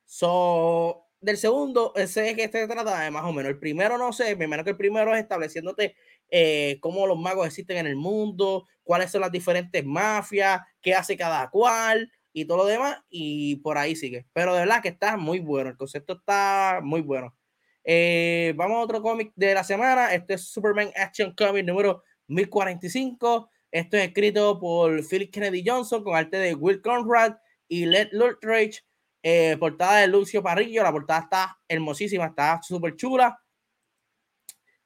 So, 0.06 1.08
del 1.22 1.38
segundo, 1.38 1.94
ese 1.96 2.30
es 2.30 2.36
que 2.36 2.44
este 2.46 2.68
trata 2.68 3.00
de 3.00 3.12
más 3.12 3.24
o 3.24 3.32
menos. 3.32 3.52
El 3.52 3.60
primero 3.60 3.98
no 3.98 4.12
sé, 4.12 4.36
me 4.36 4.46
imagino 4.46 4.64
que 4.64 4.72
el 4.72 4.78
primero 4.78 5.14
es 5.14 5.22
estableciéndote 5.22 5.96
eh, 6.30 6.78
cómo 6.82 7.06
los 7.08 7.18
magos 7.18 7.48
existen 7.48 7.78
en 7.78 7.88
el 7.88 7.96
mundo, 7.96 8.68
cuáles 8.84 9.12
son 9.12 9.22
las 9.22 9.32
diferentes 9.32 9.86
mafias, 9.86 10.62
qué 10.82 10.96
hace 10.96 11.16
cada 11.16 11.50
cual 11.50 12.12
y 12.34 12.46
todo 12.46 12.58
lo 12.58 12.66
demás, 12.66 12.98
y 13.10 13.58
por 13.58 13.78
ahí 13.78 13.96
sigue. 13.96 14.26
Pero 14.34 14.54
de 14.54 14.62
verdad 14.62 14.82
que 14.82 14.90
está 14.90 15.18
muy 15.18 15.40
bueno, 15.40 15.70
el 15.70 15.78
concepto 15.78 16.14
está 16.14 16.80
muy 16.82 17.02
bueno. 17.02 17.36
Eh, 17.84 18.54
vamos 18.56 18.78
a 18.78 18.82
otro 18.82 19.02
cómic 19.02 19.32
de 19.36 19.54
la 19.54 19.64
semana. 19.64 20.14
Este 20.14 20.36
es 20.36 20.48
Superman 20.50 20.92
Action 20.96 21.34
Comic 21.36 21.66
número 21.66 22.04
1045. 22.28 23.50
Esto 23.72 23.98
es 23.98 24.08
escrito 24.08 24.60
por 24.60 25.06
Philip 25.08 25.32
Kennedy 25.32 25.64
Johnson 25.66 26.04
con 26.04 26.16
arte 26.16 26.38
de 26.38 26.56
Will 26.56 26.82
Conrad 26.82 27.36
y 27.68 27.86
Led 27.86 28.10
Lutridge. 28.12 28.86
Eh, 29.24 29.56
portada 29.60 29.98
de 29.98 30.08
Lucio 30.08 30.42
Parrillo. 30.42 30.84
La 30.84 30.92
portada 30.92 31.22
está 31.22 31.60
hermosísima, 31.68 32.28
está 32.28 32.62
súper 32.62 32.96
chula. 32.96 33.40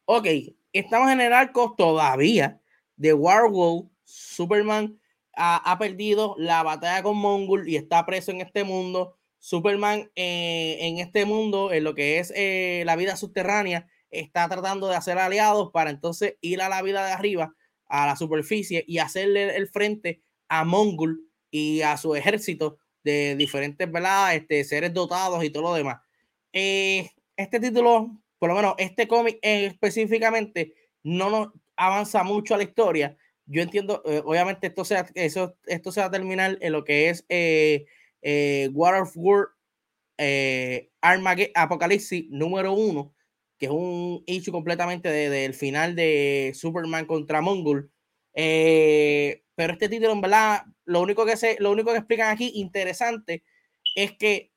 Ok, 0.05 0.27
estamos 0.71 1.11
en 1.11 1.21
el 1.21 1.33
arco 1.33 1.73
todavía 1.77 2.61
de 2.95 3.13
Warworld. 3.13 3.89
Superman 4.03 4.99
ha, 5.33 5.77
perdido 5.79 6.35
la 6.37 6.63
batalla 6.63 7.03
con 7.03 7.17
Mongul 7.17 7.67
y 7.67 7.75
está 7.75 8.05
preso 8.05 8.31
en 8.31 8.41
este 8.41 8.63
mundo. 8.63 9.17
Superman 9.39 10.11
eh, 10.15 10.77
en 10.81 10.99
este 10.99 11.25
mundo, 11.25 11.71
en 11.71 11.83
lo 11.83 11.93
que 11.93 12.19
es 12.19 12.31
eh, 12.35 12.83
la 12.85 12.95
vida 12.95 13.15
subterránea, 13.15 13.87
está 14.09 14.47
tratando 14.47 14.87
de 14.87 14.95
hacer 14.95 15.17
aliados 15.17 15.71
para 15.71 15.89
entonces 15.89 16.37
ir 16.41 16.61
a 16.61 16.69
la 16.69 16.81
vida 16.81 17.05
de 17.05 17.11
arriba, 17.11 17.55
a 17.87 18.07
la 18.07 18.15
superficie 18.15 18.83
y 18.87 18.99
hacerle 18.99 19.55
el 19.55 19.67
frente 19.67 20.21
a 20.47 20.63
Mongul 20.65 21.29
y 21.51 21.81
a 21.81 21.97
su 21.97 22.15
ejército 22.15 22.77
de 23.05 23.37
diferentes 23.37 23.89
¿verdad? 23.89 24.35
Este, 24.35 24.65
seres 24.65 24.93
dotados 24.93 25.41
y 25.45 25.49
todo 25.49 25.63
lo 25.63 25.73
demás. 25.73 26.01
Eh, 26.51 27.09
este 27.37 27.61
título 27.61 28.11
por 28.39 28.49
lo 28.49 28.55
menos 28.55 28.75
este 28.77 29.07
cómic 29.07 29.39
específicamente 29.41 30.75
no 31.03 31.29
nos 31.29 31.49
avanza 31.75 32.23
mucho 32.23 32.53
a 32.53 32.57
la 32.57 32.63
historia. 32.63 33.17
Yo 33.45 33.61
entiendo, 33.61 34.01
eh, 34.05 34.21
obviamente 34.25 34.67
esto, 34.67 34.85
sea, 34.85 35.07
eso, 35.13 35.55
esto 35.65 35.91
se 35.91 35.99
va 36.01 36.07
a 36.07 36.11
terminar 36.11 36.57
en 36.61 36.71
lo 36.71 36.83
que 36.83 37.09
es 37.09 37.25
eh, 37.29 37.85
eh, 38.21 38.69
War 38.73 39.01
of 39.01 39.11
War 39.15 39.47
eh, 40.17 40.89
Armageddon 41.01 41.51
Apocalipsis 41.55 42.25
número 42.29 42.73
uno, 42.73 43.13
que 43.59 43.67
es 43.67 43.71
un 43.71 44.23
hecho 44.27 44.51
completamente 44.51 45.09
del 45.09 45.53
final 45.53 45.95
de 45.95 46.51
Superman 46.55 47.05
contra 47.05 47.41
Mongol. 47.41 47.91
Pero 49.55 49.73
este 49.73 49.89
título, 49.89 50.11
en 50.11 50.21
verdad, 50.21 50.63
lo 50.85 51.01
único 51.01 51.25
que 51.25 51.37
se, 51.37 51.57
lo 51.59 51.71
único 51.71 51.91
que 51.91 51.97
explican 51.97 52.29
aquí 52.29 52.51
interesante 52.55 53.43
es 53.95 54.11
que 54.17 54.51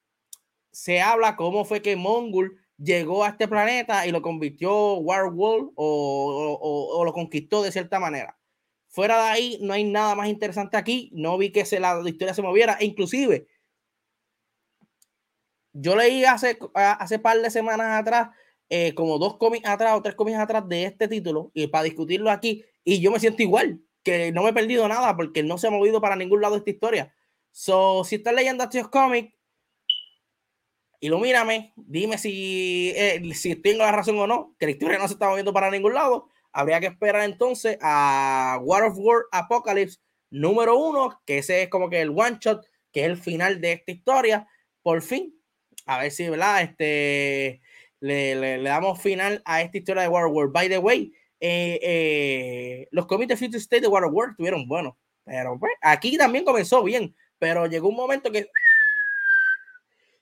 se 0.73 1.01
habla 1.01 1.37
cómo 1.37 1.65
fue 1.65 1.83
que 1.83 1.97
Mongol 1.97 2.59
llegó 2.77 3.25
a 3.25 3.29
este 3.29 3.49
planeta 3.49 4.07
y 4.07 4.13
lo 4.13 4.23
convirtió 4.23 4.95
Warworld 4.95 5.73
o, 5.75 6.59
o, 6.61 6.99
o, 6.99 7.05
lo 7.05 7.13
conquistó 7.13 7.63
de 7.63 7.73
cierta 7.73 7.99
manera. 7.99 8.39
Fuera 8.89 9.17
de 9.17 9.29
ahí, 9.31 9.59
no 9.61 9.75
hay 9.75 9.85
nada 9.85 10.15
más 10.15 10.29
interesante 10.29 10.77
aquí. 10.77 11.11
No 11.13 11.37
vi 11.39 11.51
que 11.51 11.65
se, 11.65 11.81
la 11.81 12.01
historia 12.07 12.35
se 12.35 12.43
moviera. 12.43 12.75
E 12.81 12.87
inclusive, 12.87 13.47
yo 15.73 15.97
leí 15.97 16.25
hace, 16.25 16.59
hace 16.75 17.19
par 17.19 17.41
de 17.41 17.51
semanas 17.51 18.01
atrás, 18.01 18.31
eh, 18.69 18.95
como 18.95 19.19
dos 19.19 19.37
cómics 19.37 19.69
atrás 19.69 19.95
o 19.97 20.03
tres 20.03 20.15
cómics 20.15 20.39
atrás 20.39 20.69
de 20.69 20.85
este 20.85 21.09
título, 21.09 21.51
y 21.55 21.67
para 21.69 21.85
discutirlo 21.85 22.31
aquí, 22.31 22.65
y 22.85 23.01
yo 23.01 23.11
me 23.11 23.21
siento 23.21 23.43
igual, 23.43 23.81
que 24.03 24.33
no 24.33 24.43
me 24.43 24.51
he 24.51 24.55
perdido 24.55 24.89
nada 24.89 25.17
porque 25.17 25.43
no 25.43 25.59
se 25.59 25.69
ha 25.69 25.71
movido 25.71 26.01
para 26.01 26.17
ningún 26.17 26.41
lado 26.41 26.57
esta 26.57 26.71
historia. 26.71 27.15
So, 27.51 28.05
si 28.05 28.17
estás 28.17 28.35
leyendo 28.35 28.65
estos 28.65 28.89
cómics, 28.89 29.35
ilumíname, 31.01 31.73
dime 31.77 32.19
si, 32.19 32.93
eh, 32.97 33.23
si 33.35 33.57
tengo 33.57 33.85
la 33.85 33.93
razón 33.93 34.19
o 34.19 34.27
no, 34.27 34.55
que 34.59 34.67
la 34.67 34.73
historia 34.73 34.99
no 34.99 35.07
se 35.09 35.15
está 35.15 35.29
moviendo 35.29 35.53
para 35.53 35.71
ningún 35.71 35.95
lado. 35.95 36.29
Habría 36.53 36.81
que 36.81 36.87
esperar 36.87 37.23
entonces 37.23 37.79
a 37.83 38.59
War 38.63 38.85
of 38.85 38.95
War 38.99 39.25
Apocalypse 39.33 39.99
número 40.31 40.77
uno, 40.77 41.21
que 41.27 41.39
ese 41.39 41.63
es 41.63 41.69
como 41.69 41.89
que 41.91 42.01
el 42.01 42.11
one 42.11 42.39
shot, 42.41 42.67
que 42.93 43.01
es 43.01 43.07
el 43.07 43.17
final 43.17 43.61
de 43.61 43.73
esta 43.73 43.93
historia. 43.93 44.49
Por 44.83 45.03
fin, 45.03 45.35
a 45.87 45.99
ver 45.99 46.11
si, 46.11 46.29
¿verdad? 46.29 46.63
Este, 46.63 47.61
le, 48.01 48.35
le, 48.37 48.63
damos 48.63 49.01
final 49.01 49.43
a 49.45 49.63
esta 49.63 49.79
historia 49.79 50.03
de 50.03 50.09
War 50.09 50.25
of 50.25 50.33
War. 50.33 50.49
By 50.49 50.69
the 50.69 50.79
way, 50.79 51.13
eh, 51.41 51.79
eh, 51.83 52.89
los 52.91 53.07
cómics 53.07 53.29
de 53.29 53.37
Future 53.37 53.59
State 53.59 53.83
de 53.83 53.89
War 53.89 54.05
of 54.05 54.13
War 54.13 54.31
estuvieron 54.31 54.67
buenos, 54.67 54.95
pero 55.25 55.59
pues, 55.59 55.73
aquí 55.81 56.17
también 56.17 56.45
comenzó 56.45 56.83
bien, 56.83 57.15
pero 57.39 57.67
llegó 57.67 57.89
un 57.89 57.97
momento 57.97 58.31
que 58.33 58.49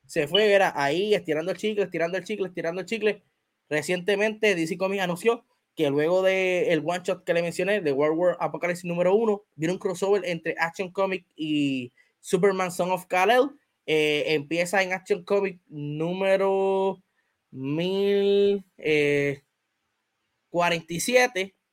se 0.06 0.28
fue, 0.28 0.52
era 0.52 0.72
ahí 0.76 1.14
estirando 1.14 1.50
el 1.50 1.58
chicle, 1.58 1.84
estirando 1.84 2.16
el 2.16 2.24
chicle, 2.24 2.48
estirando 2.48 2.80
el 2.80 2.86
chicle. 2.86 3.22
Recientemente 3.68 4.54
DC 4.54 4.78
Comics 4.78 5.02
anunció 5.02 5.44
que 5.74 5.90
luego 5.90 6.22
del 6.22 6.68
el 6.68 6.82
one 6.84 7.00
shot 7.02 7.24
que 7.24 7.34
le 7.34 7.42
mencioné, 7.42 7.80
de 7.80 7.92
World 7.92 8.18
War 8.18 8.36
Apocalypse 8.40 8.86
número 8.86 9.14
uno, 9.14 9.42
viene 9.56 9.74
un 9.74 9.78
crossover 9.78 10.24
entre 10.24 10.54
Action 10.58 10.90
Comics 10.90 11.26
y 11.36 11.92
Superman 12.20 12.72
Son 12.72 12.90
of 12.90 13.06
Kal-El. 13.06 13.50
Eh, 13.84 14.34
empieza 14.34 14.82
en 14.82 14.92
Action 14.92 15.22
Comic 15.22 15.60
número 15.68 17.02
1047 17.50 18.64
eh, 18.78 19.42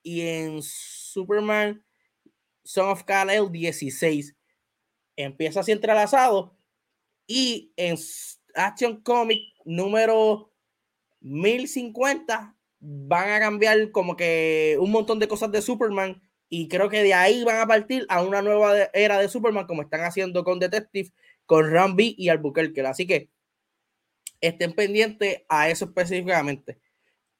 y 0.01 0.21
en 0.21 0.61
Superman 0.61 1.83
Son 2.63 2.89
of 2.89 3.03
Kal-El 3.03 3.51
16. 3.51 4.35
Empieza 5.15 5.61
así 5.61 5.71
entrelazado 5.71 6.57
y 7.27 7.73
en 7.77 7.95
Action 8.55 9.01
Comic 9.01 9.41
número 9.65 10.51
1050 11.21 12.57
van 12.79 13.29
a 13.29 13.39
cambiar 13.39 13.91
como 13.91 14.17
que 14.17 14.77
un 14.79 14.91
montón 14.91 15.19
de 15.19 15.27
cosas 15.27 15.51
de 15.51 15.61
Superman 15.61 16.21
y 16.49 16.67
creo 16.67 16.89
que 16.89 17.03
de 17.03 17.13
ahí 17.13 17.43
van 17.43 17.61
a 17.61 17.67
partir 17.67 18.05
a 18.09 18.21
una 18.21 18.41
nueva 18.41 18.89
era 18.93 19.17
de 19.19 19.29
Superman 19.29 19.65
como 19.65 19.81
están 19.81 20.01
haciendo 20.01 20.43
con 20.43 20.59
Detective, 20.59 21.11
con 21.45 21.71
Rambi 21.71 22.15
y 22.17 22.29
Albuquerque. 22.29 22.81
Así 22.81 23.07
que 23.07 23.29
estén 24.41 24.73
pendientes 24.73 25.43
a 25.47 25.69
eso 25.69 25.85
específicamente. 25.85 26.77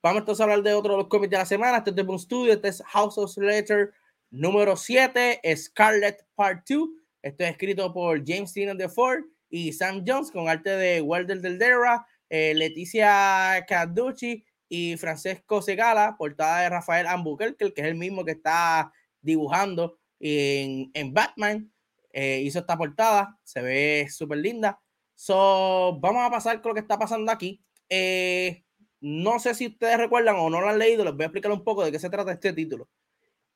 Vamos 0.04 0.20
entonces 0.20 0.42
a 0.42 0.44
hablar 0.44 0.64
de 0.64 0.74
otro 0.74 0.92
de 0.92 0.98
los 0.98 1.08
cómics 1.08 1.32
de 1.32 1.38
la 1.38 1.46
semana. 1.46 1.78
Este 1.78 1.92
es 1.92 1.96
de 1.96 2.04
Boom 2.04 2.20
Studio, 2.20 2.52
este 2.52 2.68
es 2.68 2.84
House 2.88 3.18
of 3.18 3.38
Letter 3.38 3.94
número 4.32 4.76
7, 4.76 5.40
Scarlet 5.56 6.26
Part 6.36 6.68
2. 6.70 6.90
Esto 7.22 7.44
es 7.46 7.52
escrito 7.52 7.94
por 7.94 8.22
James 8.28 8.54
Dean 8.54 8.78
de 8.78 8.90
Ford 8.90 9.24
y 9.50 9.72
Sam 9.72 10.04
Jones 10.06 10.30
con 10.30 10.50
arte 10.50 10.72
de 10.72 11.00
Walter 11.00 11.40
Del 11.40 11.58
Dera, 11.58 12.06
eh, 12.30 12.54
Leticia 12.54 13.66
Carducci 13.66 14.44
y 14.68 14.98
Francesco 14.98 15.62
Segala, 15.62 16.18
portada 16.18 16.64
de 16.64 16.70
Rafael 16.70 17.08
Albuquerque, 17.08 17.74
que 17.74 17.82
es 17.82 17.88
el 17.88 17.96
mismo 17.96 18.26
que 18.26 18.32
está 18.32 18.92
dibujando 19.22 20.00
en, 20.20 20.92
en 20.94 21.14
Batman. 21.14 21.72
Eh, 22.12 22.42
hizo 22.44 22.60
esta 22.60 22.78
portada, 22.78 23.40
se 23.46 23.62
ve 23.62 24.08
súper 24.10 24.40
linda. 24.40 24.82
So, 25.16 25.98
vamos 26.02 26.28
a 26.28 26.30
pasar 26.30 26.62
con 26.62 26.72
lo 26.72 26.74
que 26.74 26.82
está 26.82 27.00
pasando 27.00 27.32
aquí. 27.32 27.64
Eh, 27.88 28.66
no 29.04 29.38
sé 29.38 29.54
si 29.54 29.68
ustedes 29.68 29.98
recuerdan 29.98 30.38
o 30.38 30.50
no 30.50 30.62
lo 30.62 30.70
han 30.70 30.80
leído, 30.80 31.04
les 31.04 31.14
voy 31.14 31.24
a 31.24 31.26
explicar 31.26 31.52
un 31.52 31.66
poco 31.66 31.84
de 31.84 31.92
qué 31.92 32.00
se 32.00 32.10
trata 32.10 32.32
este 32.32 32.54
título. 32.54 32.88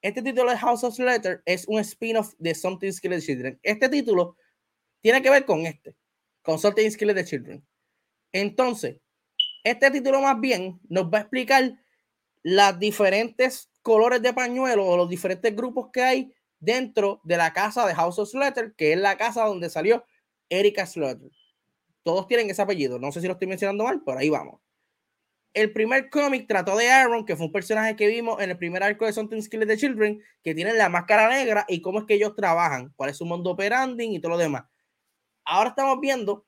Este 0.01 0.21
título 0.21 0.51
de 0.51 0.57
House 0.57 0.83
of 0.83 0.99
Letter 0.99 1.41
es 1.45 1.65
un 1.69 1.79
spin-off 1.79 2.33
de 2.37 2.53
Something 2.53 2.91
Skilled 2.91 3.21
Children. 3.21 3.59
Este 3.63 3.87
título 3.87 4.35
tiene 4.99 5.21
que 5.21 5.29
ver 5.29 5.45
con 5.45 5.65
este, 5.65 5.95
con 6.41 6.59
Something 6.59 6.91
Skilled 6.91 7.23
Children. 7.23 7.65
Entonces, 8.33 8.97
este 9.63 9.89
título 9.89 10.19
más 10.19 10.37
bien 10.37 10.81
nos 10.89 11.05
va 11.05 11.19
a 11.19 11.21
explicar 11.21 11.79
las 12.43 12.77
diferentes 12.77 13.69
colores 13.81 14.21
de 14.21 14.33
pañuelo 14.33 14.85
o 14.85 14.97
los 14.97 15.07
diferentes 15.07 15.55
grupos 15.55 15.91
que 15.93 16.03
hay 16.03 16.33
dentro 16.59 17.21
de 17.23 17.37
la 17.37 17.53
casa 17.53 17.87
de 17.87 17.95
House 17.95 18.19
of 18.19 18.29
Slater, 18.29 18.73
que 18.75 18.91
es 18.91 18.99
la 18.99 19.15
casa 19.15 19.45
donde 19.45 19.69
salió 19.69 20.03
Erika 20.49 20.85
Slater. 20.85 21.31
Todos 22.03 22.27
tienen 22.27 22.49
ese 22.49 22.61
apellido, 22.61 22.99
no 22.99 23.13
sé 23.13 23.21
si 23.21 23.27
lo 23.27 23.33
estoy 23.33 23.47
mencionando 23.47 23.85
mal, 23.85 24.01
pero 24.05 24.19
ahí 24.19 24.29
vamos. 24.29 24.59
El 25.57 25.73
primer 25.73 26.11
cómic 26.11 26.47
trató 26.47 26.77
de 26.77 26.91
Aaron, 26.91 27.25
que 27.25 27.35
fue 27.35 27.47
un 27.47 27.51
personaje 27.51 27.95
que 27.95 28.05
vimos 28.05 28.39
en 28.39 28.51
el 28.51 28.59
primer 28.59 28.83
arco 28.83 29.07
de 29.07 29.13
Something 29.13 29.41
Skillet 29.41 29.65
de 29.65 29.75
Children, 29.75 30.21
que 30.43 30.53
tiene 30.53 30.71
la 30.73 30.87
máscara 30.87 31.27
negra 31.29 31.65
y 31.67 31.81
cómo 31.81 31.97
es 31.97 32.05
que 32.05 32.13
ellos 32.13 32.35
trabajan, 32.35 32.93
cuál 32.95 33.09
es 33.09 33.17
su 33.17 33.25
mundo 33.25 33.49
operandi 33.49 34.05
y 34.05 34.19
todo 34.19 34.33
lo 34.33 34.37
demás. 34.37 34.65
Ahora 35.45 35.69
estamos 35.69 35.99
viendo 35.99 36.45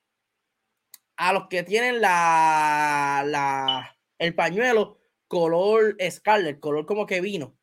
a 1.17 1.33
los 1.33 1.47
que 1.47 1.63
tienen 1.63 2.01
la, 2.01 3.97
el 4.19 4.35
pañuelo 4.35 4.99
color 5.27 5.97
scarlet, 6.11 6.59
color 6.59 6.85
como 6.85 7.07
que 7.07 7.19
vino. 7.19 7.57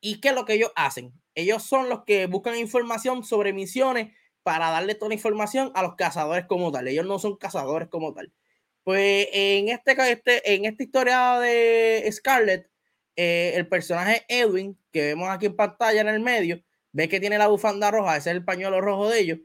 ¿Y 0.00 0.20
qué 0.20 0.28
es 0.28 0.34
lo 0.36 0.44
que 0.44 0.54
ellos 0.54 0.70
hacen? 0.76 1.12
Ellos 1.34 1.64
son 1.64 1.88
los 1.88 2.04
que 2.04 2.28
buscan 2.28 2.56
información 2.56 3.24
sobre 3.24 3.52
misiones 3.52 4.16
para 4.44 4.70
darle 4.70 4.94
toda 4.94 5.08
la 5.08 5.14
información 5.16 5.72
a 5.74 5.82
los 5.82 5.96
cazadores 5.96 6.46
como 6.46 6.70
tal. 6.70 6.86
Ellos 6.86 7.06
no 7.06 7.18
son 7.18 7.38
cazadores 7.38 7.88
como 7.88 8.14
tal. 8.14 8.32
Pues 8.84 9.28
en, 9.32 9.68
este, 9.68 9.92
este, 10.10 10.54
en 10.54 10.64
esta 10.64 10.82
historia 10.82 11.38
de 11.38 12.08
Scarlet, 12.10 12.68
eh, 13.16 13.52
el 13.54 13.68
personaje 13.68 14.24
Edwin, 14.28 14.78
que 14.90 15.02
vemos 15.02 15.28
aquí 15.30 15.46
en 15.46 15.56
pantalla 15.56 16.00
en 16.00 16.08
el 16.08 16.20
medio, 16.20 16.62
ve 16.92 17.08
que 17.08 17.20
tiene 17.20 17.38
la 17.38 17.48
bufanda 17.48 17.90
roja, 17.90 18.16
ese 18.16 18.30
es 18.30 18.36
el 18.36 18.44
pañuelo 18.44 18.80
rojo 18.80 19.08
de 19.08 19.20
ellos. 19.20 19.38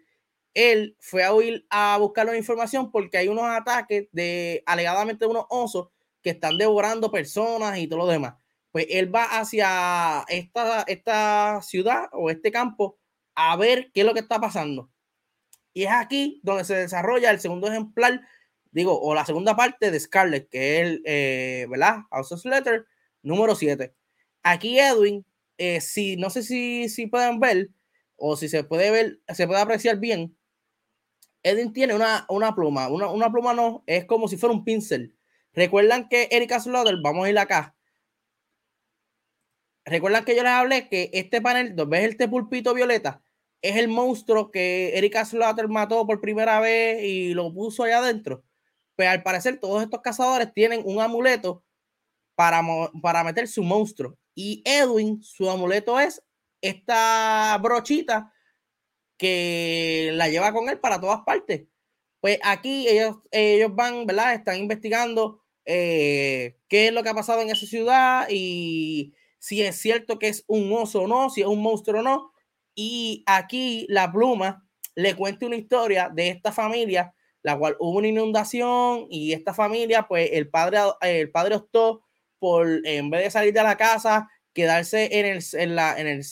Él 0.54 0.98
fue 1.00 1.24
a 1.24 1.34
huir 1.34 1.68
a 1.70 1.98
buscar 2.00 2.26
la 2.26 2.36
información 2.36 2.92
porque 2.92 3.18
hay 3.20 3.28
unos 3.28 3.46
ataques 3.46 4.08
de 4.12 4.64
alegadamente 4.66 5.28
unos 5.28 5.46
osos 5.50 5.90
que 6.24 6.32
están 6.32 6.58
devorando 6.58 7.12
personas 7.12 7.78
y 7.78 7.88
todo 7.88 8.00
lo 8.00 8.08
demás. 8.08 8.36
Pues 8.72 8.88
él 8.90 9.14
va 9.14 9.26
hacia 9.40 10.26
esta, 10.30 10.84
esta 10.88 11.62
ciudad 11.62 12.10
o 12.12 12.30
este 12.32 12.52
campo 12.52 12.98
a 13.36 13.56
ver 13.56 13.92
qué 13.94 14.02
es 14.02 14.06
lo 14.06 14.14
que 14.14 14.22
está 14.22 14.40
pasando. 14.40 14.90
Y 15.74 15.84
es 15.84 15.92
aquí 15.92 16.42
donde 16.44 16.66
se 16.66 16.76
desarrolla 16.76 17.30
el 17.30 17.40
segundo 17.40 17.68
ejemplar, 17.68 18.22
digo, 18.78 19.00
o 19.00 19.14
la 19.14 19.26
segunda 19.26 19.56
parte 19.56 19.92
de 19.92 20.00
Scarlet, 20.00 20.50
que 20.50 20.76
es 20.76 20.88
el, 20.88 21.02
eh, 21.06 21.68
¿verdad? 21.70 22.04
House 22.12 22.46
Letter, 22.46 22.86
número 23.24 23.56
7. 23.56 23.94
Aquí 24.44 24.80
Edwin, 24.80 25.26
eh, 25.58 25.82
si, 25.82 26.16
no 26.18 26.30
sé 26.30 26.44
si, 26.44 26.90
si 26.90 27.08
pueden 27.08 27.40
ver, 27.40 27.70
o 28.16 28.38
si 28.38 28.50
se 28.50 28.64
puede 28.64 28.92
ver, 28.92 29.20
se 29.34 29.48
puede 29.48 29.62
apreciar 29.62 29.98
bien, 30.00 30.38
Edwin 31.44 31.74
tiene 31.74 31.94
una, 31.96 32.26
una 32.30 32.56
pluma, 32.56 32.88
una, 32.88 33.08
una 33.08 33.32
pluma 33.32 33.54
no, 33.54 33.84
es 33.88 34.06
como 34.06 34.28
si 34.28 34.38
fuera 34.38 34.54
un 34.54 34.64
pincel 34.64 35.18
Recuerdan 35.58 36.08
que 36.08 36.28
Erika 36.30 36.60
Slaughter, 36.60 36.98
vamos 37.02 37.26
a 37.26 37.32
ir 37.32 37.40
acá. 37.40 37.76
Recuerdan 39.86 40.24
que 40.24 40.36
yo 40.36 40.44
les 40.44 40.52
hablé 40.52 40.88
que 40.88 41.10
este 41.14 41.42
panel, 41.42 41.74
¿ves 41.88 42.10
este 42.12 42.28
pulpito 42.28 42.76
violeta? 42.76 43.24
Es 43.64 43.76
el 43.78 43.88
monstruo 43.88 44.52
que 44.52 44.96
Erika 44.96 45.26
Slaughter 45.26 45.68
mató 45.68 46.06
por 46.06 46.22
primera 46.22 46.60
vez 46.60 47.04
y 47.04 47.34
lo 47.34 47.52
puso 47.52 47.82
allá 47.82 47.98
adentro. 47.98 48.44
Pues 48.98 49.08
al 49.08 49.24
parecer 49.24 49.60
todos 49.60 49.84
estos 49.84 50.02
cazadores 50.02 50.52
tienen 50.54 50.82
un 50.84 51.00
amuleto 51.00 51.64
para, 52.36 52.62
para 53.02 53.24
meter 53.24 53.48
su 53.48 53.64
monstruo. 53.64 54.18
Y 54.36 54.62
Edwin, 54.66 55.24
su 55.24 55.50
amuleto 55.50 56.00
es 56.00 56.22
esta 56.62 57.58
brochita 57.62 58.34
que 59.18 60.12
la 60.14 60.30
lleva 60.30 60.52
con 60.52 60.68
él 60.70 60.80
para 60.80 61.00
todas 61.00 61.22
partes. 61.22 61.68
Pues 62.20 62.40
aquí 62.44 62.88
ellos, 62.88 63.18
ellos 63.32 63.74
van, 63.76 64.06
¿verdad? 64.06 64.34
Están 64.34 64.58
investigando 64.58 65.44
eh, 65.66 66.58
qué 66.68 66.88
es 66.88 66.94
lo 66.94 67.04
que 67.04 67.10
ha 67.10 67.14
pasado 67.14 67.42
en 67.42 67.50
esa 67.50 67.66
ciudad 67.68 68.28
y 68.30 69.14
si 69.40 69.62
es 69.62 69.76
cierto 69.78 70.18
que 70.18 70.30
es 70.30 70.44
un 70.48 70.74
oso 70.74 71.02
o 71.04 71.08
no, 71.08 71.30
si 71.30 71.42
es 71.42 71.48
un 71.48 71.62
monstruo 71.62 72.00
o 72.00 72.04
no. 72.04 72.34
Y 72.76 73.24
aquí 73.28 73.86
la 73.90 74.12
pluma 74.12 74.68
le 74.96 75.16
cuenta 75.16 75.46
una 75.46 75.56
historia 75.56 76.10
de 76.14 76.30
esta 76.30 76.52
familia, 76.52 77.14
la 77.48 77.58
cual 77.58 77.76
hubo 77.80 77.98
una 77.98 78.08
inundación 78.08 79.08
y 79.10 79.34
esta 79.34 79.54
familia, 79.54 80.06
pues 80.08 80.30
el 80.34 80.50
padre, 80.50 80.80
el 81.02 81.32
padre 81.32 81.56
optó 81.56 82.04
por, 82.40 82.68
en 82.86 83.10
vez 83.10 83.24
de 83.24 83.32
salir 83.32 83.54
de 83.54 83.64
la 83.64 83.78
casa, 83.78 84.30
quedarse 84.54 85.20
en 85.20 85.26
el, 85.26 85.44
en 85.54 85.76
la, 85.76 86.00
en 86.00 86.08
el, 86.08 86.24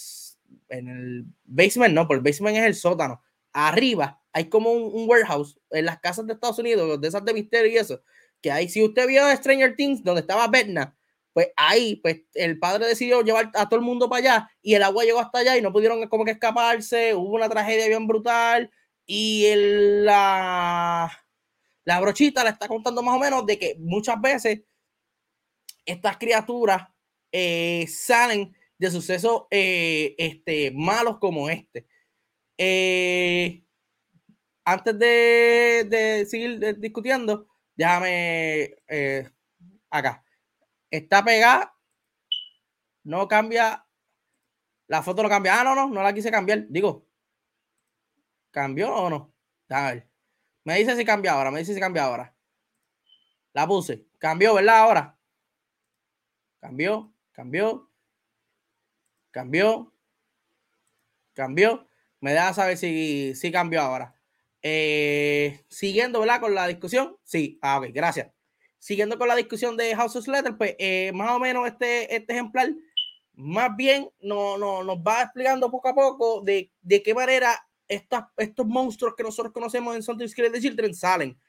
en 0.70 0.88
el 0.88 1.26
basement, 1.46 1.94
no, 1.94 2.08
por 2.08 2.18
el 2.18 2.24
basement 2.24 2.58
es 2.58 2.64
el 2.66 2.76
sótano. 2.76 3.22
Arriba 3.54 4.22
hay 4.34 4.50
como 4.50 4.72
un, 4.72 4.94
un 4.94 5.10
warehouse 5.10 5.58
en 5.72 5.86
las 5.86 6.00
casas 6.00 6.28
de 6.28 6.34
Estados 6.34 6.60
Unidos, 6.60 7.00
de 7.00 7.08
esas 7.08 7.24
de 7.24 7.34
misterio 7.34 7.72
y 7.72 7.78
eso 7.78 8.02
que 8.46 8.52
ahí, 8.52 8.70
si 8.70 8.84
usted 8.84 9.08
vio 9.08 9.24
Stranger 9.36 9.76
Things, 9.76 10.04
donde 10.04 10.22
estaba 10.22 10.48
Berna, 10.48 10.96
pues 11.34 11.48
ahí, 11.56 11.96
pues 11.96 12.22
el 12.36 12.60
padre 12.60 12.86
decidió 12.86 13.22
llevar 13.22 13.50
a 13.56 13.68
todo 13.68 13.80
el 13.80 13.86
mundo 13.86 14.08
para 14.08 14.20
allá 14.20 14.52
y 14.62 14.76
el 14.76 14.84
agua 14.84 15.04
llegó 15.04 15.20
hasta 15.20 15.40
allá 15.40 15.58
y 15.58 15.64
no 15.64 15.74
pudieron 15.74 16.08
como 16.08 16.26
que 16.26 16.32
escaparse, 16.32 17.16
hubo 17.16 17.34
una 17.34 17.50
tragedia 17.50 17.88
bien 17.88 18.06
brutal 18.06 18.70
y 19.06 19.46
el, 19.46 20.06
la, 20.06 21.12
la 21.86 22.00
brochita 22.00 22.44
le 22.44 22.52
está 22.52 22.68
contando 22.68 23.04
más 23.04 23.16
o 23.16 23.20
menos 23.20 23.46
de 23.46 23.60
que 23.60 23.76
muchas 23.80 24.20
veces 24.22 24.62
estas 25.86 26.18
criaturas 26.18 26.88
eh, 27.32 27.86
salen 27.88 28.56
de 28.78 28.92
sucesos 28.92 29.44
eh, 29.52 30.16
este, 30.18 30.72
malos 30.72 31.20
como 31.20 31.50
este. 31.50 31.88
Eh, 32.58 33.64
antes 34.66 34.98
de, 34.98 35.86
de 35.90 36.26
seguir 36.26 36.80
discutiendo, 36.80 37.48
Déjame 37.76 38.76
acá. 39.90 40.24
Está 40.90 41.24
pegada. 41.24 41.74
No 43.04 43.28
cambia. 43.28 43.86
La 44.88 45.04
foto 45.04 45.24
no 45.24 45.30
cambia. 45.30 45.60
Ah, 45.60 45.64
no, 45.64 45.76
no, 45.76 45.90
no 45.90 46.02
la 46.02 46.14
quise 46.14 46.32
cambiar. 46.32 46.68
Digo, 46.70 47.05
¿cambió 48.56 48.96
o 48.96 49.10
no? 49.10 49.34
A 49.68 49.92
ver. 49.92 50.08
Me 50.64 50.78
dice 50.78 50.96
si 50.96 51.04
cambia 51.04 51.34
ahora. 51.34 51.52
Me 51.52 51.60
dice 51.60 51.74
si 51.74 51.80
cambia 51.80 52.06
ahora. 52.06 52.34
La 53.52 53.68
puse. 53.68 54.06
Cambió, 54.18 54.56
¿verdad? 54.56 54.78
Ahora. 54.78 55.20
Cambió, 56.62 57.14
cambió. 57.34 57.90
Cambió. 59.30 59.94
Cambió. 61.34 61.86
Me 62.22 62.32
deja 62.32 62.54
saber 62.54 62.78
si, 62.78 63.36
si 63.36 63.52
cambió 63.52 63.82
ahora. 63.82 64.16
Eh, 64.62 65.66
siguiendo, 65.68 66.22
¿verdad? 66.22 66.40
Con 66.40 66.56
la 66.56 66.66
discusión. 66.68 67.18
Sí, 67.24 67.60
ah, 67.62 67.80
ok, 67.80 67.88
gracias. 67.94 68.32
Siguiendo 68.80 69.18
con 69.18 69.28
la 69.28 69.36
discusión 69.36 69.76
de 69.76 69.94
House 69.96 70.16
of 70.16 70.28
Letter, 70.28 70.58
pues 70.58 70.76
eh, 70.80 71.12
más 71.14 71.32
o 71.32 71.40
menos 71.40 71.68
este, 71.68 72.16
este 72.16 72.34
ejemplar, 72.34 72.70
más 73.34 73.76
bien 73.76 74.10
no, 74.22 74.58
no, 74.58 74.84
nos 74.84 74.98
va 75.00 75.24
explicando 75.24 75.70
poco 75.70 75.90
a 75.90 75.96
poco 75.96 76.42
de, 76.42 76.72
de 76.82 77.04
qué 77.04 77.14
manera 77.14 77.68
estos 77.88 78.66
monstruos 78.66 79.16
que 79.16 79.24
nosotros 79.24 79.54
conocemos 79.54 79.96
en 79.96 80.04
Something 80.04 80.28
Scary 80.28 80.50
de 80.50 80.62
Children 80.62 80.96
salen. 80.96 81.40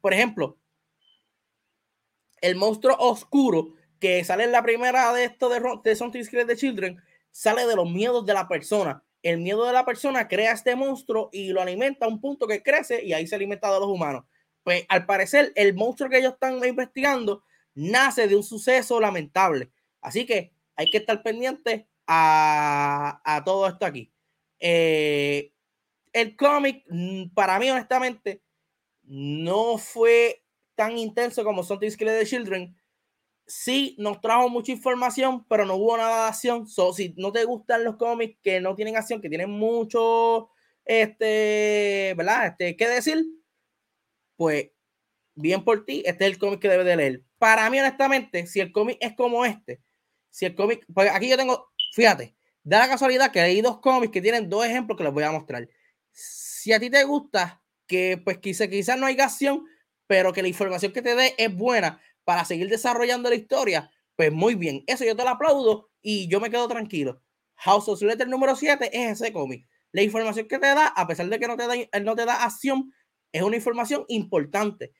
Por 0.00 0.12
ejemplo, 0.12 0.58
el 2.40 2.56
monstruo 2.56 2.96
oscuro 2.98 3.74
que 3.98 4.24
sale 4.24 4.44
en 4.44 4.52
la 4.52 4.62
primera 4.62 5.12
de 5.12 5.24
esto 5.24 5.48
de, 5.48 5.60
de 5.82 5.96
Something 5.96 6.22
Scary 6.22 6.44
de 6.44 6.56
Children 6.56 7.02
sale 7.30 7.66
de 7.66 7.76
los 7.76 7.90
miedos 7.90 8.24
de 8.26 8.34
la 8.34 8.48
persona. 8.48 9.02
El 9.22 9.38
miedo 9.38 9.64
de 9.64 9.72
la 9.72 9.84
persona 9.84 10.28
crea 10.28 10.52
este 10.52 10.76
monstruo 10.76 11.30
y 11.32 11.48
lo 11.48 11.60
alimenta 11.60 12.06
a 12.06 12.08
un 12.08 12.20
punto 12.20 12.46
que 12.46 12.62
crece 12.62 13.04
y 13.04 13.12
ahí 13.12 13.26
se 13.26 13.34
alimenta 13.34 13.72
de 13.72 13.80
los 13.80 13.88
humanos. 13.88 14.24
Pues 14.62 14.84
al 14.88 15.06
parecer, 15.06 15.52
el 15.54 15.74
monstruo 15.74 16.08
que 16.10 16.18
ellos 16.18 16.34
están 16.34 16.64
investigando 16.64 17.42
nace 17.74 18.28
de 18.28 18.36
un 18.36 18.42
suceso 18.42 19.00
lamentable. 19.00 19.70
Así 20.00 20.26
que 20.26 20.52
hay 20.76 20.90
que 20.90 20.98
estar 20.98 21.22
pendiente 21.22 21.88
a, 22.06 23.20
a 23.24 23.44
todo 23.44 23.66
esto 23.66 23.86
aquí. 23.86 24.12
Eh, 24.60 25.52
el 26.12 26.36
cómic, 26.36 26.84
mm, 26.90 27.30
para 27.34 27.58
mí, 27.58 27.70
honestamente, 27.70 28.42
no 29.04 29.78
fue 29.78 30.44
tan 30.76 30.98
intenso 30.98 31.44
como 31.44 31.62
Something 31.64 31.90
Scary 31.90 32.12
de 32.12 32.26
Children. 32.26 32.76
Sí, 33.46 33.96
nos 33.98 34.20
trajo 34.20 34.48
mucha 34.50 34.72
información, 34.72 35.46
pero 35.48 35.66
no 35.66 35.76
hubo 35.76 35.96
nada 35.96 36.24
de 36.24 36.28
acción. 36.30 36.66
So, 36.68 36.92
si 36.94 37.14
no 37.18 37.32
te 37.32 37.44
gustan 37.44 37.84
los 37.84 37.96
cómics 37.96 38.38
que 38.42 38.60
no 38.60 38.74
tienen 38.76 38.96
acción, 38.96 39.20
que 39.22 39.28
tienen 39.30 39.50
mucho, 39.50 40.50
este, 40.84 42.14
¿verdad? 42.16 42.48
Este, 42.48 42.76
¿qué 42.76 42.88
decir? 42.88 43.24
Pues, 44.36 44.70
bien 45.36 45.64
por 45.64 45.86
ti, 45.86 46.02
este 46.06 46.26
es 46.26 46.32
el 46.32 46.38
cómic 46.38 46.60
que 46.60 46.70
debes 46.70 46.86
de 46.86 46.96
leer. 46.96 47.24
Para 47.38 47.70
mí, 47.70 47.80
honestamente, 47.80 48.46
si 48.48 48.60
el 48.60 48.72
cómic 48.72 48.98
es 49.00 49.14
como 49.16 49.46
este, 49.46 49.82
si 50.30 50.46
el 50.46 50.56
cómic, 50.56 50.86
pues 50.94 51.10
aquí 51.12 51.30
yo 51.30 51.38
tengo, 51.38 51.68
fíjate, 51.94 52.35
da 52.66 52.80
la 52.80 52.88
casualidad 52.88 53.30
que 53.30 53.40
hay 53.40 53.60
dos 53.60 53.78
cómics 53.78 54.12
que 54.12 54.20
tienen 54.20 54.48
dos 54.48 54.66
ejemplos 54.66 54.98
que 54.98 55.04
les 55.04 55.12
voy 55.12 55.22
a 55.22 55.30
mostrar. 55.30 55.68
Si 56.10 56.72
a 56.72 56.80
ti 56.80 56.90
te 56.90 57.04
gusta 57.04 57.62
que 57.86 58.20
pues 58.22 58.38
quizás 58.38 58.66
quizá 58.66 58.96
no 58.96 59.06
hay 59.06 59.18
acción, 59.20 59.64
pero 60.08 60.32
que 60.32 60.42
la 60.42 60.48
información 60.48 60.92
que 60.92 61.00
te 61.00 61.14
dé 61.14 61.34
es 61.38 61.54
buena 61.54 62.00
para 62.24 62.44
seguir 62.44 62.68
desarrollando 62.68 63.30
la 63.30 63.36
historia, 63.36 63.88
pues 64.16 64.32
muy 64.32 64.56
bien. 64.56 64.82
Eso 64.88 65.04
yo 65.04 65.14
te 65.14 65.22
lo 65.22 65.30
aplaudo 65.30 65.90
y 66.02 66.26
yo 66.26 66.40
me 66.40 66.50
quedo 66.50 66.66
tranquilo. 66.66 67.22
House 67.54 67.88
of 67.88 68.02
Letter 68.02 68.28
número 68.28 68.56
7 68.56 68.90
es 68.92 69.20
ese 69.20 69.32
cómic. 69.32 69.64
La 69.92 70.02
información 70.02 70.48
que 70.48 70.58
te 70.58 70.66
da, 70.66 70.88
a 70.88 71.06
pesar 71.06 71.28
de 71.28 71.38
que 71.38 71.46
no 71.46 71.56
te 71.56 71.68
da, 71.68 72.00
no 72.02 72.16
te 72.16 72.24
da 72.24 72.42
acción, 72.42 72.92
es 73.30 73.42
una 73.42 73.54
información 73.54 74.04
importante 74.08 74.92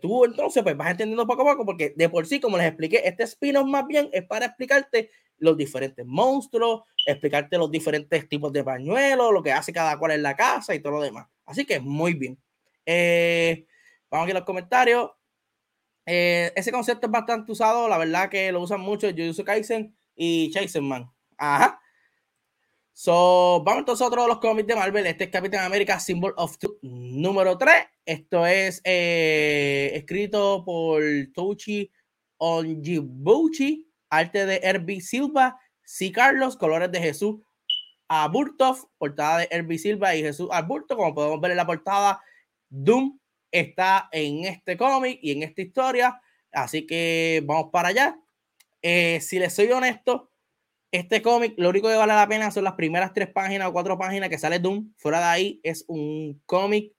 tú 0.00 0.24
entonces 0.24 0.62
pues 0.62 0.76
vas 0.76 0.90
entendiendo 0.90 1.26
poco 1.26 1.42
a 1.42 1.52
poco 1.52 1.64
porque 1.64 1.92
de 1.96 2.08
por 2.08 2.26
sí, 2.26 2.40
como 2.40 2.56
les 2.56 2.66
expliqué, 2.66 3.02
este 3.04 3.24
spin-off 3.24 3.66
más 3.66 3.86
bien 3.86 4.08
es 4.12 4.24
para 4.24 4.46
explicarte 4.46 5.10
los 5.38 5.56
diferentes 5.56 6.04
monstruos, 6.06 6.82
explicarte 7.06 7.58
los 7.58 7.70
diferentes 7.70 8.28
tipos 8.28 8.52
de 8.52 8.62
pañuelos, 8.62 9.32
lo 9.32 9.42
que 9.42 9.52
hace 9.52 9.72
cada 9.72 9.98
cual 9.98 10.12
en 10.12 10.22
la 10.22 10.36
casa 10.36 10.74
y 10.74 10.80
todo 10.80 10.94
lo 10.94 11.02
demás. 11.02 11.26
Así 11.46 11.64
que 11.64 11.80
muy 11.80 12.14
bien. 12.14 12.38
Eh, 12.86 13.66
vamos 14.10 14.24
aquí 14.24 14.32
a 14.32 14.38
los 14.38 14.44
comentarios. 14.44 15.10
Eh, 16.06 16.52
ese 16.56 16.72
concepto 16.72 17.06
es 17.06 17.12
bastante 17.12 17.52
usado, 17.52 17.88
la 17.88 17.98
verdad 17.98 18.28
que 18.28 18.50
lo 18.52 18.60
usan 18.60 18.80
mucho 18.80 19.08
Jujutsu 19.10 19.44
Kaisen 19.44 19.94
y 20.16 20.52
Man. 20.80 21.10
Ajá. 21.36 21.80
So, 22.92 23.62
vamos 23.64 23.80
entonces 23.80 24.02
a 24.02 24.08
otro 24.08 24.22
de 24.22 24.28
los 24.28 24.40
cómics 24.40 24.66
de 24.66 24.74
Marvel. 24.74 25.06
Este 25.06 25.24
es 25.24 25.30
Capitán 25.30 25.64
América 25.64 25.98
Symbol 26.00 26.34
of 26.36 26.58
Truth 26.58 26.78
número 26.82 27.56
3. 27.56 27.74
Esto 28.04 28.46
es 28.46 28.80
eh, 28.84 29.92
escrito 29.94 30.64
por 30.64 31.02
Touchi 31.32 31.90
Onjibuchi, 32.38 33.90
arte 34.10 34.46
de 34.46 34.60
Herbie 34.62 35.00
Silva, 35.00 35.58
C. 35.84 36.12
Carlos, 36.12 36.56
colores 36.56 36.90
de 36.90 37.00
Jesús 37.00 37.40
Aburtov, 38.08 38.88
portada 38.98 39.38
de 39.38 39.48
Herbie 39.50 39.78
Silva 39.78 40.16
y 40.16 40.22
Jesús 40.22 40.48
Aburto. 40.50 40.96
Como 40.96 41.14
podemos 41.14 41.40
ver 41.40 41.52
en 41.52 41.58
la 41.58 41.66
portada, 41.66 42.20
Doom 42.68 43.18
está 43.52 44.08
en 44.10 44.44
este 44.44 44.76
cómic 44.76 45.20
y 45.22 45.32
en 45.32 45.42
esta 45.44 45.62
historia. 45.62 46.20
Así 46.52 46.86
que 46.86 47.42
vamos 47.46 47.70
para 47.72 47.88
allá. 47.88 48.18
Eh, 48.82 49.20
si 49.20 49.38
les 49.38 49.54
soy 49.54 49.70
honesto, 49.70 50.29
este 50.92 51.22
cómic, 51.22 51.54
lo 51.56 51.68
único 51.68 51.88
que 51.88 51.94
vale 51.94 52.14
la 52.14 52.26
pena 52.28 52.50
son 52.50 52.64
las 52.64 52.74
primeras 52.74 53.12
tres 53.12 53.28
páginas 53.28 53.68
o 53.68 53.72
cuatro 53.72 53.96
páginas 53.98 54.28
que 54.28 54.38
sale 54.38 54.58
Doom. 54.58 54.92
Fuera 54.96 55.18
de 55.18 55.24
ahí, 55.24 55.60
es 55.62 55.84
un 55.88 56.42
cómic 56.46 56.92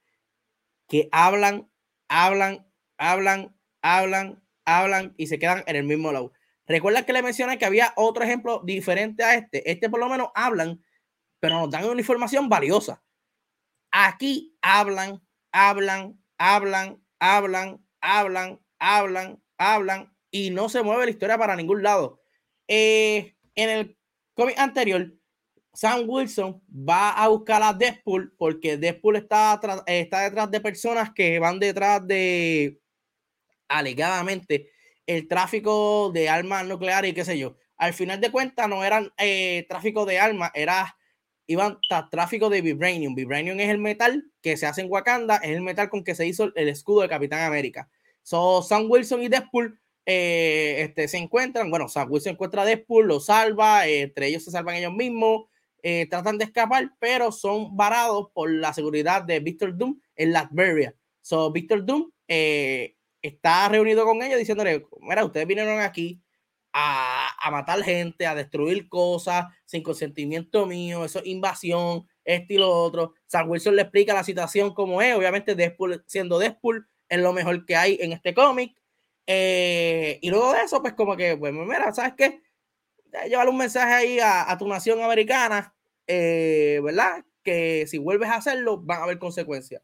que 0.88 1.10
hablan, 1.12 1.70
hablan, 2.08 2.68
hablan, 2.98 3.56
hablan, 3.82 4.44
hablan 4.66 5.14
y 5.18 5.28
se 5.28 5.40
quedan 5.40 5.64
en 5.68 5.76
el 5.76 5.84
mismo 5.84 6.12
lado. 6.12 6.32
Recuerda 6.68 7.06
que 7.06 7.14
le 7.14 7.22
mencioné 7.22 7.58
que 7.58 7.66
había 7.66 7.94
otro 7.98 8.24
ejemplo 8.24 8.62
diferente 8.64 9.24
a 9.24 9.36
este. 9.36 9.70
Este 9.70 9.90
por 9.90 10.00
lo 10.00 10.08
menos 10.08 10.30
hablan, 10.36 10.82
pero 11.40 11.60
nos 11.60 11.70
dan 11.70 11.86
una 11.86 12.00
información 12.00 12.48
valiosa. 12.48 13.04
Aquí 13.92 14.58
hablan, 14.62 15.22
hablan, 15.52 16.18
hablan, 16.38 17.04
hablan, 17.20 17.86
hablan, 18.00 18.60
hablan, 18.80 19.44
hablan 19.58 20.16
y 20.32 20.50
no 20.52 20.70
se 20.70 20.82
mueve 20.82 21.06
la 21.06 21.12
historia 21.12 21.38
para 21.38 21.58
ningún 21.58 21.84
lado. 21.84 22.22
Eh, 22.70 23.36
en 23.56 23.70
el 23.70 23.98
cómic 24.34 24.58
anterior, 24.60 25.14
Sam 25.74 26.04
Wilson 26.08 26.62
va 26.70 27.12
a 27.12 27.28
buscar 27.30 27.64
a 27.64 27.74
Deadpool 27.74 28.34
porque 28.38 28.78
Deadpool 28.78 29.16
está, 29.16 29.60
detrás 29.88 30.52
de 30.52 30.62
personas 30.62 31.12
que 31.14 31.40
van 31.40 31.60
detrás 31.60 32.06
de, 32.06 32.80
alegadamente, 33.70 34.70
el 35.06 35.28
tráfico 35.28 36.12
de 36.14 36.30
armas 36.30 36.66
nucleares 36.66 37.12
y 37.12 37.14
qué 37.14 37.26
sé 37.26 37.38
yo. 37.38 37.56
Al 37.78 37.94
final 37.94 38.20
de 38.20 38.32
cuentas 38.32 38.68
no 38.68 38.84
eran 38.84 39.12
eh, 39.18 39.66
tráfico 39.68 40.06
de 40.06 40.20
armas, 40.20 40.52
era 40.54 40.96
iban 41.48 41.80
tráfico 42.10 42.50
de 42.50 42.62
vibranium. 42.62 43.16
Vibranium 43.16 43.60
es 43.60 43.70
el 43.70 43.78
metal 43.78 44.24
que 44.42 44.58
se 44.58 44.66
hace 44.66 44.82
en 44.82 44.92
Wakanda, 44.92 45.38
es 45.38 45.52
el 45.52 45.62
metal 45.62 45.90
con 45.90 46.04
que 46.04 46.16
se 46.16 46.28
hizo 46.28 46.54
el 46.56 46.70
escudo 46.70 47.02
de 47.02 47.10
Capitán 47.10 47.42
América. 47.42 47.90
So, 48.24 48.62
Sam 48.62 48.86
Wilson 48.90 49.24
y 49.24 49.28
Deadpool 49.28 49.80
eh, 50.06 50.78
este, 50.80 51.08
se 51.08 51.18
encuentran, 51.18 51.70
bueno, 51.70 51.88
Sam 51.88 52.12
Wilson 52.12 52.34
encuentra 52.34 52.64
a 52.64 52.66
Deadpool, 52.66 53.08
lo 53.08 53.20
salva, 53.20 53.88
eh, 53.88 54.02
entre 54.02 54.28
ellos 54.28 54.44
se 54.44 54.52
salvan 54.52 54.76
ellos 54.76 54.94
mismos, 54.94 55.46
eh, 55.84 56.08
tratan 56.10 56.38
de 56.38 56.46
escapar, 56.46 56.92
pero 57.00 57.32
son 57.32 57.76
varados 57.76 58.30
por 58.34 58.52
la 58.52 58.74
seguridad 58.74 59.24
de 59.24 59.40
Victor 59.40 59.78
Doom 59.78 60.00
en 60.16 60.32
Latveria. 60.32 60.96
So, 61.22 61.52
Victor 61.52 61.86
Doom 61.86 62.12
está 63.22 63.70
reunido 63.70 64.06
con 64.06 64.22
ellos 64.24 64.40
diciéndole, 64.40 64.86
mira, 65.02 65.26
ustedes 65.26 65.46
vinieron 65.46 65.80
aquí 65.80 66.22
a, 66.74 67.30
a, 67.40 67.52
matar 67.52 67.84
gente, 67.84 68.26
a 68.26 68.34
destruir 68.34 68.88
cosas 68.88 69.46
sin 69.66 69.84
consentimiento 69.84 70.66
mío, 70.66 71.06
eso 71.06 71.20
es 71.20 71.26
invasión, 71.28 72.08
este 72.24 72.56
y 72.56 72.58
lo 72.58 72.70
otro. 72.72 73.14
Sam 73.28 73.50
Wilson 73.50 73.76
le 73.76 73.84
explica 73.84 74.14
la 74.14 74.24
situación 74.24 74.74
como 74.74 75.02
es, 75.02 75.16
obviamente 75.16 75.56
Deadpool 75.56 76.04
siendo 76.08 76.40
Deadpool 76.40 76.88
es 77.10 77.20
lo 77.20 77.34
mejor 77.34 77.66
que 77.66 77.76
hay 77.76 77.98
en 78.02 78.14
este 78.14 78.34
cómic. 78.34 78.81
Eh, 79.28 80.20
y 80.22 80.30
luego 80.30 80.54
de 80.54 80.64
eso, 80.64 80.82
pues 80.82 80.94
como 80.94 81.16
que, 81.16 81.38
pues 81.38 81.54
mira, 81.54 81.94
¿sabes 81.94 82.14
qué? 82.18 82.42
Llevar 83.28 83.50
un 83.50 83.58
mensaje 83.58 83.94
ahí 83.94 84.20
a, 84.22 84.56
tu 84.58 84.68
nación 84.68 85.02
americana, 85.02 85.74
eh, 86.08 86.80
¿verdad? 86.84 87.24
Que 87.44 87.86
si 87.88 87.98
vuelves 87.98 88.30
a 88.30 88.36
hacerlo, 88.36 88.78
van 88.78 89.00
a 89.00 89.04
haber 89.04 89.20
consecuencias. 89.20 89.82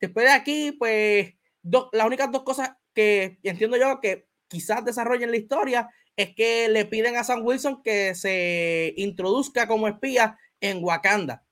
Después 0.00 0.26
de 0.26 0.32
aquí, 0.32 0.72
pues, 0.72 1.34
las 1.62 2.06
únicas 2.06 2.30
dos 2.32 2.42
cosas 2.42 2.72
que 2.94 3.38
entiendo 3.42 3.76
yo 3.76 4.00
que 4.00 4.26
quizás 4.48 4.84
desarrollen 4.84 5.30
la 5.30 5.36
historia 5.36 5.88
es 6.16 6.34
que 6.34 6.68
le 6.68 6.84
piden 6.84 7.16
a 7.16 7.24
Sam 7.24 7.44
Wilson 7.44 7.82
que 7.82 8.14
se 8.14 8.92
introduzca 8.96 9.66
como 9.66 9.88
espía 9.88 10.38
en 10.60 10.82
Wakanda. 10.82 11.44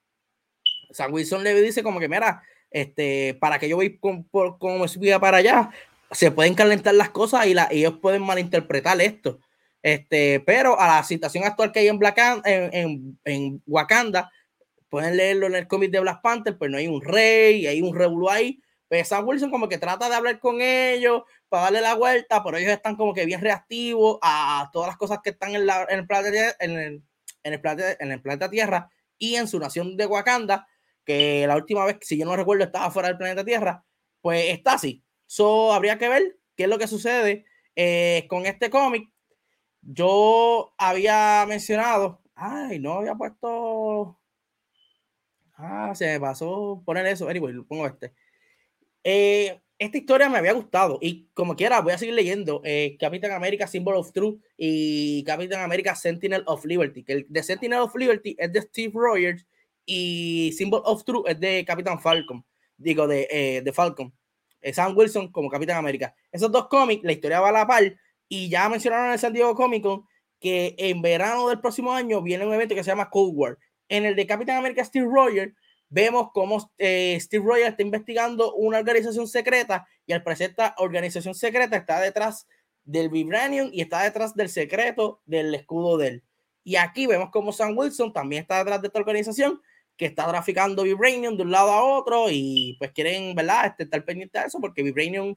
Sam 0.91 1.13
Wilson 1.13 1.43
le 1.43 1.59
dice 1.61 1.83
como 1.83 1.99
que, 1.99 2.09
mira, 2.09 2.43
este, 2.69 3.35
para 3.39 3.59
que 3.59 3.69
yo 3.69 3.77
voy 3.77 3.99
como 3.99 4.85
espía 4.85 5.19
para 5.19 5.37
allá, 5.37 5.71
se 6.11 6.31
pueden 6.31 6.55
calentar 6.55 6.93
las 6.93 7.09
cosas 7.09 7.47
y, 7.47 7.55
ellos 7.71 7.99
pueden 8.01 8.21
malinterpretar 8.21 8.99
esto. 9.01 9.39
Este, 9.81 10.39
pero 10.41 10.79
a 10.79 10.87
la 10.87 11.03
situación 11.03 11.43
actual 11.43 11.71
que 11.71 11.79
hay 11.79 11.87
en, 11.87 11.97
Black, 11.97 12.19
en, 12.45 13.63
Wakanda, 13.65 14.31
pueden 14.89 15.17
leerlo 15.17 15.47
en 15.47 15.55
el 15.55 15.67
cómic 15.67 15.91
de 15.91 16.01
Black 16.01 16.21
Panther, 16.21 16.57
pues 16.57 16.69
no 16.69 16.77
hay 16.77 16.87
un 16.87 17.01
rey, 17.01 17.65
hay 17.65 17.81
un 17.81 17.95
revuelo 17.95 18.29
ahí. 18.29 18.61
Pues 18.87 19.07
Sam 19.07 19.25
Wilson 19.25 19.49
como 19.49 19.69
que 19.69 19.77
trata 19.77 20.09
de 20.09 20.15
hablar 20.15 20.39
con 20.39 20.61
ellos 20.61 21.23
para 21.47 21.63
darle 21.63 21.81
la 21.81 21.95
vuelta, 21.95 22.43
pero 22.43 22.57
ellos 22.57 22.73
están 22.73 22.97
como 22.97 23.13
que 23.13 23.25
bien 23.25 23.39
reactivos 23.39 24.19
a 24.21 24.69
todas 24.73 24.89
las 24.89 24.97
cosas 24.97 25.19
que 25.23 25.29
están 25.29 25.55
en, 25.55 25.65
la, 25.65 25.87
en 25.89 25.99
el, 25.99 26.07
planeta, 26.07 26.55
en, 26.59 26.71
el, 26.71 27.03
en, 27.43 27.53
el 27.53 27.61
planeta, 27.61 27.95
en 27.99 28.11
el 28.11 28.21
planeta 28.21 28.49
Tierra 28.49 28.89
y 29.17 29.35
en 29.35 29.47
su 29.47 29.59
nación 29.59 29.95
de 29.95 30.07
Wakanda, 30.07 30.67
que 31.05 31.47
la 31.47 31.55
última 31.55 31.85
vez, 31.85 31.97
si 32.01 32.17
yo 32.17 32.25
no 32.25 32.35
recuerdo, 32.35 32.65
estaba 32.65 32.91
fuera 32.91 33.07
del 33.07 33.17
planeta 33.17 33.45
Tierra, 33.45 33.85
pues 34.21 34.49
está 34.49 34.73
así. 34.73 35.01
So, 35.31 35.71
habría 35.71 35.97
que 35.97 36.09
ver 36.09 36.37
qué 36.57 36.63
es 36.63 36.69
lo 36.69 36.77
que 36.77 36.87
sucede 36.87 37.45
eh, 37.77 38.25
con 38.27 38.45
este 38.45 38.69
cómic. 38.69 39.09
Yo 39.81 40.73
había 40.77 41.45
mencionado, 41.47 42.21
ay, 42.35 42.79
no 42.79 42.95
había 42.95 43.15
puesto. 43.15 44.19
Ah, 45.55 45.93
se 45.95 46.07
me 46.07 46.19
pasó 46.19 46.83
poner 46.85 47.07
eso. 47.07 47.29
Anyway, 47.29 47.53
pongo 47.61 47.87
este. 47.87 48.13
Eh, 49.05 49.57
esta 49.79 49.97
historia 49.97 50.27
me 50.27 50.37
había 50.37 50.51
gustado 50.51 50.99
y 51.01 51.29
como 51.33 51.55
quiera 51.55 51.79
voy 51.79 51.93
a 51.93 51.97
seguir 51.97 52.15
leyendo 52.15 52.61
eh, 52.65 52.97
Capitán 52.99 53.31
América 53.31 53.67
Symbol 53.67 53.95
of 53.95 54.11
Truth 54.11 54.41
y 54.57 55.23
Capitán 55.23 55.61
América 55.61 55.95
Sentinel 55.95 56.43
of 56.45 56.65
Liberty. 56.65 57.05
Que 57.05 57.13
el 57.13 57.25
de 57.29 57.41
Sentinel 57.41 57.79
of 57.79 57.95
Liberty 57.95 58.35
es 58.37 58.51
de 58.51 58.61
Steve 58.63 58.91
Rogers 58.93 59.47
y 59.85 60.51
Symbol 60.57 60.81
of 60.83 61.05
Truth 61.05 61.29
es 61.29 61.39
de 61.39 61.63
Capitán 61.63 62.01
Falcon, 62.01 62.45
digo, 62.75 63.07
de, 63.07 63.29
eh, 63.31 63.61
de 63.61 63.71
Falcon. 63.71 64.13
Eh, 64.61 64.73
Sam 64.73 64.95
Wilson 64.95 65.31
como 65.31 65.49
Capitán 65.49 65.77
América. 65.77 66.15
Esos 66.31 66.51
dos 66.51 66.67
cómics, 66.67 67.03
la 67.03 67.11
historia 67.11 67.39
va 67.39 67.49
a 67.49 67.51
la 67.51 67.67
par 67.67 67.95
y 68.27 68.49
ya 68.49 68.69
mencionaron 68.69 69.07
en 69.07 69.13
el 69.13 69.19
San 69.19 69.33
Diego 69.33 69.55
Comic 69.55 69.83
Con 69.83 70.05
que 70.39 70.75
en 70.77 71.01
verano 71.01 71.49
del 71.49 71.61
próximo 71.61 71.93
año 71.93 72.21
viene 72.21 72.45
un 72.45 72.53
evento 72.53 72.73
que 72.73 72.83
se 72.83 72.89
llama 72.89 73.09
Cold 73.11 73.33
War. 73.35 73.57
En 73.87 74.05
el 74.05 74.15
de 74.15 74.25
Capitán 74.25 74.57
América 74.57 74.83
Steve 74.83 75.05
Rogers 75.05 75.53
vemos 75.87 76.29
cómo 76.33 76.71
eh, 76.79 77.17
Steve 77.21 77.45
Rogers 77.45 77.69
está 77.69 77.83
investigando 77.83 78.53
una 78.55 78.79
organización 78.79 79.27
secreta 79.27 79.85
y 80.07 80.13
al 80.13 80.23
parecer 80.23 80.49
esta 80.49 80.73
organización 80.79 81.35
secreta 81.35 81.77
está 81.77 81.99
detrás 81.99 82.47
del 82.83 83.09
Vibranium 83.09 83.69
y 83.71 83.81
está 83.81 84.01
detrás 84.01 84.33
del 84.33 84.49
secreto 84.49 85.21
del 85.25 85.53
escudo 85.53 85.97
de 85.97 86.07
él. 86.07 86.23
Y 86.63 86.77
aquí 86.77 87.05
vemos 87.05 87.29
como 87.29 87.51
Sam 87.51 87.77
Wilson 87.77 88.11
también 88.11 88.41
está 88.41 88.57
detrás 88.57 88.81
de 88.81 88.87
esta 88.87 88.99
organización 88.99 89.61
que 90.01 90.07
está 90.07 90.27
traficando 90.27 90.81
Vibranium 90.81 91.37
de 91.37 91.43
un 91.43 91.51
lado 91.51 91.69
a 91.69 91.83
otro 91.83 92.25
y 92.31 92.75
pues 92.79 92.91
quieren, 92.91 93.35
¿verdad? 93.35 93.67
Este, 93.67 93.83
estar 93.83 94.03
pendiente 94.03 94.39
de 94.39 94.45
eso 94.47 94.59
porque 94.59 94.81
Vibranium 94.81 95.35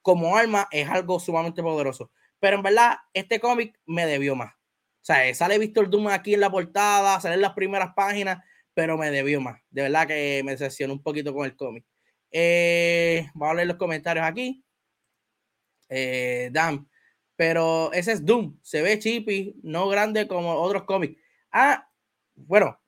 como 0.00 0.34
arma 0.34 0.66
es 0.70 0.88
algo 0.88 1.20
sumamente 1.20 1.62
poderoso. 1.62 2.10
Pero 2.40 2.56
en 2.56 2.62
verdad, 2.62 2.96
este 3.12 3.38
cómic 3.38 3.78
me 3.84 4.06
debió 4.06 4.34
más. 4.34 4.54
O 4.54 5.02
sea, 5.02 5.34
sale 5.34 5.58
Víctor 5.58 5.90
Doom 5.90 6.08
aquí 6.08 6.32
en 6.32 6.40
la 6.40 6.50
portada, 6.50 7.20
sale 7.20 7.34
en 7.34 7.42
las 7.42 7.52
primeras 7.52 7.92
páginas, 7.94 8.42
pero 8.72 8.96
me 8.96 9.10
debió 9.10 9.42
más. 9.42 9.60
De 9.68 9.82
verdad 9.82 10.06
que 10.06 10.40
me 10.42 10.52
decepcionó 10.52 10.94
un 10.94 11.02
poquito 11.02 11.34
con 11.34 11.44
el 11.44 11.54
cómic. 11.54 11.84
Eh, 12.30 13.28
vamos 13.34 13.52
a 13.52 13.56
leer 13.56 13.68
los 13.68 13.76
comentarios 13.76 14.24
aquí. 14.24 14.64
Eh, 15.90 16.48
Dan, 16.50 16.88
pero 17.36 17.92
ese 17.92 18.12
es 18.12 18.24
Doom. 18.24 18.58
Se 18.62 18.80
ve 18.80 18.98
chippy, 18.98 19.54
no 19.62 19.86
grande 19.86 20.26
como 20.26 20.54
otros 20.54 20.84
cómics. 20.84 21.20
Ah, 21.52 21.86
bueno, 22.34 22.80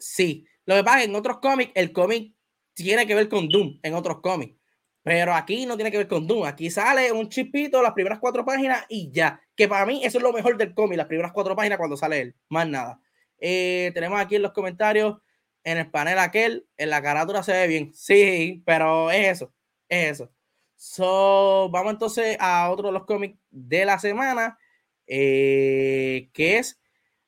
sí. 0.00 0.46
Lo 0.66 0.76
que 0.76 0.84
pasa 0.84 0.98
es 0.98 1.04
que 1.04 1.10
en 1.10 1.16
otros 1.16 1.38
cómics, 1.38 1.72
el 1.74 1.92
cómic 1.92 2.34
tiene 2.74 3.06
que 3.06 3.14
ver 3.14 3.28
con 3.28 3.48
Doom 3.48 3.78
en 3.82 3.94
otros 3.94 4.20
cómics. 4.20 4.56
Pero 5.02 5.34
aquí 5.34 5.66
no 5.66 5.76
tiene 5.76 5.90
que 5.90 5.98
ver 5.98 6.08
con 6.08 6.26
Doom. 6.26 6.44
Aquí 6.44 6.70
sale 6.70 7.12
un 7.12 7.28
chipito, 7.28 7.82
las 7.82 7.92
primeras 7.92 8.18
cuatro 8.18 8.44
páginas 8.44 8.84
y 8.88 9.10
ya. 9.10 9.40
Que 9.54 9.68
para 9.68 9.86
mí 9.86 10.04
eso 10.04 10.18
es 10.18 10.24
lo 10.24 10.32
mejor 10.32 10.56
del 10.56 10.74
cómic, 10.74 10.98
las 10.98 11.06
primeras 11.06 11.32
cuatro 11.32 11.56
páginas 11.56 11.78
cuando 11.78 11.96
sale 11.96 12.20
él. 12.20 12.36
Más 12.48 12.68
nada. 12.68 13.00
Eh, 13.38 13.90
tenemos 13.94 14.20
aquí 14.20 14.36
en 14.36 14.42
los 14.42 14.52
comentarios, 14.52 15.18
en 15.64 15.78
el 15.78 15.90
panel 15.90 16.18
aquel, 16.18 16.66
en 16.76 16.90
la 16.90 17.02
carátula 17.02 17.42
se 17.42 17.52
ve 17.52 17.66
bien. 17.66 17.92
Sí, 17.94 18.62
pero 18.66 19.10
es 19.10 19.28
eso. 19.28 19.52
Es 19.88 20.12
eso. 20.12 20.32
So, 20.76 21.68
vamos 21.70 21.92
entonces 21.92 22.36
a 22.40 22.70
otro 22.70 22.88
de 22.88 22.92
los 22.92 23.04
cómics 23.04 23.38
de 23.50 23.84
la 23.84 23.98
semana, 23.98 24.58
eh, 25.06 26.30
que 26.32 26.58
es 26.58 26.79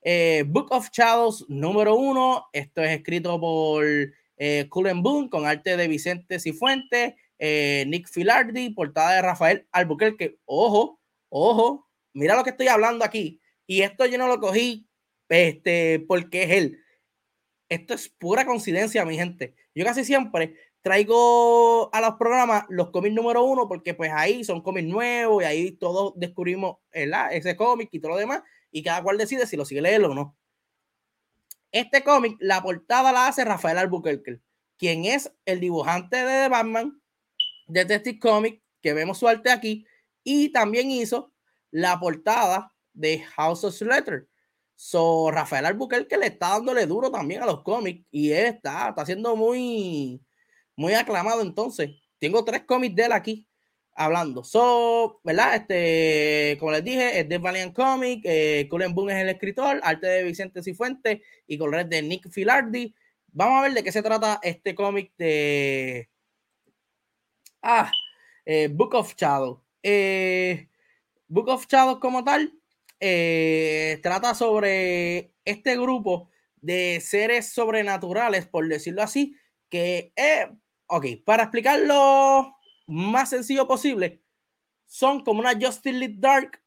eh, 0.03 0.45
Book 0.47 0.73
of 0.73 0.91
Shadows 0.91 1.47
número 1.49 1.95
uno. 1.95 2.47
Esto 2.53 2.83
es 2.83 2.91
escrito 2.91 3.41
por 3.41 3.85
eh, 4.37 4.67
Cullen 4.69 5.03
Boone 5.03 5.31
con 5.31 5.47
arte 5.47 5.77
de 5.77 5.89
Vicente 5.89 6.41
Cifuentes, 6.41 7.15
eh, 7.39 7.85
Nick 7.87 8.09
Filardi, 8.09 8.71
portada 8.71 9.15
de 9.15 9.23
Rafael 9.23 9.67
Albuquerque. 9.73 10.39
Ojo, 10.45 11.01
ojo, 11.29 11.89
mira 12.13 12.37
lo 12.37 12.45
que 12.45 12.51
estoy 12.51 12.69
hablando 12.69 13.05
aquí. 13.05 13.41
Y 13.67 13.83
esto 13.83 14.07
yo 14.07 14.19
no 14.19 14.27
lo 14.27 14.41
cogí 14.41 14.89
este, 15.29 16.05
porque 16.07 16.43
es 16.43 16.51
él. 16.51 16.79
Esto 17.69 17.95
es 17.95 18.09
pura 18.09 18.45
coincidencia, 18.45 19.05
mi 19.05 19.17
gente. 19.17 19.55
Yo 19.75 19.85
casi 19.85 20.05
siempre 20.05 20.57
traigo 20.83 21.95
a 21.95 22.01
los 22.01 22.15
programas 22.17 22.65
los 22.69 22.91
cómics 22.91 23.15
número 23.15 23.45
uno 23.45 23.69
porque 23.69 23.95
pues 23.95 24.11
ahí 24.13 24.43
son 24.43 24.61
cómics 24.63 24.89
nuevos 24.89 25.43
y 25.43 25.47
ahí 25.47 25.71
todos 25.71 26.13
descubrimos 26.17 26.79
ese 26.91 27.57
cómic 27.57 27.89
y 27.93 28.01
todo 28.01 28.13
lo 28.13 28.19
demás 28.19 28.43
y 28.73 28.83
cada 28.83 29.03
cual 29.03 29.19
decide 29.19 29.47
si 29.47 29.57
lo 29.57 29.65
sigue 29.65 29.83
leyendo 29.83 30.11
o 30.11 30.15
no. 30.15 30.37
Este 31.71 32.03
cómic, 32.03 32.37
la 32.41 32.63
portada 32.63 33.13
la 33.13 33.29
hace 33.29 33.45
Rafael 33.45 33.79
Albuquerque, 33.79 34.41
quien 34.77 35.05
es 35.05 35.33
el 35.45 35.61
dibujante 35.61 36.17
de 36.17 36.49
Batman, 36.49 37.01
de 37.69 37.85
Detective 37.85 38.19
Comic, 38.19 38.63
que 38.81 38.95
vemos 38.95 39.19
su 39.19 39.29
arte 39.29 39.51
aquí, 39.51 39.87
y 40.25 40.51
también 40.51 40.91
hizo 40.91 41.33
la 41.71 41.99
portada 42.01 42.75
de 42.93 43.21
House 43.21 43.65
of 43.65 43.81
Letter. 43.83 44.29
So, 44.75 45.31
Rafael 45.31 45.67
Albuquerque 45.67 46.17
le 46.17 46.27
está 46.27 46.49
dándole 46.51 46.87
duro 46.87 47.11
también 47.11 47.43
a 47.43 47.47
los 47.47 47.63
cómics 47.63 48.05
y 48.11 48.33
él 48.33 48.47
está, 48.47 48.89
está 48.89 49.07
siendo 49.07 49.37
muy, 49.37 50.21
muy 50.77 50.95
aclamado. 50.95 51.41
Entonces, 51.41 51.91
tengo 52.19 52.45
tres 52.45 52.65
cómics 52.67 52.97
de 52.97 53.05
él 53.05 53.13
aquí 53.13 53.49
hablando. 53.95 54.45
So, 54.45 55.21
¿verdad? 55.25 55.57
Este, 55.57 56.57
como 56.59 56.73
les 56.73 56.85
dije, 56.85 57.21
es 57.21 57.29
de 57.29 57.39
Valiant 57.39 57.75
Comic, 57.75 58.23
eh, 58.25 58.69
Boone 58.71 59.13
es 59.13 59.23
el 59.23 59.29
escritor, 59.29 59.81
arte 59.83 60.07
de 60.07 60.25
Vicente 60.25 60.63
Cifuentes 60.63 61.21
y 61.47 61.59
colores 61.59 61.89
de 61.89 62.03
Nick 62.03 62.31
Filardi. 62.31 62.95
Vamos 63.29 63.59
a 63.59 63.63
ver 63.63 63.75
de 63.75 63.83
qué 63.85 63.93
se 63.93 64.03
trata 64.03 64.41
este 64.43 64.75
cómic 64.75 65.13
de 65.17 66.09
ah, 67.63 67.91
eh, 68.45 68.69
Book 68.71 68.95
of 68.95 69.15
Shadow. 69.17 69.63
Eh, 69.83 70.69
Book 71.29 71.49
of 71.49 71.67
Shadow 71.67 71.99
como 71.99 72.25
tal 72.25 72.53
eh, 73.01 73.99
trata 74.03 74.35
sobre 74.35 75.33
este 75.45 75.77
grupo 75.77 76.31
de 76.61 77.01
seres 77.01 77.53
sobrenaturales, 77.53 78.47
por 78.47 78.69
decirlo 78.69 79.03
así, 79.03 79.37
que, 79.69 80.13
ok, 80.87 81.07
para 81.25 81.45
explicarlo 81.45 82.55
más 82.87 83.31
sencillo 83.31 83.67
posible, 83.67 84.23
son 84.87 85.25
como 85.25 85.41
una 85.41 85.53
Justice 85.53 85.93
League 85.93 86.17
Dark 86.19 86.63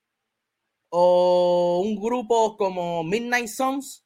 o 0.89 1.82
un 1.86 1.95
grupo 1.95 2.57
como 2.57 3.03
Midnight 3.03 3.47
Suns 3.47 4.05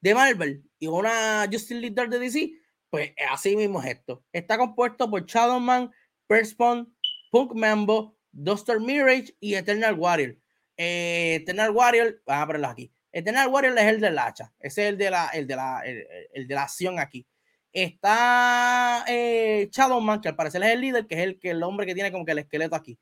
de 0.00 0.14
Marvel 0.14 0.64
y 0.78 0.86
una 0.86 1.44
Justice 1.50 1.74
League 1.74 1.94
Dark 1.94 2.10
de 2.10 2.18
DC, 2.18 2.52
pues 2.90 3.12
así 3.30 3.56
mismo 3.56 3.82
es 3.82 3.90
esto. 3.96 4.24
Está 4.32 4.58
compuesto 4.58 5.10
por 5.10 5.26
Shadowman, 5.26 5.90
Perspawn, 6.26 6.94
Punk 7.30 7.54
Mambo, 7.54 8.16
Doctor 8.30 8.80
Mirage 8.80 9.36
y 9.40 9.54
Eternal 9.54 9.98
Warrior. 9.98 10.36
Eh, 10.76 11.36
Eternal 11.42 11.70
Warrior, 11.70 12.22
vamos 12.26 12.42
a 12.42 12.46
ponerlo 12.46 12.68
aquí. 12.68 12.92
Eternal 13.12 13.48
Warrior 13.48 13.78
es 13.78 13.84
el 13.84 14.00
del 14.00 14.18
hacha, 14.18 14.52
ese 14.58 14.84
es 14.84 14.88
el 14.88 14.98
de 14.98 15.10
la, 15.10 15.28
el 15.28 15.46
de 15.46 15.56
la, 15.56 15.82
el 15.84 16.48
de 16.48 16.54
la 16.54 16.62
acción 16.62 16.98
aquí. 16.98 17.26
Está 17.72 19.04
eh, 19.08 19.68
Shadowman, 19.72 20.20
que 20.20 20.28
al 20.28 20.36
parecer 20.36 20.62
es 20.62 20.70
el 20.70 20.80
líder, 20.80 21.06
que 21.06 21.14
es 21.14 21.20
el, 21.22 21.38
que 21.38 21.50
el 21.50 21.62
hombre 21.62 21.86
que 21.86 21.94
tiene 21.94 22.12
como 22.12 22.24
que 22.24 22.32
el 22.32 22.38
esqueleto 22.38 22.76
aquí. 22.76 22.98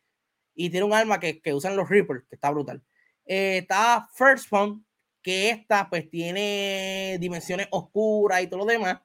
Y 0.55 0.71
tiene 0.71 0.85
un 0.85 0.93
arma 0.93 1.19
que, 1.19 1.41
que 1.41 1.55
usan 1.55 1.77
los 1.77 1.89
Reapers, 1.89 2.25
que 2.29 2.37
está 2.37 2.51
brutal. 2.51 2.83
Eh, 3.27 3.59
está 3.59 4.09
First 4.15 4.49
Phone, 4.49 4.85
que 5.23 5.51
esta 5.51 5.89
pues 5.89 6.09
tiene 6.11 7.17
dimensiones 7.21 7.69
oscuras 7.71 8.43
y 8.43 8.47
todo 8.47 8.61
lo 8.61 8.67
demás. 8.67 9.01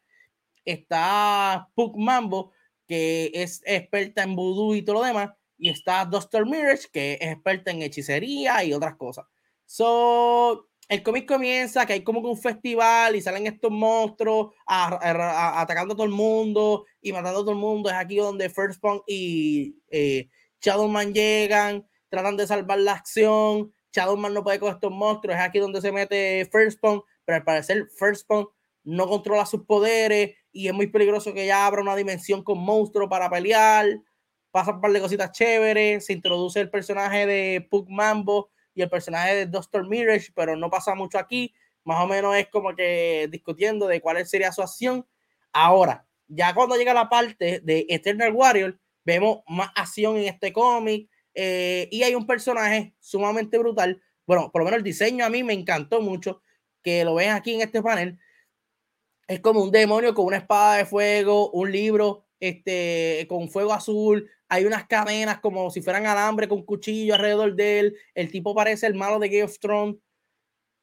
Está 0.64 1.70
Puck 1.76 1.96
Mambo, 1.98 2.52
que 2.88 3.32
es 3.34 3.62
experta 3.66 4.24
en 4.24 4.36
voodoo 4.36 4.76
y 4.76 4.82
todo 4.82 4.96
lo 4.98 5.04
demás. 5.04 5.32
Y 5.58 5.70
está 5.70 6.06
Doctor 6.06 6.46
Mirage, 6.46 6.88
que 6.92 7.14
es 7.22 7.32
experta 7.34 7.72
en 7.72 7.82
hechicería 7.82 8.64
y 8.64 8.74
otras 8.74 8.96
cosas. 8.96 9.26
So, 9.66 10.70
el 10.88 11.02
cómic 11.02 11.28
comienza 11.28 11.86
que 11.86 11.94
hay 11.94 12.04
como 12.04 12.22
que 12.22 12.28
un 12.28 12.38
festival 12.38 13.16
y 13.16 13.22
salen 13.22 13.48
estos 13.48 13.72
monstruos 13.72 14.54
atacando 14.68 15.94
a 15.94 15.98
todo 15.98 16.06
el 16.06 16.12
mundo 16.12 16.86
y 17.02 17.12
matando 17.12 17.40
a 17.40 17.42
todo 17.42 17.52
el 17.52 17.58
mundo. 17.58 17.90
Es 17.90 17.96
aquí 17.96 18.18
donde 18.18 18.50
First 18.50 18.80
Punk 18.80 19.04
y 19.08 19.78
eh, 19.90 20.30
Shadowman 20.62 21.14
llegan, 21.14 21.88
tratan 22.10 22.38
de 22.38 22.46
salvar 22.46 22.80
la 22.80 22.94
acción. 22.94 23.74
Shadowman 23.94 24.34
no 24.34 24.44
puede 24.44 24.60
con 24.60 24.74
estos 24.74 24.92
monstruos. 24.92 25.36
Es 25.38 25.42
aquí 25.42 25.58
donde 25.58 25.82
se 25.82 25.92
mete 25.92 26.48
First 26.52 26.80
Punk, 26.80 27.04
pero 27.26 27.38
al 27.38 27.44
parecer 27.44 27.88
First 27.98 28.28
Punk 28.28 28.50
no 28.84 29.08
controla 29.08 29.48
sus 29.48 29.66
poderes 29.66 30.36
y 30.52 30.68
es 30.68 30.74
muy 30.74 30.88
peligroso 30.88 31.34
que 31.34 31.48
ya 31.48 31.66
abra 31.66 31.82
una 31.82 31.96
dimensión 31.96 32.44
con 32.44 32.60
monstruos 32.60 33.10
para 33.10 33.28
pelear. 33.30 33.88
Pasa 34.52 34.72
un 34.72 34.82
par 34.82 34.92
de 34.92 35.02
cositas 35.02 35.32
chéveres. 35.32 36.06
Se 36.06 36.14
introduce 36.14 36.60
el 36.60 36.70
personaje 36.70 37.26
de 37.26 37.68
Pug 37.72 37.90
Mambo 37.90 38.52
y 38.76 38.82
el 38.82 38.90
personaje 38.90 39.36
de 39.36 39.46
Doctor 39.48 39.88
Mirage, 39.88 40.32
pero 40.36 40.56
no 40.56 40.70
pasa 40.70 40.94
mucho 40.94 41.18
aquí. 41.18 41.54
Más 41.84 42.04
o 42.04 42.08
menos 42.08 42.36
es 42.36 42.50
como 42.50 42.76
que 42.76 43.28
discutiendo 43.32 43.88
de 43.88 44.02
cuál 44.02 44.24
sería 44.28 44.52
su 44.52 44.62
acción. 44.62 45.08
Ahora, 45.54 46.06
ya 46.28 46.54
cuando 46.54 46.76
llega 46.76 46.94
la 46.94 47.10
parte 47.10 47.62
de 47.64 47.86
Eternal 47.90 48.34
Warrior, 48.34 48.80
vemos 49.06 49.40
más 49.48 49.70
acción 49.76 50.18
en 50.18 50.26
este 50.26 50.52
cómic 50.52 51.10
eh, 51.34 51.88
y 51.92 52.04
hay 52.04 52.16
un 52.16 52.28
personaje 52.28 52.94
sumamente 53.00 53.58
brutal. 53.58 54.02
Bueno, 54.26 54.52
por 54.52 54.62
lo 54.62 54.66
menos 54.66 54.80
el 54.80 54.84
diseño 54.84 55.24
a 55.24 55.30
mí 55.30 55.44
me 55.44 55.54
encantó 55.54 56.02
mucho, 56.02 56.42
que 56.84 57.06
lo 57.06 57.16
ven 57.16 57.32
aquí 57.32 57.54
en 57.54 57.62
este 57.62 57.82
panel. 57.82 58.20
Es 59.28 59.40
como 59.40 59.62
un 59.62 59.72
demonio 59.72 60.14
con 60.14 60.26
una 60.26 60.38
espada 60.38 60.78
de 60.78 60.86
fuego, 60.86 61.50
un 61.52 61.72
libro 61.72 62.26
este, 62.40 63.26
con 63.30 63.50
fuego 63.50 63.74
azul, 63.74 64.30
hay 64.50 64.66
unas 64.66 64.88
cadenas 64.88 65.40
como 65.40 65.70
si 65.72 65.82
fueran 65.82 66.06
alambre 66.06 66.48
con 66.48 66.64
cuchillo 66.64 67.16
alrededor 67.16 67.56
de 67.56 67.80
él. 67.80 67.98
El 68.14 68.32
tipo 68.32 68.54
parece 68.56 68.88
el 68.88 68.96
malo 68.96 69.20
de 69.20 69.30
Game 69.30 69.44
of 69.44 69.60
Thrones. 69.60 69.98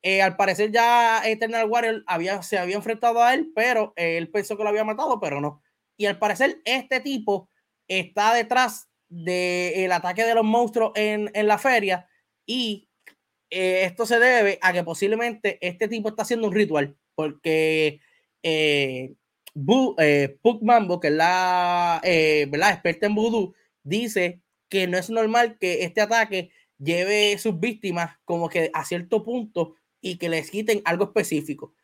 Eh, 0.02 0.20
al 0.20 0.36
parecer 0.36 0.72
ya 0.72 1.22
Eternal 1.24 1.68
Warrior 1.68 2.02
había, 2.06 2.42
se 2.42 2.58
había 2.58 2.76
enfrentado 2.76 3.22
a 3.22 3.34
él, 3.34 3.52
pero 3.54 3.92
él 3.94 4.30
pensó 4.30 4.56
que 4.56 4.64
lo 4.64 4.68
había 4.68 4.84
matado, 4.84 5.20
pero 5.20 5.40
no. 5.40 5.62
Y 5.96 6.06
al 6.06 6.18
parecer 6.18 6.60
este 6.64 7.00
tipo 7.00 7.48
está 7.86 8.34
detrás 8.34 8.88
del 9.08 9.92
ataque 9.92 10.24
de 10.24 10.34
los 10.34 10.44
monstruos 10.44 10.92
en, 10.96 11.30
en 11.34 11.46
la 11.46 11.58
feria 11.58 12.08
y 12.46 12.88
eh, 13.50 13.84
esto 13.84 14.06
se 14.06 14.18
debe 14.18 14.58
a 14.62 14.72
que 14.72 14.82
posiblemente 14.82 15.58
este 15.60 15.86
tipo 15.86 16.08
está 16.08 16.22
haciendo 16.22 16.48
un 16.48 16.54
ritual, 16.54 16.96
porque 17.14 18.00
eh, 19.98 20.38
eh 20.42 20.58
Mambo, 20.62 21.00
que 21.00 21.08
es 21.08 21.14
la 21.14 22.00
eh, 22.04 22.46
¿verdad? 22.50 22.72
experta 22.72 23.06
en 23.06 23.14
voodoo, 23.14 23.54
dice 23.82 24.40
que 24.68 24.86
no 24.86 24.98
es 24.98 25.10
normal 25.10 25.58
que 25.58 25.84
este 25.84 26.00
ataque 26.00 26.50
lleve 26.78 27.38
sus 27.38 27.58
víctimas 27.60 28.16
como 28.24 28.48
que 28.48 28.70
a 28.72 28.84
cierto 28.84 29.22
punto 29.22 29.74
y 30.00 30.16
que 30.18 30.28
les 30.28 30.50
quiten 30.50 30.82
algo 30.84 31.04
específico. 31.04 31.74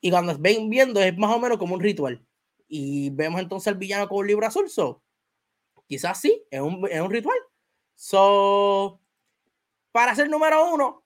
Y 0.00 0.10
cuando 0.10 0.36
ven 0.38 0.68
viendo 0.68 1.00
es 1.00 1.16
más 1.16 1.34
o 1.34 1.38
menos 1.38 1.58
como 1.58 1.74
un 1.74 1.80
ritual. 1.80 2.26
Y 2.66 3.10
vemos 3.10 3.40
entonces 3.40 3.68
al 3.68 3.78
villano 3.78 4.08
con 4.08 4.18
un 4.18 4.26
libro 4.26 4.46
azul. 4.46 4.68
So, 4.68 5.02
quizás 5.86 6.20
sí, 6.20 6.42
es 6.50 6.60
un, 6.60 6.88
es 6.90 7.00
un 7.00 7.10
ritual. 7.10 7.38
So, 7.94 9.00
para 9.92 10.14
ser 10.14 10.28
número 10.28 10.72
uno, 10.72 11.04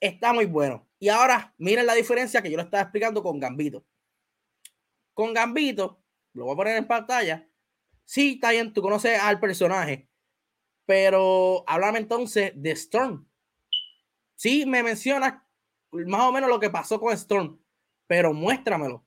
está 0.00 0.32
muy 0.32 0.46
bueno. 0.46 0.88
Y 0.98 1.08
ahora 1.08 1.54
miren 1.58 1.86
la 1.86 1.94
diferencia 1.94 2.40
que 2.40 2.50
yo 2.50 2.56
lo 2.56 2.62
estaba 2.62 2.82
explicando 2.82 3.22
con 3.22 3.38
Gambito. 3.38 3.84
Con 5.14 5.32
Gambito, 5.32 6.02
lo 6.32 6.44
voy 6.44 6.54
a 6.54 6.56
poner 6.56 6.76
en 6.76 6.86
pantalla. 6.86 7.48
Sí, 8.04 8.34
está 8.34 8.50
bien, 8.50 8.72
tú 8.72 8.82
conoces 8.82 9.18
al 9.18 9.40
personaje, 9.40 10.08
pero 10.84 11.64
háblame 11.66 12.00
entonces 12.00 12.52
de 12.54 12.72
Storm. 12.72 13.26
Sí, 14.34 14.66
me 14.66 14.82
mencionas 14.82 15.42
más 15.90 16.22
o 16.22 16.32
menos 16.32 16.50
lo 16.50 16.60
que 16.60 16.70
pasó 16.70 17.00
con 17.00 17.12
Storm, 17.12 17.58
pero 18.06 18.34
muéstramelo. 18.34 19.06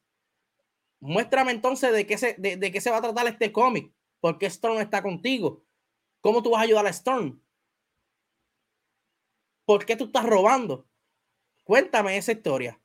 Muéstrame 1.00 1.52
entonces 1.52 1.92
de 1.92 2.08
qué 2.08 2.18
se, 2.18 2.36
de, 2.40 2.72
qué 2.72 2.82
se 2.82 2.90
va 2.90 2.98
a 2.98 3.02
tratar 3.02 3.28
este 3.28 3.52
cómic. 3.52 3.94
¿Por 4.20 4.38
qué 4.40 4.48
Storm 4.48 4.80
está 4.80 5.04
contigo? 5.04 5.64
¿Cómo 6.22 6.42
tú 6.42 6.52
vas 6.52 6.62
a 6.62 6.64
ayudar 6.64 6.88
a 6.88 6.90
Storm? 6.90 7.40
¿Por 9.66 9.86
qué 9.86 9.96
tú 9.96 10.06
estás 10.06 10.26
robando? 10.26 10.88
Cuéntame 11.64 12.18
esa 12.18 12.32
historia. 12.32 12.80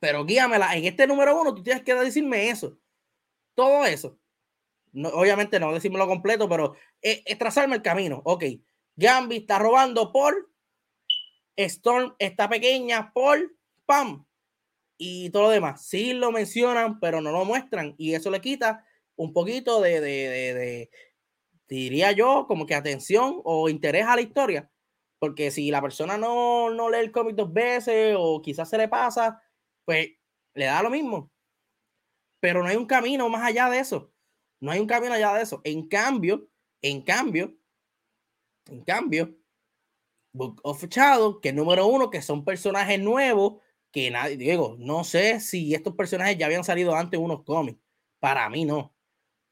Pero 0.00 0.24
guíamela. 0.24 0.76
En 0.76 0.84
este 0.84 1.06
número 1.06 1.40
uno, 1.40 1.54
tú 1.54 1.62
tienes 1.62 1.82
que 1.82 1.94
decirme 1.94 2.50
eso. 2.50 2.78
Todo 3.54 3.84
eso. 3.84 4.18
No, 4.92 5.08
obviamente 5.10 5.58
no 5.58 5.72
decirme 5.72 5.98
completo, 6.06 6.48
pero 6.48 6.74
es, 7.00 7.22
es, 7.24 7.38
trazarme 7.38 7.76
el 7.76 7.82
camino. 7.82 8.22
Ok. 8.24 8.44
Gambi 8.96 9.38
está 9.38 9.58
robando 9.58 10.12
por 10.12 10.54
Storm 11.56 12.14
está 12.18 12.48
pequeña 12.48 13.12
por 13.12 13.38
pam 13.86 14.26
y 14.98 15.30
todo 15.30 15.44
lo 15.44 15.50
demás. 15.50 15.86
Sí 15.86 16.12
lo 16.12 16.32
mencionan, 16.32 17.00
pero 17.00 17.20
no 17.20 17.32
lo 17.32 17.44
muestran 17.44 17.94
y 17.98 18.14
eso 18.14 18.30
le 18.30 18.40
quita 18.40 18.84
un 19.16 19.32
poquito 19.32 19.80
de, 19.80 20.00
de, 20.00 20.54
de, 20.54 20.90
diría 21.68 22.12
yo, 22.12 22.46
como 22.48 22.66
que 22.66 22.74
atención 22.74 23.40
o 23.44 23.68
interés 23.68 24.06
a 24.06 24.16
la 24.16 24.22
historia. 24.22 24.70
Porque 25.18 25.50
si 25.50 25.70
la 25.70 25.80
persona 25.80 26.18
no, 26.18 26.70
no 26.70 26.90
lee 26.90 26.98
el 26.98 27.12
cómic 27.12 27.36
dos 27.36 27.52
veces 27.52 28.14
o 28.18 28.42
quizás 28.42 28.68
se 28.68 28.78
le 28.78 28.88
pasa, 28.88 29.40
pues 29.84 30.08
le 30.54 30.66
da 30.66 30.82
lo 30.82 30.90
mismo. 30.90 31.30
Pero 32.40 32.62
no 32.62 32.68
hay 32.68 32.76
un 32.76 32.86
camino 32.86 33.28
más 33.28 33.42
allá 33.42 33.70
de 33.70 33.78
eso. 33.78 34.12
No 34.60 34.70
hay 34.70 34.80
un 34.80 34.86
camino 34.86 35.14
allá 35.14 35.34
de 35.34 35.42
eso. 35.42 35.60
En 35.64 35.88
cambio, 35.88 36.48
en 36.82 37.02
cambio, 37.02 37.56
en 38.66 38.82
cambio, 38.82 39.36
Book 40.32 40.60
of 40.64 40.84
Shadow, 40.88 41.40
que 41.40 41.52
número 41.52 41.86
uno, 41.86 42.10
que 42.10 42.22
son 42.22 42.44
personajes 42.44 43.00
nuevos, 43.00 43.62
que 43.92 44.10
nadie, 44.10 44.36
digo, 44.36 44.76
no 44.78 45.04
sé 45.04 45.40
si 45.40 45.74
estos 45.74 45.94
personajes 45.94 46.36
ya 46.36 46.46
habían 46.46 46.64
salido 46.64 46.94
antes 46.94 47.18
en 47.18 47.24
unos 47.24 47.44
cómics. 47.44 47.80
Para 48.20 48.48
mí 48.50 48.64
no. 48.64 48.94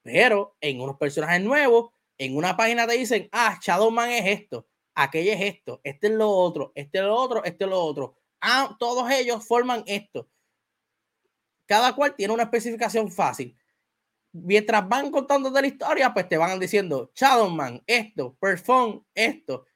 Pero 0.02 0.56
en 0.60 0.80
unos 0.80 0.96
personajes 0.98 1.42
nuevos, 1.42 1.92
en 2.18 2.36
una 2.36 2.56
página 2.56 2.86
te 2.86 2.94
dicen, 2.96 3.28
ah, 3.32 3.58
Shadowman 3.62 4.10
es 4.10 4.40
esto, 4.40 4.66
aquello 4.94 5.32
es 5.32 5.40
esto, 5.40 5.80
este 5.84 6.08
es 6.08 6.12
lo 6.14 6.30
otro, 6.30 6.72
este 6.74 6.98
es 6.98 7.04
lo 7.04 7.14
otro, 7.14 7.44
este 7.44 7.64
es 7.64 7.70
lo 7.70 7.80
otro. 7.80 8.16
Ah, 8.42 8.76
todos 8.78 9.08
ellos 9.10 9.46
forman 9.46 9.84
esto. 9.86 10.28
Cada 11.66 11.94
cual 11.94 12.14
tiene 12.16 12.34
una 12.34 12.42
especificación 12.42 13.10
fácil. 13.10 13.56
Mientras 14.32 14.86
van 14.88 15.10
contando 15.12 15.50
de 15.50 15.60
la 15.60 15.66
historia, 15.68 16.12
pues 16.12 16.28
te 16.28 16.36
van 16.36 16.58
diciendo 16.58 17.12
Shadowman, 17.14 17.82
esto, 17.86 18.36
Perform, 18.40 19.04
esto, 19.14 19.66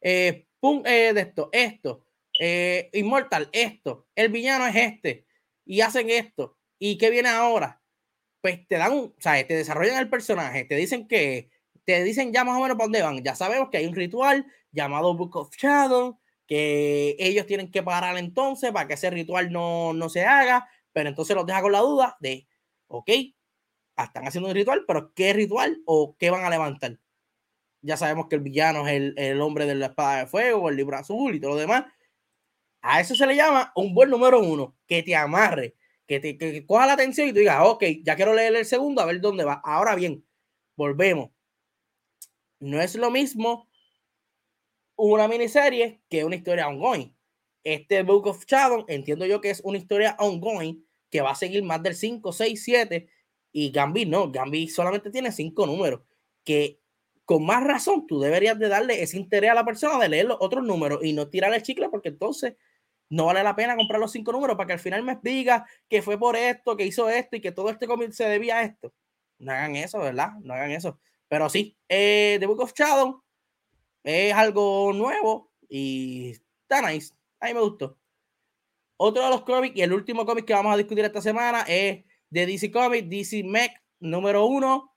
eh, 0.00 0.46
eh, 0.62 1.12
de 1.14 1.20
esto, 1.20 1.48
esto, 1.52 2.06
eh, 2.38 2.90
Immortal, 2.92 3.48
esto, 3.52 4.06
el 4.14 4.28
villano 4.28 4.66
es 4.66 4.76
este, 4.76 5.26
y 5.64 5.80
hacen 5.80 6.10
esto, 6.10 6.58
y 6.78 6.98
qué 6.98 7.10
viene 7.10 7.30
ahora, 7.30 7.82
pues 8.42 8.66
te 8.68 8.76
dan, 8.76 8.92
o 8.92 9.14
sea, 9.18 9.46
te 9.46 9.54
desarrollan 9.54 9.98
el 9.98 10.10
personaje, 10.10 10.64
te 10.64 10.76
dicen 10.76 11.08
que, 11.08 11.50
te 11.84 12.04
dicen 12.04 12.32
ya 12.32 12.44
más 12.44 12.56
o 12.56 12.60
menos 12.60 12.76
para 12.76 12.84
dónde 12.84 13.02
van, 13.02 13.22
ya 13.24 13.34
sabemos 13.34 13.70
que 13.70 13.78
hay 13.78 13.86
un 13.86 13.94
ritual 13.94 14.46
llamado 14.72 15.14
Book 15.14 15.36
of 15.36 15.56
Shadow, 15.56 16.19
que 16.50 17.16
ellos 17.18 17.46
tienen 17.46 17.70
que 17.70 17.82
parar 17.82 18.18
entonces 18.18 18.72
para 18.72 18.86
que 18.86 18.94
ese 18.94 19.08
ritual 19.08 19.50
no, 19.50 19.94
no 19.94 20.10
se 20.10 20.26
haga, 20.26 20.68
pero 20.92 21.08
entonces 21.08 21.34
los 21.34 21.46
deja 21.46 21.62
con 21.62 21.72
la 21.72 21.80
duda 21.80 22.18
de, 22.20 22.46
ok, 22.88 23.08
están 23.96 24.26
haciendo 24.26 24.50
un 24.50 24.54
ritual, 24.54 24.84
pero 24.86 25.14
¿qué 25.14 25.32
ritual 25.32 25.80
o 25.86 26.16
qué 26.18 26.30
van 26.30 26.44
a 26.44 26.50
levantar? 26.50 26.98
ya 27.82 27.96
sabemos 27.96 28.28
que 28.28 28.36
el 28.36 28.42
villano 28.42 28.86
es 28.86 29.12
el, 29.16 29.40
hombre 29.40 29.66
de 29.66 29.74
la 29.74 29.86
espada 29.86 30.18
de 30.18 30.26
fuego, 30.26 30.68
el 30.68 30.76
libro 30.76 30.96
azul 30.96 31.34
y 31.34 31.40
todo 31.40 31.52
lo 31.52 31.56
demás. 31.56 31.84
A 32.82 33.00
eso 33.00 33.14
se 33.14 33.26
le 33.26 33.36
llama 33.36 33.72
un 33.74 33.94
buen 33.94 34.10
número 34.10 34.40
uno, 34.40 34.76
que 34.86 35.02
te 35.02 35.14
amarre, 35.16 35.76
que 36.06 36.20
te 36.20 36.36
que, 36.38 36.66
coja 36.66 36.86
la 36.86 36.94
atención 36.94 37.28
y 37.28 37.32
tú 37.32 37.40
digas, 37.40 37.60
ok, 37.62 37.84
ya 38.02 38.16
quiero 38.16 38.34
leer 38.34 38.54
el 38.56 38.66
segundo, 38.66 39.02
a 39.02 39.06
ver 39.06 39.20
dónde 39.20 39.44
va. 39.44 39.60
Ahora 39.64 39.94
bien, 39.94 40.24
volvemos. 40.76 41.30
No 42.58 42.80
es 42.80 42.94
lo 42.94 43.10
mismo 43.10 43.69
una 45.00 45.28
miniserie 45.28 46.02
que 46.08 46.24
una 46.24 46.36
historia 46.36 46.68
ongoing. 46.68 47.14
Este 47.64 48.02
Book 48.02 48.26
of 48.26 48.44
Shadow, 48.46 48.84
entiendo 48.88 49.26
yo 49.26 49.40
que 49.40 49.50
es 49.50 49.60
una 49.64 49.78
historia 49.78 50.16
ongoing 50.18 50.84
que 51.10 51.20
va 51.20 51.32
a 51.32 51.34
seguir 51.34 51.62
más 51.62 51.82
del 51.82 51.94
5, 51.94 52.32
6, 52.32 52.62
7 52.62 53.08
y 53.52 53.70
Gambi 53.70 54.06
no, 54.06 54.30
Gambi 54.30 54.68
solamente 54.68 55.10
tiene 55.10 55.32
5 55.32 55.66
números 55.66 56.00
que 56.44 56.80
con 57.24 57.44
más 57.44 57.62
razón 57.64 58.06
tú 58.06 58.20
deberías 58.20 58.58
de 58.58 58.68
darle 58.68 59.02
ese 59.02 59.16
interés 59.16 59.50
a 59.50 59.54
la 59.54 59.64
persona 59.64 59.98
de 59.98 60.08
leer 60.08 60.26
los 60.26 60.38
otros 60.40 60.64
números 60.64 61.00
y 61.02 61.12
no 61.12 61.28
tirarle 61.28 61.56
el 61.56 61.62
chicle 61.62 61.88
porque 61.88 62.08
entonces 62.08 62.54
no 63.08 63.26
vale 63.26 63.42
la 63.42 63.56
pena 63.56 63.76
comprar 63.76 64.00
los 64.00 64.12
cinco 64.12 64.32
números 64.32 64.56
para 64.56 64.68
que 64.68 64.72
al 64.74 64.78
final 64.78 65.02
me 65.02 65.18
diga 65.22 65.66
que 65.88 66.00
fue 66.00 66.18
por 66.18 66.36
esto, 66.36 66.76
que 66.76 66.86
hizo 66.86 67.08
esto 67.08 67.36
y 67.36 67.40
que 67.40 67.52
todo 67.52 67.70
este 67.70 67.86
cómic 67.86 68.12
se 68.12 68.24
debía 68.24 68.58
a 68.58 68.62
esto. 68.62 68.92
No 69.38 69.52
hagan 69.52 69.74
eso, 69.74 69.98
¿verdad? 69.98 70.30
No 70.42 70.54
hagan 70.54 70.70
eso. 70.70 71.00
Pero 71.28 71.48
sí, 71.48 71.76
eh, 71.88 72.36
The 72.38 72.46
Book 72.46 72.60
of 72.60 72.72
Shadow 72.72 73.22
es 74.04 74.34
algo 74.34 74.92
nuevo 74.92 75.52
y 75.68 76.30
está 76.62 76.90
nice. 76.90 77.14
A 77.40 77.46
mí 77.46 77.54
me 77.54 77.60
gustó. 77.60 77.98
Otro 78.96 79.22
de 79.24 79.30
los 79.30 79.42
cómics 79.42 79.76
y 79.76 79.82
el 79.82 79.92
último 79.92 80.26
cómic 80.26 80.44
que 80.44 80.52
vamos 80.52 80.74
a 80.74 80.76
discutir 80.76 81.04
esta 81.04 81.22
semana 81.22 81.62
es 81.62 82.04
de 82.28 82.46
DC 82.46 82.70
Comics, 82.70 83.08
DC 83.08 83.42
Mech 83.44 83.72
número 83.98 84.46
uno 84.46 84.90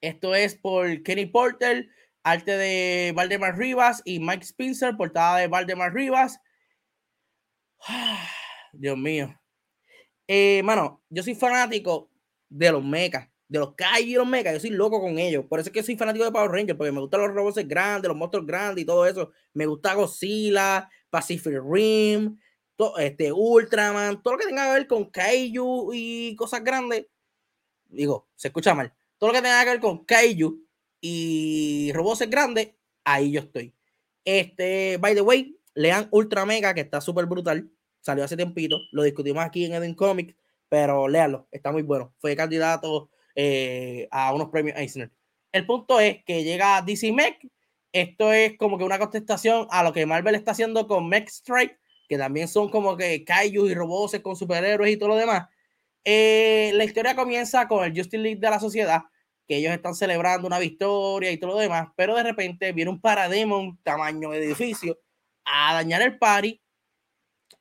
esto 0.00 0.34
es 0.34 0.54
por 0.54 1.02
Kenny 1.02 1.26
Porter, 1.26 1.88
arte 2.22 2.56
de 2.56 3.12
Valdemar 3.14 3.58
Rivas 3.58 4.00
y 4.04 4.20
Mike 4.20 4.44
Spencer, 4.44 4.96
portada 4.96 5.38
de 5.38 5.48
Valdemar 5.48 5.92
Rivas. 5.92 6.40
Dios 8.72 8.96
mío. 8.96 9.34
Eh, 10.28 10.62
mano, 10.62 11.02
yo 11.08 11.22
soy 11.22 11.34
fanático 11.34 12.10
de 12.48 12.70
los 12.70 12.84
mechas, 12.84 13.28
de 13.48 13.58
los 13.58 13.74
Kai 13.74 14.04
y 14.10 14.14
los 14.14 14.26
mechas. 14.26 14.54
Yo 14.54 14.60
soy 14.60 14.70
loco 14.70 15.00
con 15.00 15.18
ellos. 15.18 15.44
Por 15.46 15.60
eso 15.60 15.68
es 15.68 15.72
que 15.72 15.82
soy 15.82 15.96
fanático 15.96 16.24
de 16.24 16.32
Power 16.32 16.50
Rangers, 16.50 16.76
porque 16.76 16.92
me 16.92 17.00
gustan 17.00 17.20
los 17.20 17.34
robots 17.34 17.66
grandes, 17.66 18.08
los 18.08 18.16
monstruos 18.16 18.46
grandes 18.46 18.82
y 18.82 18.86
todo 18.86 19.06
eso. 19.06 19.32
Me 19.54 19.66
gusta 19.66 19.94
Godzilla, 19.94 20.88
Pacific 21.10 21.60
Rim, 21.64 22.38
este, 22.98 23.32
Ultraman, 23.32 24.22
todo 24.22 24.34
lo 24.34 24.38
que 24.38 24.46
tenga 24.46 24.66
que 24.66 24.72
ver 24.72 24.86
con 24.86 25.10
Kaiju 25.10 25.90
y 25.94 26.36
cosas 26.36 26.62
grandes. 26.62 27.06
Digo, 27.88 28.28
se 28.36 28.48
escucha 28.48 28.74
mal 28.74 28.92
todo 29.18 29.30
lo 29.30 29.34
que 29.34 29.42
tenga 29.42 29.64
que 29.64 29.70
ver 29.70 29.80
con 29.80 30.04
Kaiju 30.04 30.64
y 31.00 31.92
robots 31.92 32.28
grandes, 32.30 32.70
ahí 33.04 33.32
yo 33.32 33.40
estoy. 33.40 33.74
Este, 34.24 34.96
by 34.98 35.14
the 35.14 35.20
way, 35.20 35.58
lean 35.74 36.08
Ultra 36.10 36.46
Mega, 36.46 36.74
que 36.74 36.80
está 36.80 37.00
súper 37.00 37.26
brutal. 37.26 37.70
Salió 38.00 38.24
hace 38.24 38.36
tiempito. 38.36 38.78
Lo 38.92 39.02
discutimos 39.02 39.44
aquí 39.44 39.64
en 39.64 39.74
Eden 39.74 39.94
Comics, 39.94 40.34
pero 40.68 41.08
léanlo, 41.08 41.48
está 41.50 41.72
muy 41.72 41.82
bueno. 41.82 42.14
Fue 42.18 42.36
candidato 42.36 43.10
eh, 43.40 44.08
a 44.10 44.34
unos 44.34 44.48
premios 44.48 44.76
Eisner. 44.76 45.12
El 45.52 45.64
punto 45.64 46.00
es 46.00 46.24
que 46.24 46.42
llega 46.42 46.82
DC 46.82 47.12
Mech. 47.12 47.38
Esto 47.92 48.32
es 48.32 48.58
como 48.58 48.76
que 48.76 48.82
una 48.82 48.98
contestación 48.98 49.68
a 49.70 49.84
lo 49.84 49.92
que 49.92 50.06
Marvel 50.06 50.34
está 50.34 50.50
haciendo 50.50 50.88
con 50.88 51.08
Mech 51.08 51.28
Strike, 51.28 51.78
que 52.08 52.18
también 52.18 52.48
son 52.48 52.68
como 52.68 52.96
que 52.96 53.24
Kaiju 53.24 53.66
y 53.66 53.74
robots 53.74 54.18
con 54.22 54.34
superhéroes 54.34 54.92
y 54.92 54.96
todo 54.96 55.10
lo 55.10 55.14
demás. 55.14 55.48
Eh, 56.04 56.72
la 56.74 56.82
historia 56.82 57.14
comienza 57.14 57.68
con 57.68 57.84
el 57.84 57.96
Justin 57.96 58.24
League 58.24 58.40
de 58.40 58.50
la 58.50 58.58
sociedad, 58.58 59.02
que 59.46 59.58
ellos 59.58 59.72
están 59.72 59.94
celebrando 59.94 60.48
una 60.48 60.58
victoria 60.58 61.30
y 61.30 61.38
todo 61.38 61.52
lo 61.52 61.58
demás, 61.58 61.90
pero 61.94 62.16
de 62.16 62.24
repente 62.24 62.72
viene 62.72 62.90
un 62.90 63.00
parademon 63.00 63.78
tamaño 63.84 64.30
de 64.30 64.44
edificio 64.44 64.98
a 65.44 65.74
dañar 65.74 66.02
el 66.02 66.18
party 66.18 66.60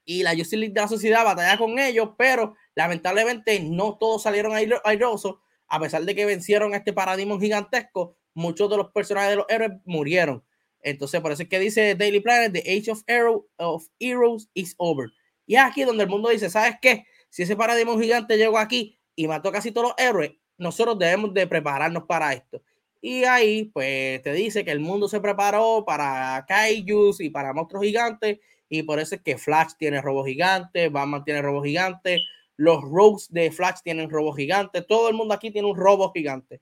y 0.06 0.24
la 0.24 0.32
Justice 0.32 0.58
League 0.58 0.74
de 0.74 0.82
la 0.82 0.88
sociedad 0.88 1.24
batalla 1.24 1.56
con 1.56 1.78
ellos, 1.78 2.10
pero 2.18 2.56
lamentablemente 2.74 3.60
no 3.60 3.96
todos 4.00 4.24
salieron 4.24 4.54
airosos, 4.84 5.36
a 5.68 5.80
pesar 5.80 6.04
de 6.04 6.16
que 6.16 6.26
vencieron 6.26 6.74
este 6.74 6.94
parademon 6.94 7.40
gigantesco, 7.40 8.16
muchos 8.34 8.70
de 8.70 8.78
los 8.78 8.92
personajes 8.92 9.32
de 9.32 9.36
los 9.38 9.46
héroes 9.50 9.72
murieron. 9.86 10.44
Entonces, 10.82 11.20
por 11.22 11.32
eso 11.32 11.44
es 11.44 11.50
que 11.50 11.60
dice 11.60 11.96
Daily 11.96 12.20
Planet, 12.20 12.54
The 12.54 12.78
Age 12.78 12.92
of, 12.92 13.02
Hero, 13.08 13.48
of 13.58 13.86
Heroes 14.00 14.50
is 14.54 14.76
over 14.78 15.10
Y 15.46 15.56
es 15.56 15.62
aquí 15.62 15.84
donde 15.84 16.04
el 16.04 16.10
mundo 16.10 16.30
dice, 16.30 16.50
¿sabes 16.50 16.76
qué? 16.82 17.06
Si 17.30 17.44
ese 17.44 17.56
paradigma 17.56 18.00
gigante 18.00 18.38
llegó 18.38 18.58
aquí 18.58 18.98
y 19.16 19.28
mató 19.28 19.52
casi 19.52 19.72
todos 19.72 19.90
los 19.90 19.96
héroes, 19.98 20.32
nosotros 20.58 20.98
debemos 20.98 21.34
de 21.34 21.48
prepararnos 21.48 22.04
para 22.04 22.34
esto. 22.34 22.62
Y 23.02 23.24
ahí, 23.26 23.66
pues, 23.66 24.22
te 24.22 24.34
dice 24.34 24.64
que 24.64 24.72
el 24.72 24.80
mundo 24.80 25.08
se 25.08 25.20
preparó 25.20 25.84
para 25.86 26.46
kaijus 26.48 27.22
y 27.22 27.30
para 27.30 27.54
monstruos 27.54 27.86
gigantes. 27.86 28.40
Y 28.70 28.84
por 28.84 29.00
eso 29.00 29.16
es 29.16 29.22
que 29.22 29.38
Flash 29.38 29.74
tiene 29.78 30.02
robo 30.02 30.26
gigante, 30.26 30.90
Batman 30.90 31.24
tiene 31.24 31.42
robo 31.42 31.64
gigante, 31.64 32.20
los 32.58 32.82
rogues 32.82 33.28
de 33.32 33.52
Flash 33.52 33.80
tienen 33.84 34.10
robo 34.10 34.34
gigante, 34.34 34.82
todo 34.82 35.08
el 35.10 35.16
mundo 35.16 35.34
aquí 35.34 35.52
tiene 35.52 35.68
un 35.70 35.78
robo 35.78 36.12
gigante. 36.12 36.62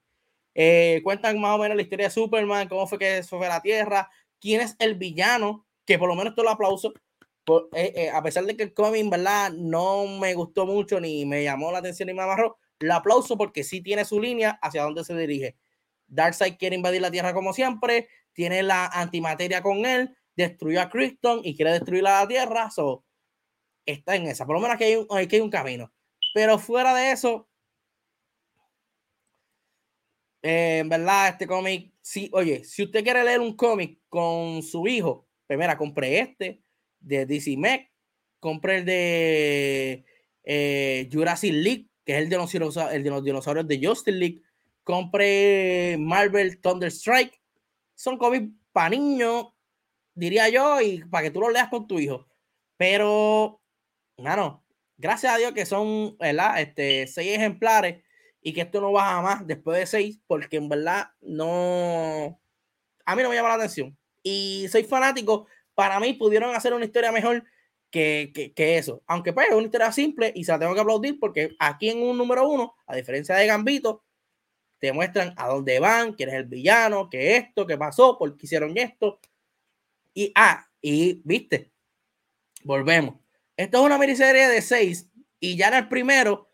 Eh, 0.54 1.02
cuentan 1.04 1.40
más 1.40 1.56
o 1.56 1.58
menos 1.58 1.76
la 1.76 1.82
historia 1.84 2.08
de 2.08 2.12
Superman, 2.12 2.68
cómo 2.68 2.88
fue 2.88 3.00
que 3.00 3.24
fue 3.24 3.46
a 3.46 3.50
la 3.50 3.62
Tierra, 3.62 4.10
quién 4.40 4.62
es 4.62 4.76
el 4.80 4.96
villano, 4.96 5.66
que 5.86 5.98
por 5.98 6.08
lo 6.08 6.16
menos 6.16 6.36
todo 6.36 6.46
lo 6.46 6.52
aplauso, 6.52 6.94
eh, 7.74 7.94
eh, 7.96 8.10
a 8.10 8.22
pesar 8.24 8.46
de 8.46 8.56
que 8.58 8.64
el 8.64 8.74
cómic, 8.74 9.10
¿verdad? 9.10 9.52
No 9.52 10.06
me 10.08 10.34
gustó 10.34 10.66
mucho, 10.66 11.00
ni 11.00 11.26
me 11.26 11.44
llamó 11.44 11.72
la 11.72 11.80
atención, 11.80 12.08
ni 12.08 12.14
me 12.14 12.24
amarró, 12.24 12.58
lo 12.80 12.94
aplauso 12.94 13.38
porque 13.38 13.64
sí 13.64 13.82
tiene 13.82 14.06
su 14.06 14.20
línea 14.20 14.60
hacia 14.62 14.84
dónde 14.84 15.04
se 15.04 15.16
dirige. 15.16 15.56
Darkseid 16.08 16.58
quiere 16.58 16.76
invadir 16.76 17.02
la 17.02 17.12
Tierra 17.12 17.34
como 17.34 17.54
siempre, 17.54 18.08
tiene 18.34 18.64
la 18.64 18.88
antimateria 18.88 19.62
con 19.62 19.86
él, 19.86 20.16
destruyó 20.36 20.82
a 20.82 20.90
Krypton 20.90 21.42
y 21.44 21.56
quiere 21.56 21.72
destruir 21.72 22.04
la 22.04 22.28
Tierra, 22.28 22.70
so, 22.70 23.04
está 23.86 24.16
en 24.16 24.28
esa. 24.28 24.46
Por 24.46 24.56
lo 24.56 24.62
menos 24.62 24.76
aquí 24.76 24.86
hay 24.86 24.96
un, 24.96 25.08
hay 25.10 25.40
un 25.40 25.50
camino. 25.50 25.92
Pero 26.34 26.60
fuera 26.60 26.94
de 26.94 27.12
eso, 27.12 27.48
eh, 30.42 30.80
en 30.80 30.90
verdad, 30.90 31.30
este 31.30 31.48
cómic, 31.48 31.92
sí, 32.02 32.30
oye, 32.34 32.64
si 32.64 32.84
usted 32.84 33.04
quiere 33.04 33.24
leer 33.24 33.40
un 33.40 33.56
cómic 33.56 34.00
con 34.10 34.62
su 34.62 34.88
hijo, 34.88 35.28
primera, 35.48 35.78
pues 35.78 35.88
compre 35.88 36.20
este 36.20 36.62
de 37.00 37.26
DC 37.26 37.58
Mech, 37.58 37.92
compre 38.40 38.78
el 38.78 38.86
de 38.86 40.06
eh, 40.44 41.10
Jurassic 41.12 41.54
League, 41.54 41.90
que 42.06 42.14
es 42.14 42.20
el 42.20 42.30
de, 42.30 42.38
los, 42.38 42.78
el 42.78 43.04
de 43.04 43.10
los 43.10 43.24
dinosaurios 43.24 43.68
de 43.68 43.84
Justice 43.84 44.12
League, 44.12 44.42
compre 44.84 45.98
Marvel 46.00 46.62
Thunder 46.62 46.92
Strike, 46.92 47.42
son 47.96 48.18
cómics 48.18 48.52
para 48.72 48.90
niños, 48.90 49.48
diría 50.14 50.48
yo, 50.50 50.80
y 50.80 51.04
para 51.06 51.24
que 51.24 51.32
tú 51.32 51.42
lo 51.42 51.50
leas 51.50 51.70
con 51.70 51.88
tu 51.88 51.98
hijo. 51.98 52.28
Pero, 52.78 53.62
no, 54.18 54.64
gracias 54.98 55.34
a 55.34 55.38
Dios 55.38 55.52
que 55.54 55.66
son, 55.66 56.18
¿verdad? 56.18 56.62
Este, 56.62 57.08
seis 57.08 57.36
ejemplares 57.36 58.04
y 58.42 58.54
que 58.54 58.62
esto 58.62 58.82
no 58.82 58.92
baja 58.92 59.22
más 59.22 59.48
después 59.48 59.80
de 59.80 59.86
seis, 59.86 60.20
porque 60.28 60.58
en 60.58 60.70
verdad 60.70 61.10
no, 61.22 62.40
a 63.06 63.16
mí 63.16 63.24
no 63.24 63.30
me 63.30 63.36
llama 63.36 63.50
la 63.50 63.56
atención. 63.56 63.98
Y 64.24 64.68
soy 64.72 64.84
fanático, 64.84 65.48
para 65.74 66.00
mí 66.00 66.14
pudieron 66.14 66.56
hacer 66.56 66.74
una 66.74 66.86
historia 66.86 67.12
mejor 67.12 67.44
que, 67.90 68.54
que, 68.56 68.78
eso. 68.78 69.02
Aunque 69.08 69.34
pues 69.34 69.48
es 69.50 69.56
una 69.56 69.66
historia 69.66 69.92
simple 69.92 70.32
y 70.36 70.44
se 70.44 70.52
la 70.52 70.60
tengo 70.60 70.74
que 70.74 70.82
aplaudir 70.82 71.20
porque 71.20 71.56
aquí 71.60 71.90
en 71.90 72.04
un 72.04 72.18
número 72.18 72.48
uno, 72.48 72.76
a 72.88 72.96
diferencia 72.96 73.36
de 73.36 73.48
Gambito, 73.48 74.04
te 74.80 74.92
muestran 74.92 75.34
a 75.38 75.48
dónde 75.48 75.80
van, 75.80 76.14
quién 76.14 76.30
es 76.30 76.36
el 76.36 76.46
villano, 76.46 77.10
qué 77.10 77.38
esto, 77.38 77.66
qué 77.66 77.78
pasó, 77.78 78.18
por 78.18 78.36
qué 78.38 78.46
hicieron 78.46 78.78
esto. 78.78 79.20
Y, 80.14 80.32
ah, 80.36 80.68
y 80.82 81.22
viste, 81.24 81.72
volvemos. 82.64 83.25
Esto 83.58 83.80
es 83.80 83.84
una 83.86 83.98
miniserie 83.98 84.48
de 84.48 84.62
seis 84.62 85.08
y 85.40 85.56
ya 85.56 85.70
en 85.70 85.76
el 85.76 85.90
primero 85.90 86.50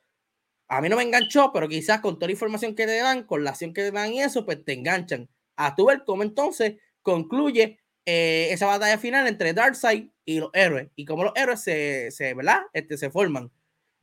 a 0.67 0.79
mí 0.79 0.87
no 0.87 0.95
me 0.95 1.03
enganchó, 1.03 1.51
pero 1.53 1.67
quizás 1.67 1.99
con 1.99 2.15
toda 2.15 2.27
la 2.27 2.33
información 2.33 2.75
que 2.75 2.85
te 2.85 2.97
dan, 2.97 3.23
con 3.23 3.43
la 3.43 3.49
acción 3.49 3.73
que 3.73 3.81
te 3.81 3.91
dan 3.91 4.13
y 4.13 4.21
eso, 4.21 4.45
pues 4.45 4.63
te 4.63 4.71
enganchan. 4.71 5.29
A 5.57 5.75
tu 5.75 5.87
ver 5.87 6.03
cómo 6.05 6.23
entonces 6.23 6.77
concluye 7.01 7.77
eh, 8.05 8.47
esa 8.51 8.67
batalla 8.67 8.97
final 8.97 9.27
entre 9.27 9.53
Darkseid 9.53 10.09
y 10.23 10.39
los 10.39 10.49
héroes. 10.53 10.89
Y 10.95 11.03
cómo 11.03 11.25
los 11.25 11.33
héroes 11.35 11.61
se, 11.61 12.09
se 12.11 12.33
¿verdad? 12.33 12.61
Este, 12.71 12.97
se 12.97 13.09
forman. 13.09 13.51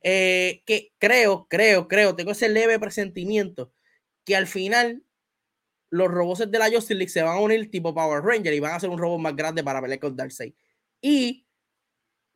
Eh, 0.03 0.63
que 0.67 0.93
creo, 0.99 1.47
creo, 1.49 1.89
creo, 1.89 2.15
tengo 2.15 2.33
ese 2.33 2.51
leve 2.51 2.79
presentimiento 2.79 3.73
que 4.25 4.37
al 4.37 4.47
final 4.47 5.03
los 5.91 6.09
robots 6.09 6.51
de 6.51 6.59
la 6.59 6.71
Justice 6.71 6.95
League 6.95 7.09
se 7.11 7.23
van 7.23 7.39
a 7.39 7.41
unir 7.41 7.71
tipo 7.71 7.95
Power 7.95 8.23
Ranger 8.23 8.53
y 8.53 8.61
van 8.61 8.73
a 8.73 8.77
hacer 8.77 8.91
un 8.91 8.99
robot 8.99 9.21
más 9.21 9.35
grande 9.35 9.65
para 9.65 9.81
pelear 9.81 10.01
con 10.01 10.15
Darkseid. 10.15 10.53
Y 11.01 11.47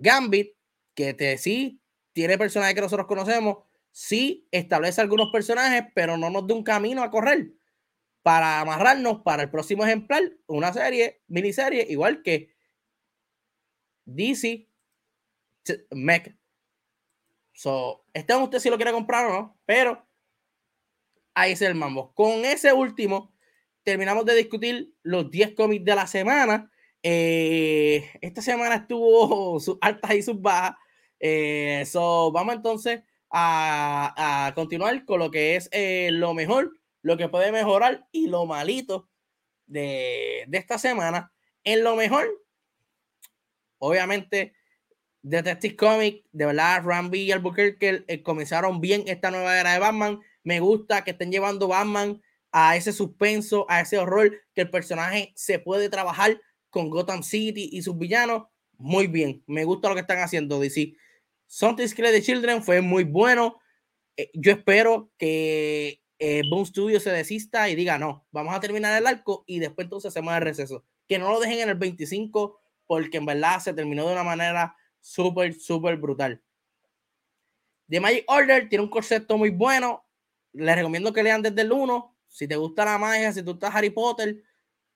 Gambit, 0.03 0.57
que 0.94 1.14
te, 1.14 1.38
sí 1.38 1.80
tiene 2.12 2.36
personajes 2.36 2.74
que 2.74 2.80
nosotros 2.80 3.07
conocemos, 3.07 3.59
sí 3.90 4.46
establece 4.50 5.00
algunos 5.00 5.30
personajes, 5.32 5.84
pero 5.94 6.16
no 6.16 6.30
nos 6.30 6.46
da 6.46 6.55
un 6.55 6.64
camino 6.64 7.03
a 7.03 7.11
correr 7.11 7.53
para 8.22 8.61
amarrarnos 8.61 9.22
para 9.22 9.42
el 9.42 9.50
próximo 9.50 9.84
ejemplar, 9.84 10.22
una 10.46 10.72
serie, 10.72 11.22
miniserie, 11.26 11.86
igual 11.88 12.22
que 12.22 12.55
DC 14.05 14.68
Mech. 15.90 16.36
So, 17.53 18.07
este 18.12 18.34
usted 18.34 18.59
si 18.59 18.70
lo 18.70 18.76
quiere 18.76 18.92
comprar 18.92 19.26
o 19.26 19.32
no, 19.32 19.61
pero 19.66 20.07
ahí 21.34 21.53
es 21.53 21.62
el 21.62 21.74
mambo. 21.74 22.14
Con 22.14 22.44
ese 22.44 22.72
último, 22.72 23.32
terminamos 23.82 24.24
de 24.24 24.34
discutir 24.34 24.94
los 25.03 25.30
10 25.30 25.55
cómics 25.55 25.84
de 25.84 25.94
la 25.94 26.07
semana. 26.07 26.72
Eh, 27.03 28.11
esta 28.20 28.42
semana 28.42 28.76
estuvo 28.76 29.59
sus 29.61 29.78
altas 29.80 30.14
y 30.14 30.22
sus 30.22 30.40
bajas. 30.40 30.76
Eh, 31.18 31.84
so, 31.86 32.32
vamos 32.32 32.57
entonces 32.57 33.03
a, 33.30 34.53
continuar 34.55 35.05
con 35.05 35.20
lo 35.20 35.30
que 35.30 35.57
es 35.57 35.68
eh, 35.72 36.11
lo 36.12 36.34
mejor, 36.34 36.78
lo 37.03 37.16
que 37.16 37.28
puede 37.28 37.53
mejorar 37.53 38.07
y 38.12 38.26
lo 38.26 38.46
malito 38.46 39.09
de, 39.66 40.46
esta 40.53 40.78
semana. 40.78 41.32
En 41.64 41.84
lo 41.84 41.96
mejor, 41.96 42.28
obviamente, 43.78 44.55
Detective 45.22 45.76
Comics, 45.76 46.26
de 46.32 46.46
verdad, 46.46 46.82
Rambi 46.84 47.22
y 47.22 47.32
Albuquerque 47.32 48.05
eh, 48.09 48.22
comenzaron 48.22 48.80
bien 48.80 49.05
esta 49.07 49.30
nueva 49.30 49.59
era 49.59 49.72
de 49.72 49.78
Batman. 49.78 50.20
Me 50.42 50.61
gusta 50.61 51.05
que 51.05 51.12
estén 51.12 51.30
llevando 51.30 51.68
Batman 51.68 52.20
a 52.50 52.76
ese 52.76 52.92
suspenso, 52.92 53.64
a 53.68 53.80
ese 53.80 53.98
horror, 53.98 54.32
que 54.55 54.62
el 54.62 54.70
personaje 54.70 55.32
se 55.36 55.59
puede 55.59 55.88
trabajar 55.88 56.40
con 56.73 56.89
Gotham 56.89 57.23
City 57.23 57.68
y 57.70 57.83
sus 57.83 57.97
villanos. 57.97 58.45
Muy 58.79 59.07
bien, 59.07 59.45
me 59.47 59.64
gusta 59.64 59.89
lo 59.89 59.95
que 59.95 60.01
están 60.01 60.18
haciendo, 60.18 60.59
DC. 60.59 60.95
Something's 61.47 61.95
Killing 61.95 62.12
the 62.12 62.23
Children 62.23 62.64
fue 62.64 62.81
muy 62.81 63.05
bueno. 63.05 63.61
Eh, 64.16 64.31
yo 64.33 64.53
espero 64.53 65.12
que 65.18 66.03
eh, 66.18 66.43
Boom 66.49 66.64
Studio 66.64 66.99
se 66.99 67.11
desista 67.11 67.68
y 67.68 67.75
diga, 67.75 67.99
no, 67.99 68.27
vamos 68.33 68.55
a 68.55 68.61
terminar 68.61 68.99
el 68.99 69.07
arco 69.07 69.45
y 69.47 69.59
después 69.59 69.85
entonces 69.85 70.09
hacemos 70.09 70.35
el 70.35 70.41
receso. 70.41 70.85
Que 71.07 71.18
no 71.18 71.31
lo 71.31 71.41
dejen 71.41 71.61
en 71.61 71.68
el 71.68 71.75
25 71.75 72.59
porque 72.87 73.18
en 73.18 73.27
verdad 73.27 73.61
se 73.61 73.75
terminó 73.75 74.07
de 74.07 74.14
una 74.14 74.25
manera 74.25 74.75
súper, 74.99 75.55
súper 75.55 75.99
brutal. 75.99 76.43
The 77.91 78.01
Magic 78.01 78.25
Order 78.29 78.68
tiene 78.70 78.85
un 78.85 78.91
concepto 78.91 79.37
muy 79.37 79.51
bueno. 79.51 80.07
Les 80.55 80.75
recomiendo 80.75 81.12
que 81.12 81.23
lean 81.23 81.43
desde 81.43 81.61
el 81.61 81.73
1. 81.73 82.16
Si 82.29 82.49
te 82.49 82.57
gusta 82.57 82.87
la 82.87 82.97
magia, 82.97 83.31
si 83.31 83.43
tú 83.43 83.53
estás 83.53 83.75
Harry 83.75 83.91
Potter, 83.91 84.43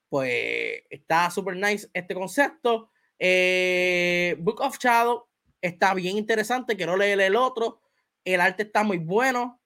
pues 0.09 0.83
está 0.89 1.29
súper 1.29 1.55
nice 1.55 1.89
este 1.93 2.13
concepto. 2.13 2.91
Eh, 3.19 4.35
Book 4.39 4.61
of 4.61 4.77
Shadow 4.77 5.27
está 5.61 5.93
bien 5.93 6.17
interesante, 6.17 6.75
quiero 6.77 6.97
leer 6.97 7.19
el 7.21 7.35
otro. 7.35 7.81
El 8.23 8.41
arte 8.41 8.63
está 8.63 8.83
muy 8.83 8.97
bueno. 8.97 9.61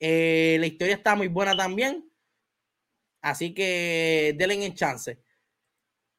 Eh, 0.00 0.56
la 0.60 0.66
historia 0.66 0.94
está 0.94 1.14
muy 1.14 1.28
buena 1.28 1.56
también. 1.56 2.10
Así 3.22 3.54
que 3.54 4.34
denle 4.36 4.66
en 4.66 4.74
chance. 4.74 5.22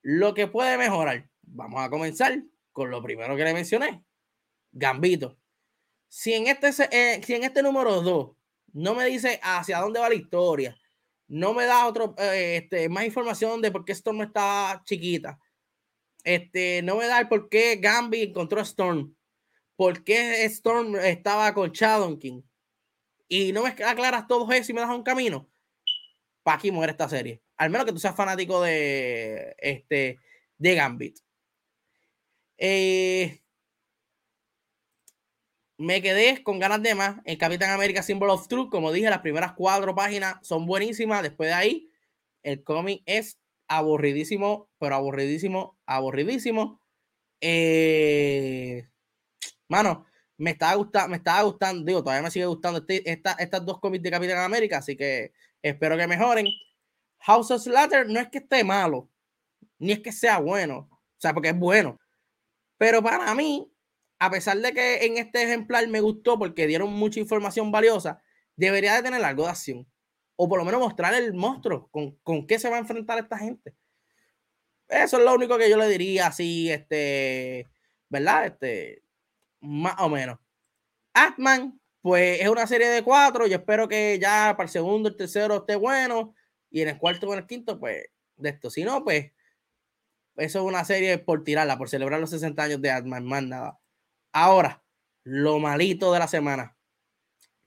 Lo 0.01 0.33
que 0.33 0.47
puede 0.47 0.77
mejorar. 0.77 1.29
Vamos 1.43 1.81
a 1.81 1.89
comenzar 1.89 2.41
con 2.71 2.89
lo 2.89 3.01
primero 3.01 3.35
que 3.35 3.43
le 3.43 3.53
mencioné. 3.53 4.03
Gambito. 4.71 5.37
Si 6.09 6.33
en 6.33 6.47
este, 6.47 6.69
eh, 6.91 7.21
si 7.23 7.33
en 7.35 7.43
este 7.43 7.61
número 7.61 8.01
2 8.01 8.31
no 8.73 8.95
me 8.95 9.05
dice 9.05 9.39
hacia 9.43 9.79
dónde 9.79 9.99
va 9.99 10.09
la 10.09 10.15
historia, 10.15 10.75
no 11.27 11.53
me 11.53 11.65
da 11.65 11.87
otro, 11.87 12.15
eh, 12.17 12.61
este, 12.63 12.89
más 12.89 13.05
información 13.05 13.61
de 13.61 13.71
por 13.71 13.85
qué 13.85 13.91
esto 13.91 14.13
no 14.13 14.23
está 14.23 14.81
chiquita, 14.85 15.39
este, 16.23 16.81
no 16.81 16.97
me 16.97 17.07
da 17.07 17.19
el 17.19 17.27
por 17.27 17.49
qué 17.49 17.75
Gambi 17.77 18.23
encontró 18.23 18.59
a 18.59 18.63
Storm. 18.63 19.15
¿Por 19.75 20.03
qué 20.03 20.43
Storm 20.45 20.95
estaba 20.95 21.53
con 21.53 21.71
Shadow 21.71 22.17
King? 22.17 22.41
Y 23.27 23.51
no 23.51 23.63
me 23.63 23.69
aclaras 23.69 24.27
todo 24.27 24.51
eso 24.51 24.71
y 24.71 24.75
me 24.75 24.81
das 24.81 24.89
un 24.89 25.03
camino. 25.03 25.49
Para 26.43 26.57
aquí 26.57 26.71
muere 26.71 26.91
esta 26.91 27.09
serie. 27.09 27.41
Al 27.57 27.69
menos 27.69 27.85
que 27.85 27.91
tú 27.91 27.99
seas 27.99 28.15
fanático 28.15 28.61
de, 28.61 29.55
este, 29.59 30.19
de 30.57 30.75
Gambit. 30.75 31.19
Eh, 32.57 33.41
me 35.77 36.01
quedé 36.01 36.43
con 36.43 36.59
ganas 36.59 36.81
de 36.81 36.95
más 36.95 37.17
en 37.25 37.37
Capitán 37.37 37.71
América 37.71 38.03
Symbol 38.03 38.29
of 38.29 38.47
Truth. 38.47 38.69
Como 38.69 38.91
dije, 38.91 39.09
las 39.09 39.19
primeras 39.19 39.53
cuatro 39.53 39.93
páginas 39.95 40.35
son 40.41 40.65
buenísimas. 40.65 41.21
Después 41.21 41.49
de 41.49 41.53
ahí, 41.53 41.89
el 42.43 42.63
cómic 42.63 43.03
es 43.05 43.39
aburridísimo, 43.67 44.69
pero 44.79 44.95
aburridísimo, 44.95 45.77
aburridísimo. 45.85 46.81
Eh, 47.41 48.87
mano, 49.67 50.05
me 50.37 50.51
estaba 50.51 50.75
gustando, 50.75 51.09
me 51.09 51.17
estaba 51.17 51.41
gustando, 51.43 51.83
digo, 51.83 52.03
todavía 52.03 52.23
me 52.23 52.31
sigue 52.31 52.45
gustando 52.45 52.79
este, 52.79 53.09
estas 53.09 53.65
dos 53.65 53.79
cómics 53.79 54.03
de 54.03 54.11
Capitán 54.11 54.39
América, 54.39 54.77
así 54.77 54.95
que 54.95 55.33
espero 55.61 55.97
que 55.97 56.07
mejoren. 56.07 56.47
House 57.19 57.51
of 57.51 57.61
Slater 57.61 58.07
no 58.07 58.19
es 58.19 58.29
que 58.29 58.39
esté 58.39 58.63
malo, 58.63 59.09
ni 59.79 59.93
es 59.93 59.99
que 59.99 60.11
sea 60.11 60.39
bueno, 60.39 60.89
o 60.91 60.99
sea, 61.17 61.33
porque 61.33 61.49
es 61.49 61.57
bueno, 61.57 61.99
pero 62.77 63.01
para 63.01 63.33
mí 63.33 63.71
a 64.19 64.29
pesar 64.31 64.57
de 64.57 64.73
que 64.73 65.05
en 65.05 65.17
este 65.17 65.43
ejemplar 65.43 65.87
me 65.87 66.01
gustó 66.01 66.39
porque 66.39 66.67
dieron 66.67 66.93
mucha 66.93 67.19
información 67.19 67.71
valiosa, 67.71 68.21
debería 68.55 68.95
de 68.95 69.03
tener 69.03 69.23
algo 69.23 69.43
de 69.43 69.49
acción. 69.49 69.87
O 70.35 70.49
por 70.49 70.59
lo 70.59 70.65
menos 70.65 70.81
mostrar 70.81 71.13
el 71.13 71.33
monstruo, 71.33 71.89
con, 71.91 72.15
con 72.23 72.47
qué 72.47 72.59
se 72.59 72.69
va 72.69 72.77
a 72.77 72.79
enfrentar 72.79 73.17
esta 73.17 73.37
gente. 73.37 73.73
Eso 74.87 75.17
es 75.17 75.23
lo 75.23 75.33
único 75.33 75.57
que 75.57 75.69
yo 75.69 75.77
le 75.77 75.87
diría 75.87 76.27
así, 76.27 76.69
este, 76.71 77.69
¿verdad? 78.09 78.45
Este, 78.47 79.03
más 79.61 79.95
o 79.99 80.09
menos. 80.09 80.39
Atman, 81.13 81.79
pues 82.01 82.41
es 82.41 82.49
una 82.49 82.67
serie 82.67 82.87
de 82.89 83.03
cuatro. 83.03 83.47
Yo 83.47 83.57
espero 83.57 83.87
que 83.87 84.19
ya 84.19 84.53
para 84.57 84.67
el 84.67 84.71
segundo, 84.71 85.09
el 85.09 85.17
tercero 85.17 85.57
esté 85.57 85.75
bueno. 85.75 86.35
Y 86.69 86.81
en 86.81 86.89
el 86.89 86.97
cuarto 86.99 87.27
o 87.27 87.33
en 87.33 87.39
el 87.39 87.47
quinto, 87.47 87.79
pues 87.79 88.05
de 88.37 88.49
esto. 88.49 88.69
Si 88.69 88.83
no, 88.83 89.03
pues 89.03 89.31
eso 90.35 90.59
es 90.59 90.65
una 90.65 90.83
serie 90.85 91.17
por 91.17 91.43
tirarla, 91.43 91.77
por 91.77 91.89
celebrar 91.89 92.19
los 92.19 92.29
60 92.29 92.61
años 92.61 92.81
de 92.81 92.91
Atman, 92.91 93.25
más 93.25 93.43
nada. 93.43 93.79
Ahora, 94.35 94.83
lo 95.23 95.59
malito 95.59 96.11
de 96.11 96.19
la 96.19 96.27
semana. 96.27 96.77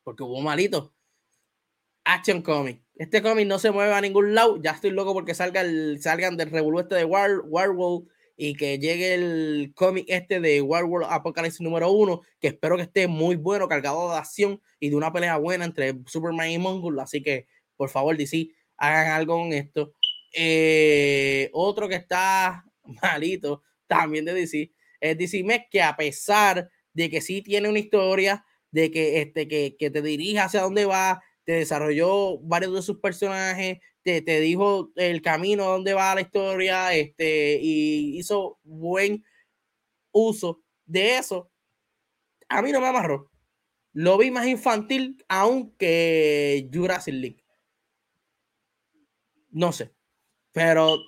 Porque 0.05 0.23
hubo 0.23 0.39
malito. 0.43 0.95
Action 2.05 2.43
Comic. 2.43 2.83
Este 2.95 3.23
cómic 3.23 3.47
no 3.47 3.59
se 3.59 3.71
mueve 3.71 3.95
a 3.95 4.03
ningún 4.03 4.35
lado. 4.35 4.61
Ya 4.61 4.73
estoy 4.73 4.91
loco 4.91 5.15
porque 5.15 5.35
salga 5.35 5.63
el, 5.63 5.99
salgan 6.03 6.37
del 6.37 6.51
revuelo 6.51 6.83
de 6.83 7.07
War, 7.07 7.41
Warworld 7.47 8.09
y 8.37 8.55
que 8.55 8.79
llegue 8.79 9.15
el 9.15 9.73
cómic 9.75 10.05
este 10.09 10.41
de 10.41 10.61
Warworld 10.61 11.09
Apocalypse 11.11 11.65
número 11.65 11.91
uno, 11.91 12.21
que 12.39 12.49
espero 12.49 12.77
que 12.77 12.83
esté 12.83 13.09
muy 13.09 13.37
bueno, 13.37 13.67
cargado 13.67 14.11
de 14.11 14.19
acción 14.19 14.61
y 14.79 14.91
de 14.91 14.97
una 14.97 15.11
pelea 15.11 15.39
buena 15.39 15.65
entre 15.65 15.95
Superman 16.05 16.51
y 16.51 16.59
Mongol. 16.59 17.01
Así 17.01 17.23
que, 17.23 17.47
por 17.77 17.89
favor, 17.89 18.15
DC, 18.15 18.51
hagan 18.77 19.13
algo 19.13 19.39
con 19.39 19.55
esto. 19.55 19.95
Eh, 20.35 21.49
otro 21.55 21.89
que 21.89 21.95
está 21.95 22.63
malito 23.03 23.63
también 23.87 24.27
de 24.27 24.35
DC 24.35 24.71
es 25.01 25.45
Mex, 25.45 25.67
que 25.71 25.83
a 25.83 25.97
pesar 25.97 26.71
de 26.93 27.11
que 27.11 27.21
sí 27.21 27.43
tiene 27.43 27.69
una 27.69 27.79
historia, 27.79 28.45
de 28.71 28.91
que, 28.91 29.23
este, 29.23 29.49
que, 29.49 29.77
que 29.79 29.91
te 29.91 30.03
dirige 30.03 30.41
hacia 30.41 30.63
dónde 30.63 30.85
va, 30.85 31.23
te 31.45 31.53
desarrolló 31.53 32.39
varios 32.41 32.75
de 32.75 32.83
sus 32.83 32.99
personajes, 32.99 33.79
te, 34.03 34.23
te 34.23 34.41
dijo 34.41 34.91
el 34.97 35.23
camino 35.23 35.65
a 35.65 35.69
dónde 35.69 35.95
va 35.95 36.15
la 36.15 36.21
historia, 36.23 36.95
este, 36.95 37.59
y 37.61 38.19
hizo 38.19 38.59
buen 38.63 39.25
uso 40.13 40.63
de 40.87 41.19
eso. 41.19 41.51
A 42.49 42.63
mí 42.63 42.73
no 42.73 42.81
me 42.81 42.89
amarró. 42.89 43.31
Lo 43.93 44.19
vi 44.19 44.31
más 44.31 44.47
infantil 44.47 45.25
aunque 45.29 46.69
Jurassic 46.73 47.15
League. 47.15 47.45
No 49.51 49.73
sé, 49.73 49.95
pero 50.53 50.99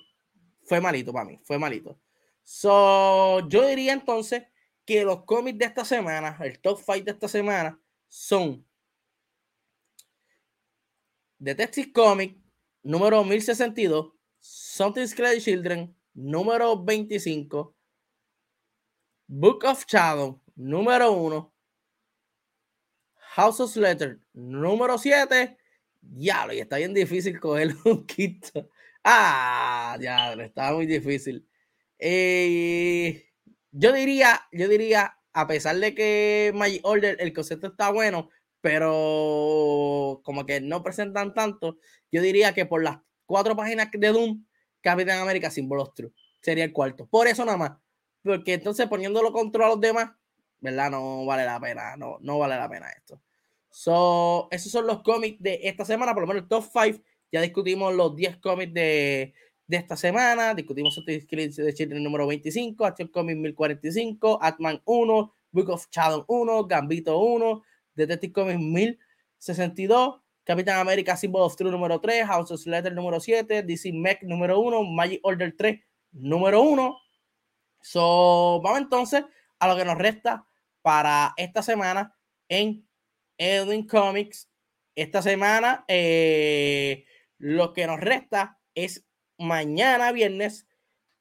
fue 0.63 0.81
malito 0.81 1.13
para 1.13 1.25
mí, 1.25 1.39
fue 1.43 1.59
malito. 1.59 1.99
So, 2.43 3.47
yo 3.47 3.65
diría 3.67 3.93
entonces 3.93 4.43
que 4.85 5.03
los 5.03 5.23
cómics 5.25 5.59
de 5.59 5.65
esta 5.65 5.85
semana, 5.85 6.37
el 6.41 6.59
top 6.59 6.79
5 6.79 7.05
de 7.05 7.11
esta 7.11 7.27
semana, 7.27 7.79
son 8.07 8.65
Detective 11.39 11.91
Comic 11.91 12.37
número 12.83 13.23
1062, 13.23 14.13
Something 14.39 15.07
Scary 15.07 15.41
Children 15.41 15.95
número 16.13 16.83
25, 16.83 17.75
Book 19.27 19.63
of 19.65 19.85
Shadow 19.87 20.41
número 20.55 21.11
1, 21.11 21.53
House 23.35 23.59
of 23.61 23.75
Letter 23.77 24.19
número 24.33 24.97
7. 24.97 25.57
Ya, 26.01 26.51
y 26.53 26.59
está 26.59 26.77
bien 26.77 26.93
difícil 26.93 27.39
coger 27.39 27.75
un 27.85 28.05
quinto. 28.07 28.69
Ah, 29.03 29.97
ya, 30.01 30.33
está 30.33 30.73
muy 30.73 30.85
difícil. 30.85 31.47
Eh, 32.03 33.27
yo 33.71 33.93
diría, 33.93 34.41
yo 34.51 34.67
diría, 34.67 35.17
a 35.33 35.47
pesar 35.47 35.77
de 35.77 35.93
que 35.93 36.51
Magic 36.55 36.81
Order, 36.83 37.15
el 37.19 37.31
concepto 37.31 37.67
está 37.67 37.91
bueno, 37.91 38.29
pero 38.59 40.21
como 40.23 40.45
que 40.45 40.59
no 40.61 40.83
presentan 40.83 41.33
tanto, 41.33 41.77
yo 42.11 42.21
diría 42.21 42.53
que 42.53 42.65
por 42.65 42.83
las 42.83 42.97
cuatro 43.25 43.55
páginas 43.55 43.89
de 43.93 44.07
Doom, 44.07 44.45
Capitán 44.81 45.19
América 45.19 45.51
Símbolos 45.51 45.93
True 45.93 46.11
sería 46.41 46.63
el 46.63 46.73
cuarto. 46.73 47.05
Por 47.05 47.27
eso 47.27 47.45
nada 47.45 47.57
más. 47.57 47.71
Porque 48.23 48.53
entonces 48.53 48.87
poniéndolo 48.87 49.31
contra 49.31 49.67
los 49.67 49.79
demás, 49.79 50.11
¿verdad? 50.59 50.89
No 50.91 51.25
vale 51.25 51.45
la 51.45 51.59
pena, 51.59 51.95
no, 51.97 52.17
no 52.21 52.39
vale 52.39 52.55
la 52.55 52.69
pena 52.69 52.89
esto. 52.89 53.21
So, 53.69 54.47
esos 54.51 54.71
son 54.71 54.85
los 54.85 55.01
cómics 55.01 55.41
de 55.41 55.59
esta 55.63 55.85
semana, 55.85 56.13
por 56.13 56.21
lo 56.21 56.27
menos 56.27 56.43
el 56.43 56.49
top 56.49 56.65
5. 56.71 57.03
Ya 57.31 57.41
discutimos 57.41 57.93
los 57.93 58.15
10 58.15 58.37
cómics 58.37 58.73
de, 58.73 59.33
de 59.71 59.77
esta 59.77 59.95
semana. 59.95 60.53
Discutimos 60.53 61.01
de 61.05 61.73
Children 61.73 62.03
número 62.03 62.27
25, 62.27 62.85
Action 62.85 63.07
Comics 63.07 63.39
1045, 63.39 64.37
Atman 64.41 64.81
1, 64.83 65.33
Book 65.51 65.69
of 65.69 65.87
Shadow 65.89 66.25
1, 66.27 66.67
Gambito 66.67 67.17
1, 67.17 67.63
Detective 67.95 68.33
Comics 68.33 68.59
1062, 68.59 70.19
Capitán 70.43 70.77
América 70.79 71.15
Symbol 71.15 71.43
of 71.43 71.55
Truth 71.55 71.71
número 71.71 72.01
3, 72.01 72.25
House 72.25 72.51
of 72.51 72.65
Letter 72.65 72.93
número 72.93 73.21
7, 73.21 73.63
DC 73.63 73.93
Mech 73.93 74.21
número 74.23 74.59
1, 74.59 74.83
Magic 74.83 75.21
Order 75.23 75.55
3 75.55 75.79
número 76.11 76.61
1. 76.63 76.97
So, 77.81 78.59
vamos 78.61 78.81
entonces 78.81 79.23
a 79.57 79.67
lo 79.69 79.77
que 79.77 79.85
nos 79.85 79.97
resta 79.97 80.45
para 80.81 81.33
esta 81.37 81.63
semana 81.63 82.13
en 82.49 82.85
Edwin 83.37 83.87
Comics. 83.87 84.49
Esta 84.95 85.21
semana, 85.21 85.85
eh, 85.87 87.05
lo 87.37 87.71
que 87.71 87.87
nos 87.87 88.01
resta 88.01 88.59
es 88.75 89.05
mañana, 89.41 90.11
viernes 90.11 90.67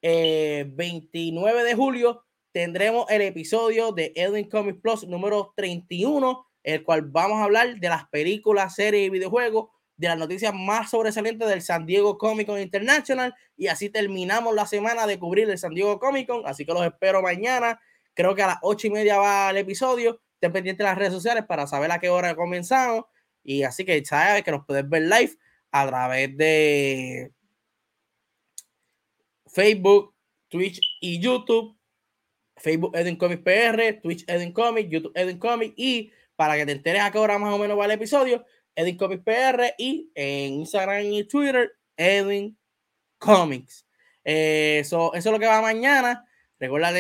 29 0.03 1.61
eh, 1.61 1.65
de 1.65 1.75
julio, 1.75 2.25
tendremos 2.53 3.11
el 3.11 3.23
episodio 3.23 3.93
de 3.93 4.13
Edwin 4.15 4.49
Comics 4.49 4.81
Plus 4.81 5.07
número 5.07 5.53
31 5.57 6.51
el 6.63 6.85
cual 6.85 7.03
vamos 7.03 7.41
a 7.41 7.45
hablar 7.45 7.79
de 7.79 7.89
las 7.89 8.09
películas, 8.09 8.75
series 8.75 9.07
y 9.07 9.11
videojuegos, 9.11 9.71
de 9.97 10.09
las 10.09 10.19
noticias 10.19 10.55
más 10.55 10.91
sobresalientes 10.91 11.49
del 11.49 11.61
San 11.61 11.85
Diego 11.85 12.17
Comic 12.17 12.47
Con 12.47 12.61
International. 12.61 13.35
Y 13.57 13.67
así 13.67 13.91
terminamos 13.91 14.55
la 14.55 14.67
semana 14.67 15.07
de 15.07 15.19
cubrir 15.19 15.49
el 15.51 15.59
San 15.59 15.75
Diego 15.75 15.99
Comic 15.99 16.27
Con. 16.27 16.47
Así 16.47 16.65
que 16.65 16.73
los 16.73 16.85
espero 16.85 17.21
mañana. 17.21 17.81
Creo 18.15 18.35
que 18.35 18.43
a 18.43 18.47
las 18.47 18.59
ocho 18.63 18.87
y 18.87 18.91
media 18.91 19.19
va 19.19 19.51
el 19.51 19.59
episodio. 19.59 20.21
Estén 20.35 20.53
pendientes 20.53 20.85
de 20.85 20.91
las 20.91 20.99
redes 20.99 21.13
sociales 21.13 21.45
para 21.47 21.67
saber 21.67 21.93
a 21.93 21.99
qué 21.99 22.09
hora 22.09 22.35
comenzamos. 22.35 23.05
Y 23.43 23.63
así 23.63 23.85
que 23.85 24.03
sabes 24.05 24.43
que 24.43 24.51
nos 24.51 24.65
puedes 24.65 24.89
ver 24.89 25.03
live 25.03 25.37
a 25.71 25.87
través 25.87 26.35
de 26.37 27.33
Facebook, 29.61 30.15
Twitch 30.49 30.81
y 31.01 31.21
YouTube. 31.21 31.77
Facebook 32.57 32.97
Edwin 32.97 33.17
Comics 33.17 33.43
PR, 33.43 34.01
Twitch 34.03 34.25
Edwin 34.27 34.53
Comics, 34.53 34.91
YouTube 34.91 35.13
Edwin 35.15 35.39
Comics 35.39 35.75
y 35.77 36.13
para 36.37 36.57
que 36.57 36.67
te 36.67 36.73
enteres 36.73 37.03
a 37.03 37.11
qué 37.11 37.19
hora 37.19 37.39
más 37.39 37.55
o 37.55 37.59
menos 37.59 37.79
va 37.79 37.87
el 37.87 37.91
episodio, 37.91 38.45
Edwin 38.75 38.97
Comics 38.97 39.23
PR 39.23 39.75
y 39.79 40.11
en 40.15 40.55
Instagram 40.55 41.05
y 41.05 41.25
Twitter, 41.25 41.73
Edwin 41.97 42.59
Comics. 43.19 43.87
Eh, 44.25 44.79
eso, 44.81 45.13
es 45.15 45.25
lo 45.25 45.39
que 45.39 45.47
va 45.47 45.61
mañana. 45.61 46.27
Recuerda 46.59 46.91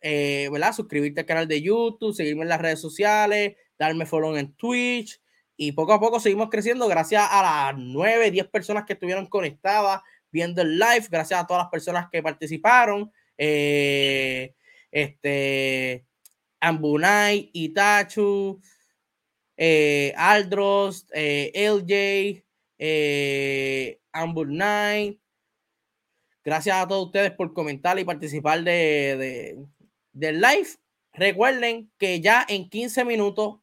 eh, 0.00 0.50
suscribirte 0.72 1.20
al 1.20 1.26
canal 1.26 1.48
de 1.48 1.62
YouTube, 1.62 2.14
seguirme 2.14 2.42
en 2.42 2.48
las 2.48 2.60
redes 2.60 2.80
sociales, 2.80 3.56
darme 3.78 4.06
follow 4.06 4.36
en 4.36 4.54
Twitch. 4.54 5.20
Y 5.56 5.72
poco 5.72 5.92
a 5.92 6.00
poco 6.00 6.18
seguimos 6.18 6.48
creciendo 6.50 6.88
gracias 6.88 7.24
a 7.30 7.42
las 7.72 7.80
9, 7.80 8.32
10 8.32 8.48
personas 8.48 8.84
que 8.84 8.94
estuvieron 8.94 9.26
conectadas 9.26 10.00
viendo 10.34 10.62
el 10.62 10.76
live, 10.76 11.06
gracias 11.08 11.40
a 11.40 11.46
todas 11.46 11.62
las 11.62 11.70
personas 11.70 12.08
que 12.10 12.20
participaron. 12.20 13.12
Eh, 13.38 14.52
este, 14.90 16.04
Ambunai, 16.58 17.50
Itachu, 17.52 18.60
eh, 19.56 20.12
Aldros, 20.16 21.06
eh, 21.14 21.52
LJ, 21.54 22.44
eh, 22.78 24.00
Knight. 24.12 25.20
Gracias 26.44 26.76
a 26.76 26.88
todos 26.88 27.06
ustedes 27.06 27.30
por 27.30 27.54
comentar 27.54 27.96
y 28.00 28.04
participar 28.04 28.64
de, 28.64 29.16
de, 29.16 29.66
del 30.12 30.40
live. 30.40 30.68
Recuerden 31.12 31.92
que 31.96 32.20
ya 32.20 32.44
en 32.48 32.68
15 32.68 33.04
minutos 33.04 33.60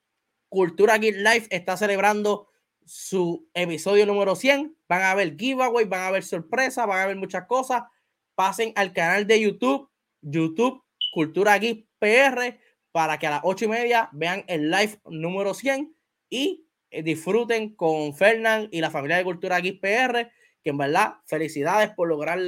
Cultura 0.47 0.97
Geek 0.97 1.17
Live 1.17 1.47
está 1.49 1.75
celebrando 1.75 2.50
su 2.85 3.47
episodio 3.53 4.05
número 4.05 4.35
100. 4.35 4.75
Van 4.87 5.03
a 5.03 5.15
ver 5.15 5.37
giveaway, 5.37 5.85
van 5.85 6.01
a 6.01 6.11
ver 6.11 6.23
sorpresas, 6.23 6.87
van 6.87 6.99
a 7.01 7.07
ver 7.07 7.15
muchas 7.15 7.45
cosas. 7.47 7.83
Pasen 8.35 8.73
al 8.75 8.93
canal 8.93 9.27
de 9.27 9.41
YouTube, 9.41 9.89
YouTube 10.21 10.83
Cultura 11.11 11.57
Geek 11.57 11.87
PR 11.99 12.57
para 12.91 13.17
que 13.19 13.27
a 13.27 13.31
las 13.31 13.41
ocho 13.43 13.65
y 13.65 13.67
media 13.69 14.09
vean 14.11 14.43
el 14.47 14.69
live 14.69 14.99
número 15.05 15.53
100 15.53 15.95
y 16.29 16.65
eh, 16.89 17.03
disfruten 17.03 17.75
con 17.75 18.13
Fernán 18.15 18.67
y 18.71 18.81
la 18.81 18.91
familia 18.91 19.17
de 19.17 19.23
Cultura 19.23 19.59
XPR, 19.59 20.31
que 20.63 20.69
en 20.69 20.77
verdad 20.77 21.15
felicidades 21.25 21.91
por 21.91 22.07
lograr 22.07 22.39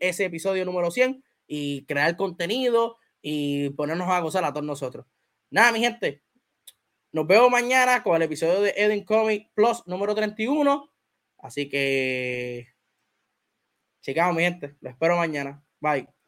ese 0.00 0.24
episodio 0.24 0.64
número 0.64 0.90
100 0.90 1.22
y 1.46 1.84
crear 1.84 2.16
contenido 2.16 2.96
y 3.20 3.70
ponernos 3.70 4.08
a 4.08 4.20
gozar 4.20 4.44
a 4.44 4.52
todos 4.52 4.64
nosotros. 4.66 5.06
Nada, 5.50 5.72
mi 5.72 5.80
gente, 5.80 6.22
nos 7.12 7.26
vemos 7.26 7.50
mañana 7.50 8.02
con 8.02 8.16
el 8.16 8.22
episodio 8.22 8.60
de 8.60 8.74
Eden 8.76 9.04
Comic 9.04 9.50
Plus 9.54 9.82
número 9.86 10.14
31. 10.14 10.90
Así 11.38 11.68
que, 11.68 12.68
chicos, 14.00 14.34
mi 14.34 14.42
gente, 14.42 14.76
lo 14.80 14.90
espero 14.90 15.16
mañana. 15.16 15.62
Bye. 15.80 16.19